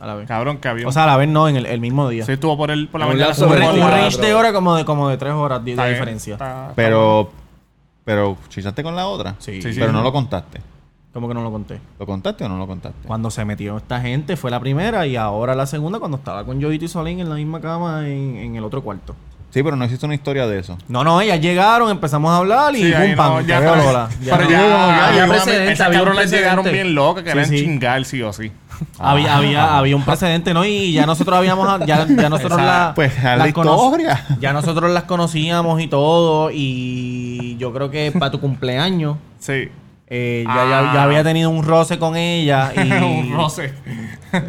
A 0.00 0.06
la 0.06 0.14
vez. 0.14 0.28
Cabrón, 0.28 0.58
que 0.58 0.68
había 0.68 0.86
O 0.86 0.92
sea, 0.92 1.02
a 1.02 1.06
la 1.08 1.16
vez 1.16 1.28
no, 1.28 1.48
en 1.48 1.56
el, 1.56 1.66
el 1.66 1.80
mismo 1.80 2.08
día. 2.08 2.24
Sí, 2.24 2.30
estuvo 2.30 2.56
por, 2.56 2.70
el, 2.70 2.86
por 2.86 3.00
la 3.00 3.06
mañana. 3.08 3.34
un, 3.36 3.80
range 3.90 4.18
de 4.20 4.32
hora 4.34 4.52
como 4.52 4.76
de, 4.76 4.84
como 4.84 5.08
de 5.08 5.16
tres 5.16 5.32
horas 5.32 5.64
de, 5.64 5.74
bien, 5.74 5.88
diferencia. 5.88 6.34
está- 6.34 6.60
está 6.62 6.72
Pero, 6.76 7.32
pero, 8.08 8.38
¿chichaste 8.48 8.82
con 8.82 8.96
la 8.96 9.06
otra? 9.06 9.34
Sí. 9.38 9.60
Sí, 9.60 9.74
sí. 9.74 9.78
Pero 9.78 9.92
no 9.92 10.02
lo 10.02 10.10
contaste. 10.10 10.62
¿Cómo 11.12 11.28
que 11.28 11.34
no 11.34 11.42
lo 11.42 11.50
conté? 11.50 11.78
¿Lo 12.00 12.06
contaste 12.06 12.42
o 12.42 12.48
no 12.48 12.56
lo 12.56 12.66
contaste? 12.66 13.06
Cuando 13.06 13.30
se 13.30 13.44
metió 13.44 13.76
esta 13.76 14.00
gente 14.00 14.38
fue 14.38 14.50
la 14.50 14.58
primera 14.58 15.06
y 15.06 15.16
ahora 15.16 15.54
la 15.54 15.66
segunda 15.66 15.98
cuando 15.98 16.16
estaba 16.16 16.42
con 16.46 16.58
Joito 16.58 16.86
y 16.86 16.88
Solín 16.88 17.20
en 17.20 17.28
la 17.28 17.34
misma 17.34 17.60
cama 17.60 18.08
en, 18.08 18.36
en 18.36 18.56
el 18.56 18.64
otro 18.64 18.82
cuarto. 18.82 19.14
Sí, 19.50 19.62
pero 19.62 19.76
no 19.76 19.84
existe 19.84 20.06
una 20.06 20.14
historia 20.14 20.46
de 20.46 20.58
eso. 20.58 20.78
No, 20.88 21.04
no, 21.04 21.20
ellas 21.20 21.38
llegaron, 21.38 21.90
empezamos 21.90 22.30
a 22.30 22.38
hablar 22.38 22.74
y 22.74 22.84
Sí, 22.84 22.92
pum, 22.92 23.16
pam, 23.16 23.32
no, 23.34 23.40
ya, 23.42 23.58
pero. 23.58 24.08
Ya 24.22 24.36
pero 24.38 24.44
no. 24.44 24.50
ya, 24.50 24.60
Hubo 24.64 24.72
como 24.72 24.86
que 24.86 24.92
ya, 24.94 25.06
había 25.08 25.26
ya, 25.26 25.28
precedente, 25.28 25.72
esas 25.72 25.86
había 25.86 25.98
un 26.00 26.04
cabronas 26.06 26.30
sí. 28.78 28.84
Había, 28.98 29.36
había, 29.36 29.78
había 29.78 29.96
un 29.96 30.04
precedente, 30.04 30.54
¿no? 30.54 30.64
Y 30.64 30.92
ya 30.92 31.06
nosotros 31.06 31.36
habíamos, 31.36 31.80
ya, 31.86 32.06
ya 32.06 32.06
nosotros 32.28 32.58
Esa- 32.58 32.64
la, 32.88 32.92
pues, 32.94 33.18
a 33.18 33.22
la 33.30 33.36
las 33.38 33.48
historia. 33.48 34.24
Ya 34.40 34.52
nosotros 34.52 34.90
las 34.90 35.04
conocíamos 35.04 35.80
y 35.80 35.88
todo. 35.88 36.50
Y 36.52 37.56
yo 37.58 37.72
creo 37.72 37.90
que 37.90 38.12
para 38.12 38.30
tu 38.30 38.40
cumpleaños, 38.40 39.16
Sí. 39.38 39.68
eh, 40.08 40.44
ya, 40.46 40.54
ya, 40.54 40.78
Ah. 40.78 40.90
ya 40.94 41.02
había 41.02 41.24
tenido 41.24 41.50
un 41.50 41.64
roce 41.64 41.98
con 41.98 42.16
ella. 42.16 42.72
Y, 42.76 42.92
un 43.02 43.32
roce. 43.34 43.72
Ah, 44.32 44.42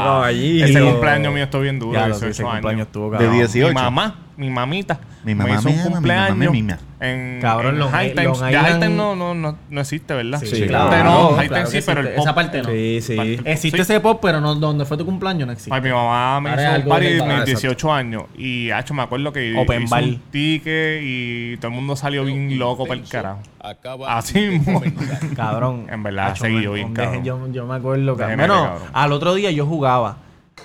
caballito. 0.04 0.64
Ese 0.66 0.80
cumpleaños 0.80 1.34
mío 1.34 1.44
estuvo 1.44 1.62
bien 1.62 1.78
duro. 1.78 1.92
Ya 1.98 2.08
lo 2.08 2.14
sé, 2.14 2.26
18 2.26 2.30
ese 2.30 2.42
años. 2.42 2.52
cumpleaños 2.54 2.86
estuvo 2.86 3.10
De 3.10 3.18
cabrón. 3.18 3.36
18. 3.36 3.68
Mi 3.68 3.74
mamá, 3.74 4.14
mi 4.38 4.50
mamita, 4.50 5.00
Mi 5.24 5.34
me 5.34 5.44
mamá 5.44 5.58
hizo 5.58 5.68
un 5.68 5.74
me 5.74 5.80
ama, 5.80 5.88
mi 5.88 5.94
cumpleaños 5.94 6.28
mamá 6.30 6.44
me 6.44 6.50
mima. 6.50 6.78
en, 7.00 7.40
Cabrón, 7.40 7.74
en 7.74 7.78
Long 7.80 7.90
High 7.90 8.14
Times. 8.14 8.40
Long 8.40 8.50
Ya 8.52 8.60
High 8.62 8.72
Times 8.80 8.96
no, 8.96 9.16
no, 9.16 9.34
no, 9.34 9.58
no 9.68 9.80
existe, 9.80 10.14
¿verdad? 10.14 10.38
Sí, 10.38 10.46
Sí, 10.46 10.62
claro. 10.68 10.84
No, 10.84 10.90
claro 10.90 11.36
High 11.36 11.48
Times 11.48 11.70
sí, 11.70 11.78
pero 11.84 12.00
el 12.02 12.08
pop. 12.10 12.18
Esa 12.20 12.34
parte 12.34 12.62
no. 12.62 12.68
Sí, 12.70 13.00
sí. 13.02 13.40
Existe 13.44 13.80
ese 13.82 13.98
pop, 14.00 14.20
pero 14.22 14.40
no 14.40 14.54
donde 14.54 14.84
fue 14.84 14.96
tu 14.96 15.04
cumpleaños 15.04 15.46
no 15.46 15.52
existe. 15.52 15.74
Ay, 15.74 15.80
mi 15.82 15.90
mamá 15.90 16.40
me 16.40 16.50
Ahora 16.50 16.62
hizo 16.78 16.82
un 16.82 16.88
party 16.88 17.04
de 17.06 17.12
mis 17.14 17.22
exacto. 17.22 17.44
18 17.46 17.92
años. 17.92 18.22
Y, 18.36 18.70
hacho, 18.70 18.94
me 18.94 19.02
acuerdo 19.02 19.32
que 19.32 19.56
Open 19.58 19.82
hizo 19.82 19.96
un 19.96 20.22
ticket 20.30 21.00
y 21.02 21.56
todo 21.56 21.68
el 21.70 21.74
mundo 21.74 21.96
salió 21.96 22.24
bien 22.24 22.58
loco 22.58 22.86
para 22.86 23.00
el 23.00 23.08
carajo. 23.08 23.40
Acaba 23.60 24.16
Así. 24.16 24.60
Cabrón. 25.36 25.86
En 25.90 26.02
verdad, 26.02 26.36
me- 26.40 26.62
yo 26.62 26.72
bien, 26.74 26.94
cabrón. 26.94 27.24
Yo, 27.24 27.48
yo 27.52 27.66
me 27.66 27.74
acuerdo, 27.74 28.16
cabrón. 28.16 28.38
Bueno, 28.38 28.76
al 28.92 29.12
otro 29.12 29.34
día 29.34 29.50
yo 29.50 29.66
jugaba. 29.66 30.18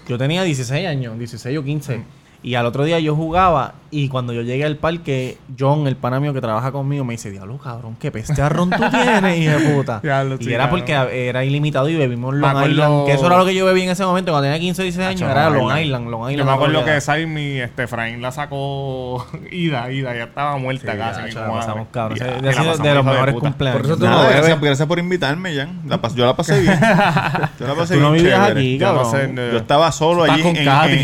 Yo 0.07 0.17
tenía 0.17 0.43
16 0.43 0.87
años, 0.87 1.17
16 1.17 1.57
o 1.57 1.63
15. 1.63 2.01
Y 2.43 2.55
al 2.55 2.65
otro 2.65 2.83
día 2.83 2.99
yo 2.99 3.15
jugaba. 3.15 3.73
Y 3.95 4.07
cuando 4.09 4.33
yo 4.33 4.41
llegué 4.41 4.65
al 4.65 4.75
parque, 4.77 5.37
John, 5.57 5.85
el 5.85 5.95
pana 5.95 6.19
mío 6.19 6.33
que 6.33 6.41
trabaja 6.41 6.71
conmigo, 6.71 7.05
me 7.05 7.13
dice: 7.13 7.29
Diablo, 7.29 7.59
cabrón, 7.59 7.95
qué 7.99 8.09
peste 8.11 8.41
arrón 8.41 8.71
tú 8.71 8.81
tienes, 8.89 9.37
hijo 9.39 9.51
de 9.51 9.69
puta. 9.75 9.99
Diablo, 10.03 10.37
y 10.39 10.43
sí, 10.45 10.51
era 10.51 10.67
porque 10.71 10.93
era 11.27 11.45
ilimitado 11.45 11.87
y 11.89 11.95
bebimos 11.95 12.33
Long 12.33 12.49
acuerdo- 12.49 12.69
Island. 12.71 13.05
Que 13.05 13.11
eso 13.13 13.27
era 13.27 13.37
lo 13.37 13.45
que 13.45 13.53
yo 13.53 13.65
bebí 13.67 13.83
en 13.83 13.91
ese 13.91 14.03
momento. 14.03 14.31
Cuando 14.31 14.47
tenía 14.47 14.59
15 14.59 14.81
o 14.81 14.83
16 14.83 15.07
años, 15.09 15.21
era 15.29 15.47
Long 15.51 15.65
Island. 15.67 15.85
Island. 15.85 16.07
Long 16.09 16.21
Island 16.21 16.37
Yo 16.39 16.45
me 16.45 16.51
acuerdo 16.51 16.79
podía- 16.81 16.95
que 16.95 17.01
Saimi, 17.01 17.59
este, 17.59 17.83
Efraín 17.83 18.19
la 18.23 18.31
sacó 18.31 19.27
ida, 19.51 19.91
ida, 19.91 20.15
ya 20.15 20.23
estaba 20.23 20.57
muerta 20.57 20.97
casi. 20.97 21.21
Mi 21.21 21.31
la 21.31 21.41
madre. 21.41 21.53
pasamos, 21.59 21.87
cabrón. 21.91 22.17
De- 22.17 22.51
la 22.51 22.93
los 22.95 23.05
mejores 23.05 23.35
cumpleaños. 23.35 23.77
Por 23.79 23.85
eso 23.91 23.97
tú 23.97 24.05
Nada, 24.05 24.23
no 24.23 24.59
gracias, 24.59 24.87
por 24.87 24.97
invitarme, 24.97 25.55
Jan. 25.55 25.81
La 25.87 26.01
pas- 26.01 26.15
yo 26.15 26.25
la 26.25 26.35
pasé 26.35 26.59
bien. 26.61 26.79
Yo 27.59 27.67
la 27.67 27.75
pasé 27.75 27.93
Tú 27.93 27.99
no 28.01 28.11
bien 28.11 28.23
vivías 28.23 28.49
aquí, 28.49 28.79
cabrón. 28.79 29.35
Yo 29.35 29.57
estaba 29.57 29.91
solo 29.91 30.23
allí 30.23 30.41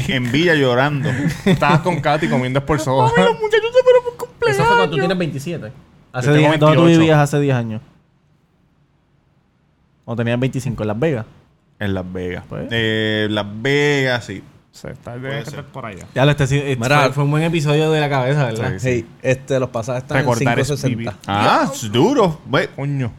en 0.08 0.32
Villa 0.32 0.56
llorando. 0.56 1.08
Estabas 1.46 1.80
con 1.82 2.00
Katy 2.00 2.28
comiendo 2.30 2.66
por 2.66 2.80
soda. 2.80 3.08
Eso 3.08 3.16
fue 4.66 4.76
cuando 4.76 4.90
tú 4.90 4.98
tienes 4.98 5.18
27. 5.18 5.72
Hace 6.12 6.28
Yo 6.28 6.34
tengo 6.34 6.48
10 6.50 6.60
¿Dónde 6.60 6.76
tú 6.78 6.84
28. 6.84 7.00
vivías 7.00 7.20
hace 7.20 7.40
10 7.40 7.56
años? 7.56 7.82
¿O 10.06 10.16
tenías 10.16 10.40
25 10.40 10.84
en 10.84 10.88
Las 10.88 11.00
Vegas? 11.00 11.26
En 11.80 11.94
Las 11.94 12.12
Vegas. 12.12 12.44
Pues. 12.50 12.68
Eh, 12.72 13.28
Las 13.30 13.46
Vegas, 13.62 14.26
sí. 14.26 14.44
Sí, 14.72 14.88
está 14.88 15.14
debe 15.18 15.40
estar 15.40 15.64
por 15.66 15.86
allá. 15.86 16.06
Ya 16.14 16.26
lo 16.26 16.32
este, 16.32 16.48
sí, 16.48 16.58
este 16.58 16.76
Mira. 16.78 17.02
fue, 17.06 17.14
fue 17.14 17.24
un 17.26 17.32
buen 17.32 17.44
episodio 17.44 17.92
de 17.92 18.00
la 18.00 18.10
cabeza, 18.10 18.46
¿verdad? 18.46 18.74
Hey, 18.82 19.06
este, 19.22 19.60
los 19.60 19.70
pasajes 19.70 20.04
están 20.04 20.20
Recordar 20.20 20.54
en 20.54 20.60
es 20.60 20.68
560. 20.68 21.16
Ah, 21.28 21.70
es 21.74 21.92
duro. 21.92 22.40
Bue- 22.50 22.70
Coño. 22.76 23.12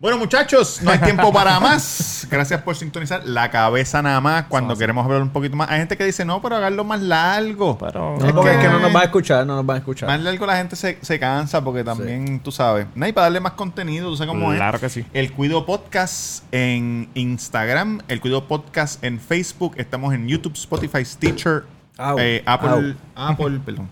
Bueno, 0.00 0.16
muchachos, 0.16 0.80
no 0.80 0.92
hay 0.92 0.98
tiempo 1.00 1.32
para 1.32 1.58
más. 1.58 2.24
Gracias 2.30 2.62
por 2.62 2.76
sintonizar. 2.76 3.26
La 3.26 3.50
cabeza 3.50 4.00
nada 4.00 4.20
más 4.20 4.44
cuando 4.44 4.76
queremos 4.76 5.04
hablar 5.04 5.22
un 5.22 5.30
poquito 5.30 5.56
más. 5.56 5.68
Hay 5.70 5.78
gente 5.80 5.96
que 5.96 6.04
dice, 6.04 6.24
no, 6.24 6.40
pero 6.40 6.54
haganlo 6.54 6.84
más 6.84 7.02
largo. 7.02 7.76
Pero. 7.76 8.16
No, 8.16 8.32
porque 8.32 8.52
es 8.52 8.58
que 8.58 8.68
no 8.68 8.78
nos 8.78 8.92
van 8.92 9.02
a 9.02 9.06
escuchar, 9.06 9.44
no 9.44 9.56
nos 9.56 9.66
van 9.66 9.74
a 9.74 9.78
escuchar. 9.78 10.08
Más 10.08 10.20
largo 10.20 10.46
la 10.46 10.56
gente 10.56 10.76
se, 10.76 10.98
se 11.02 11.18
cansa 11.18 11.64
porque 11.64 11.82
también, 11.82 12.38
tú 12.38 12.52
sabes. 12.52 12.86
No, 12.94 13.08
y 13.08 13.12
para 13.12 13.24
darle 13.24 13.40
más 13.40 13.54
contenido, 13.54 14.08
tú 14.08 14.16
sabes 14.16 14.28
cómo 14.28 14.52
es. 14.52 14.58
Claro 14.58 14.78
que 14.78 14.88
sí. 14.88 15.04
El 15.12 15.32
Cuido 15.32 15.66
Podcast 15.66 16.44
en 16.52 17.08
Instagram, 17.14 18.00
el 18.06 18.20
Cuido 18.20 18.46
Podcast 18.46 19.02
en 19.02 19.18
Facebook, 19.18 19.74
estamos 19.78 20.14
en 20.14 20.28
YouTube, 20.28 20.54
Spotify, 20.54 21.04
Stitcher, 21.04 21.64
eh, 22.18 22.44
Apple, 22.46 22.94
Apple, 23.16 23.60
perdón. 23.66 23.88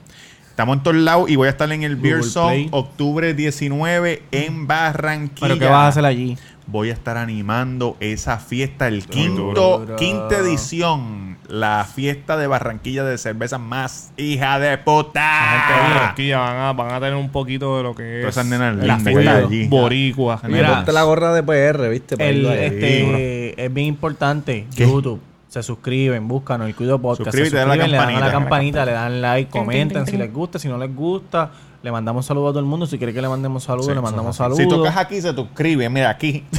Estamos 0.57 0.79
en 0.79 0.83
todos 0.85 0.97
lados 0.97 1.29
y 1.29 1.37
voy 1.37 1.49
a 1.49 1.51
estar 1.51 1.71
en 1.71 1.83
el 1.83 1.97
Beer 1.97 2.25
Song 2.25 2.69
octubre 2.71 3.35
19 3.35 4.23
en 4.33 4.67
Barranquilla. 4.67 5.49
¿Pero 5.49 5.59
qué 5.59 5.67
vas 5.67 5.85
a 5.85 5.89
hacer 5.89 6.07
allí? 6.07 6.39
Voy 6.67 6.89
a 6.89 6.95
estar 6.95 7.19
animando 7.19 7.99
esa 8.01 8.39
fiesta, 8.39 8.89
el 8.89 9.05
quinto, 9.07 9.85
quinta 9.99 10.39
edición, 10.39 11.37
la 11.47 11.85
fiesta 11.85 12.39
de 12.39 12.47
Barranquilla 12.47 13.05
de 13.05 13.19
cerveza 13.19 13.59
más 13.59 14.13
hija 14.17 14.59
de 14.59 14.79
puta. 14.79 15.21
La 15.21 15.51
gente 15.61 15.73
de 15.75 15.95
Barranquilla 15.95 16.39
van 16.39 16.57
a, 16.57 16.73
van 16.73 16.91
a 16.95 17.01
tener 17.01 17.17
un 17.17 17.29
poquito 17.29 17.77
de 17.77 17.83
lo 17.83 17.95
que 17.95 18.23
es 18.23 18.27
esas 18.29 18.47
nenas 18.47 18.77
la 18.77 18.97
lindas 18.97 19.03
fiesta 19.13 19.37
allí. 19.37 19.69
boricua. 19.69 20.41
Mira, 20.45 20.57
Mira. 20.57 20.75
ponte 20.77 20.93
la 20.95 21.03
gorra 21.03 21.35
de 21.35 21.43
PR, 21.43 21.87
¿viste? 21.91 22.17
Para 22.17 22.31
El, 22.31 22.37
irlo 22.39 22.49
ahí. 22.49 22.59
este, 22.65 23.63
es 23.63 23.75
bien 23.75 23.89
importante. 23.89 24.67
YouTube. 24.75 25.21
Se 25.57 25.63
suscriben, 25.63 26.29
búscanos 26.29 26.69
el 26.69 26.75
Cuido 26.75 26.99
Podcast. 26.99 27.29
Suscríbete, 27.29 27.51
se 27.53 27.57
dale 27.57 27.73
a 27.73 27.77
la 27.77 27.85
suscriben, 27.85 27.91
le 27.93 27.97
dan 27.97 28.23
a 28.23 28.27
la 28.27 28.31
campanita. 28.31 28.81
campanita, 28.81 28.85
le 28.85 28.93
dan 28.93 29.23
like, 29.23 29.51
comentan 29.51 30.07
si 30.07 30.19
les 30.19 30.31
gusta, 30.31 30.59
si 30.59 30.69
no 30.69 30.77
les 30.77 30.95
gusta. 30.95 31.51
Le 31.87 31.93
mandamos 31.93 32.27
saludos 32.27 32.49
a 32.49 32.51
todo 32.51 32.59
el 32.59 32.67
mundo. 32.67 32.85
Si 32.89 32.99
quiere 32.99 33.15
que 33.15 33.23
le 33.23 33.29
mandemos 33.29 33.63
saludos, 33.63 33.87
Sí, 33.87 33.95
le 33.95 34.01
mandamos 34.01 34.35
saludos. 34.35 34.59
Si 34.59 34.69
tocas 34.69 34.97
aquí, 34.97 35.21
se 35.21 35.33
suscribe. 35.33 35.89
Mira, 35.89 36.11
aquí. 36.11 36.43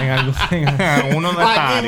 En 0.00 0.10
algún- 0.10 0.34
en- 0.50 0.68
Uno 1.16 1.32
no 1.32 1.40
está 1.40 1.78
Aquí, 1.78 1.86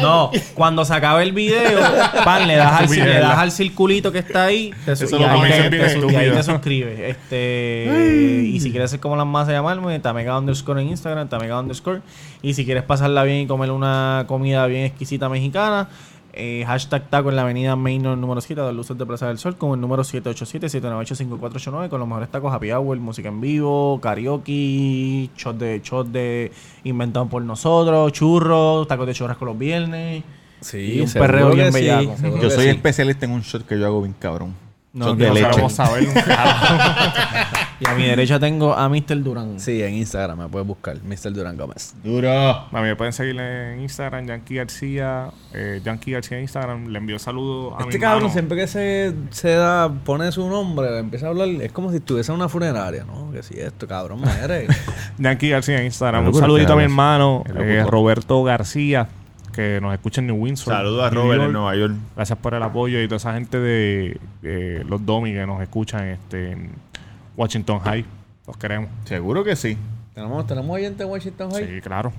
No, 0.00 0.30
cuando 0.54 0.84
se 0.84 0.94
acabe 0.94 1.24
el 1.24 1.32
video, 1.32 1.80
pan, 2.24 2.46
le 2.46 2.56
das 2.56 2.80
al, 2.80 2.90
le 2.90 3.18
das 3.20 3.38
al 3.38 3.50
circulito 3.50 4.12
que 4.12 4.20
está 4.20 4.44
ahí 4.44 4.72
te 4.86 4.92
Eso 4.92 5.04
y, 5.04 5.18
lo 5.20 5.28
ahí 5.28 5.40
te, 5.68 5.76
y 5.76 6.14
ahí 6.16 6.30
te 6.30 6.42
suscribes. 6.42 6.98
Este, 7.00 8.44
y 8.46 8.60
si 8.60 8.70
quieres 8.70 8.90
ser 8.92 9.00
como 9.00 9.16
las 9.16 9.26
más 9.26 9.48
a 9.48 9.52
llamarme, 9.52 9.98
Tamega 9.98 10.38
underscore 10.38 10.80
en 10.80 10.88
Instagram, 10.90 11.28
Tamega 11.28 11.58
underscore. 11.60 12.00
Y 12.40 12.54
si 12.54 12.64
quieres 12.64 12.84
pasarla 12.84 13.24
bien 13.24 13.38
y 13.40 13.46
comer 13.46 13.72
una 13.72 14.24
comida 14.28 14.64
bien 14.66 14.84
exquisita 14.84 15.28
mexicana, 15.28 15.88
eh, 16.32 16.64
hashtag 16.66 17.08
taco 17.10 17.30
en 17.30 17.36
la 17.36 17.42
avenida 17.42 17.76
Mainor 17.76 18.16
número 18.16 18.40
7 18.40 18.60
de 18.60 18.72
Luces 18.72 18.96
de 18.96 19.06
Plaza 19.06 19.28
del 19.28 19.38
Sol 19.38 19.56
con 19.56 19.72
el 19.72 19.80
número 19.80 20.02
787-798-5489 20.04 21.88
con 21.88 21.98
los 21.98 22.08
mejores 22.08 22.30
tacos 22.30 22.52
happy 22.52 22.72
hour, 22.72 22.96
música 22.98 23.28
en 23.28 23.40
vivo, 23.40 24.00
karaoke, 24.00 25.30
shot 25.36 25.58
de, 25.58 25.80
shot 25.82 26.08
de 26.08 26.52
inventado 26.84 27.26
por 27.26 27.42
nosotros, 27.42 28.12
churros, 28.12 28.86
tacos 28.88 29.06
de 29.06 29.14
churrasco 29.14 29.44
los 29.44 29.58
viernes. 29.58 30.22
Sí, 30.60 30.96
y 30.96 31.00
un 31.00 31.10
perreo 31.10 31.50
bien 31.50 31.72
sí, 31.72 31.80
bellaco. 31.80 32.16
seguro 32.16 32.42
Yo 32.42 32.50
soy 32.50 32.64
sí. 32.64 32.70
especialista 32.70 33.24
en 33.24 33.32
un 33.32 33.40
shot 33.40 33.66
que 33.66 33.78
yo 33.78 33.86
hago 33.86 34.02
bien 34.02 34.14
cabrón. 34.18 34.54
No, 34.92 35.06
shot 35.06 35.18
de 35.18 35.28
no 35.28 35.34
leche. 35.34 35.60
Y 37.80 37.88
a 37.88 37.94
mi 37.94 38.04
derecha 38.04 38.38
tengo 38.38 38.74
a 38.74 38.88
Mr. 38.90 39.22
Durán. 39.22 39.58
Sí, 39.58 39.82
en 39.82 39.94
Instagram 39.94 40.38
me 40.38 40.48
puedes 40.48 40.68
buscar, 40.68 40.96
Mr. 41.02 41.32
Durán 41.32 41.56
Gómez. 41.56 41.94
Duro. 42.04 42.30
A 42.30 42.68
mí 42.72 42.80
me 42.82 42.94
pueden 42.94 43.14
seguir 43.14 43.40
en 43.40 43.80
Instagram, 43.80 44.26
Yankee 44.26 44.56
García. 44.56 45.30
Eh, 45.54 45.80
Yankee 45.82 46.12
García 46.12 46.36
en 46.36 46.42
Instagram. 46.42 46.88
Le 46.88 46.98
envío 46.98 47.18
saludos 47.18 47.74
a 47.78 47.82
Este 47.84 47.94
mi 47.94 48.00
cabrón 48.00 48.22
mano. 48.24 48.32
siempre 48.34 48.58
que 48.58 48.66
se, 48.66 49.14
se 49.30 49.50
da, 49.54 49.90
pone 49.90 50.30
su 50.30 50.46
nombre, 50.50 50.98
empieza 50.98 51.26
a 51.26 51.28
hablar, 51.30 51.48
es 51.48 51.72
como 51.72 51.90
si 51.90 51.96
estuviese 51.96 52.32
en 52.32 52.36
una 52.36 52.50
funeraria, 52.50 53.04
¿no? 53.04 53.32
Que 53.32 53.42
si 53.42 53.58
esto, 53.58 53.88
cabrón, 53.88 54.20
me 54.20 54.30
eres. 54.44 54.68
Yankee 55.18 55.48
García 55.48 55.78
en 55.78 55.86
Instagram. 55.86 56.26
Un 56.26 56.34
saludito 56.34 56.74
a 56.74 56.76
mi 56.76 56.82
hermano, 56.82 57.44
eh, 57.58 57.82
Roberto 57.88 58.42
García. 58.44 59.08
que 59.54 59.80
nos 59.80 59.94
escuchan 59.94 60.24
en 60.24 60.34
New 60.34 60.44
Windsor. 60.44 60.74
Saludos 60.74 61.04
a 61.06 61.10
New 61.10 61.22
Robert 61.22 61.38
York. 61.38 61.46
en 61.48 61.52
Nueva 61.54 61.76
York. 61.76 61.94
Gracias 62.14 62.38
por 62.38 62.52
el 62.54 62.62
apoyo 62.62 63.00
y 63.00 63.06
toda 63.08 63.16
esa 63.16 63.32
gente 63.32 63.58
de 63.58 64.20
eh, 64.42 64.84
los 64.86 65.04
Domi 65.06 65.32
que 65.32 65.46
nos 65.46 65.62
escuchan 65.62 66.04
este, 66.08 66.52
en 66.52 66.70
Washington 67.40 67.80
High. 67.80 68.04
Los 68.46 68.56
queremos. 68.58 68.90
Seguro 69.06 69.42
que 69.42 69.56
sí. 69.56 69.74
¿Tenemos, 70.14 70.46
¿Tenemos 70.46 70.74
oyente 70.74 71.04
en 71.04 71.08
Washington 71.08 71.50
High? 71.52 71.66
Sí, 71.66 71.80
claro. 71.80 72.12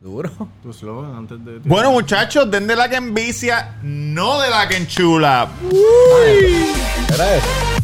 Duro. 0.00 0.30
Tu 0.62 0.72
slogan 0.72 1.16
antes 1.16 1.44
de. 1.44 1.58
Bueno, 1.64 1.90
muchachos, 1.90 2.48
den 2.48 2.68
de 2.68 2.76
la 2.76 2.88
que 2.88 2.94
envicia, 2.94 3.76
no 3.82 4.40
de 4.40 4.48
la 4.48 4.68
que 4.68 4.76
enchula. 4.76 5.48
Era 7.12 7.34
eso. 7.34 7.77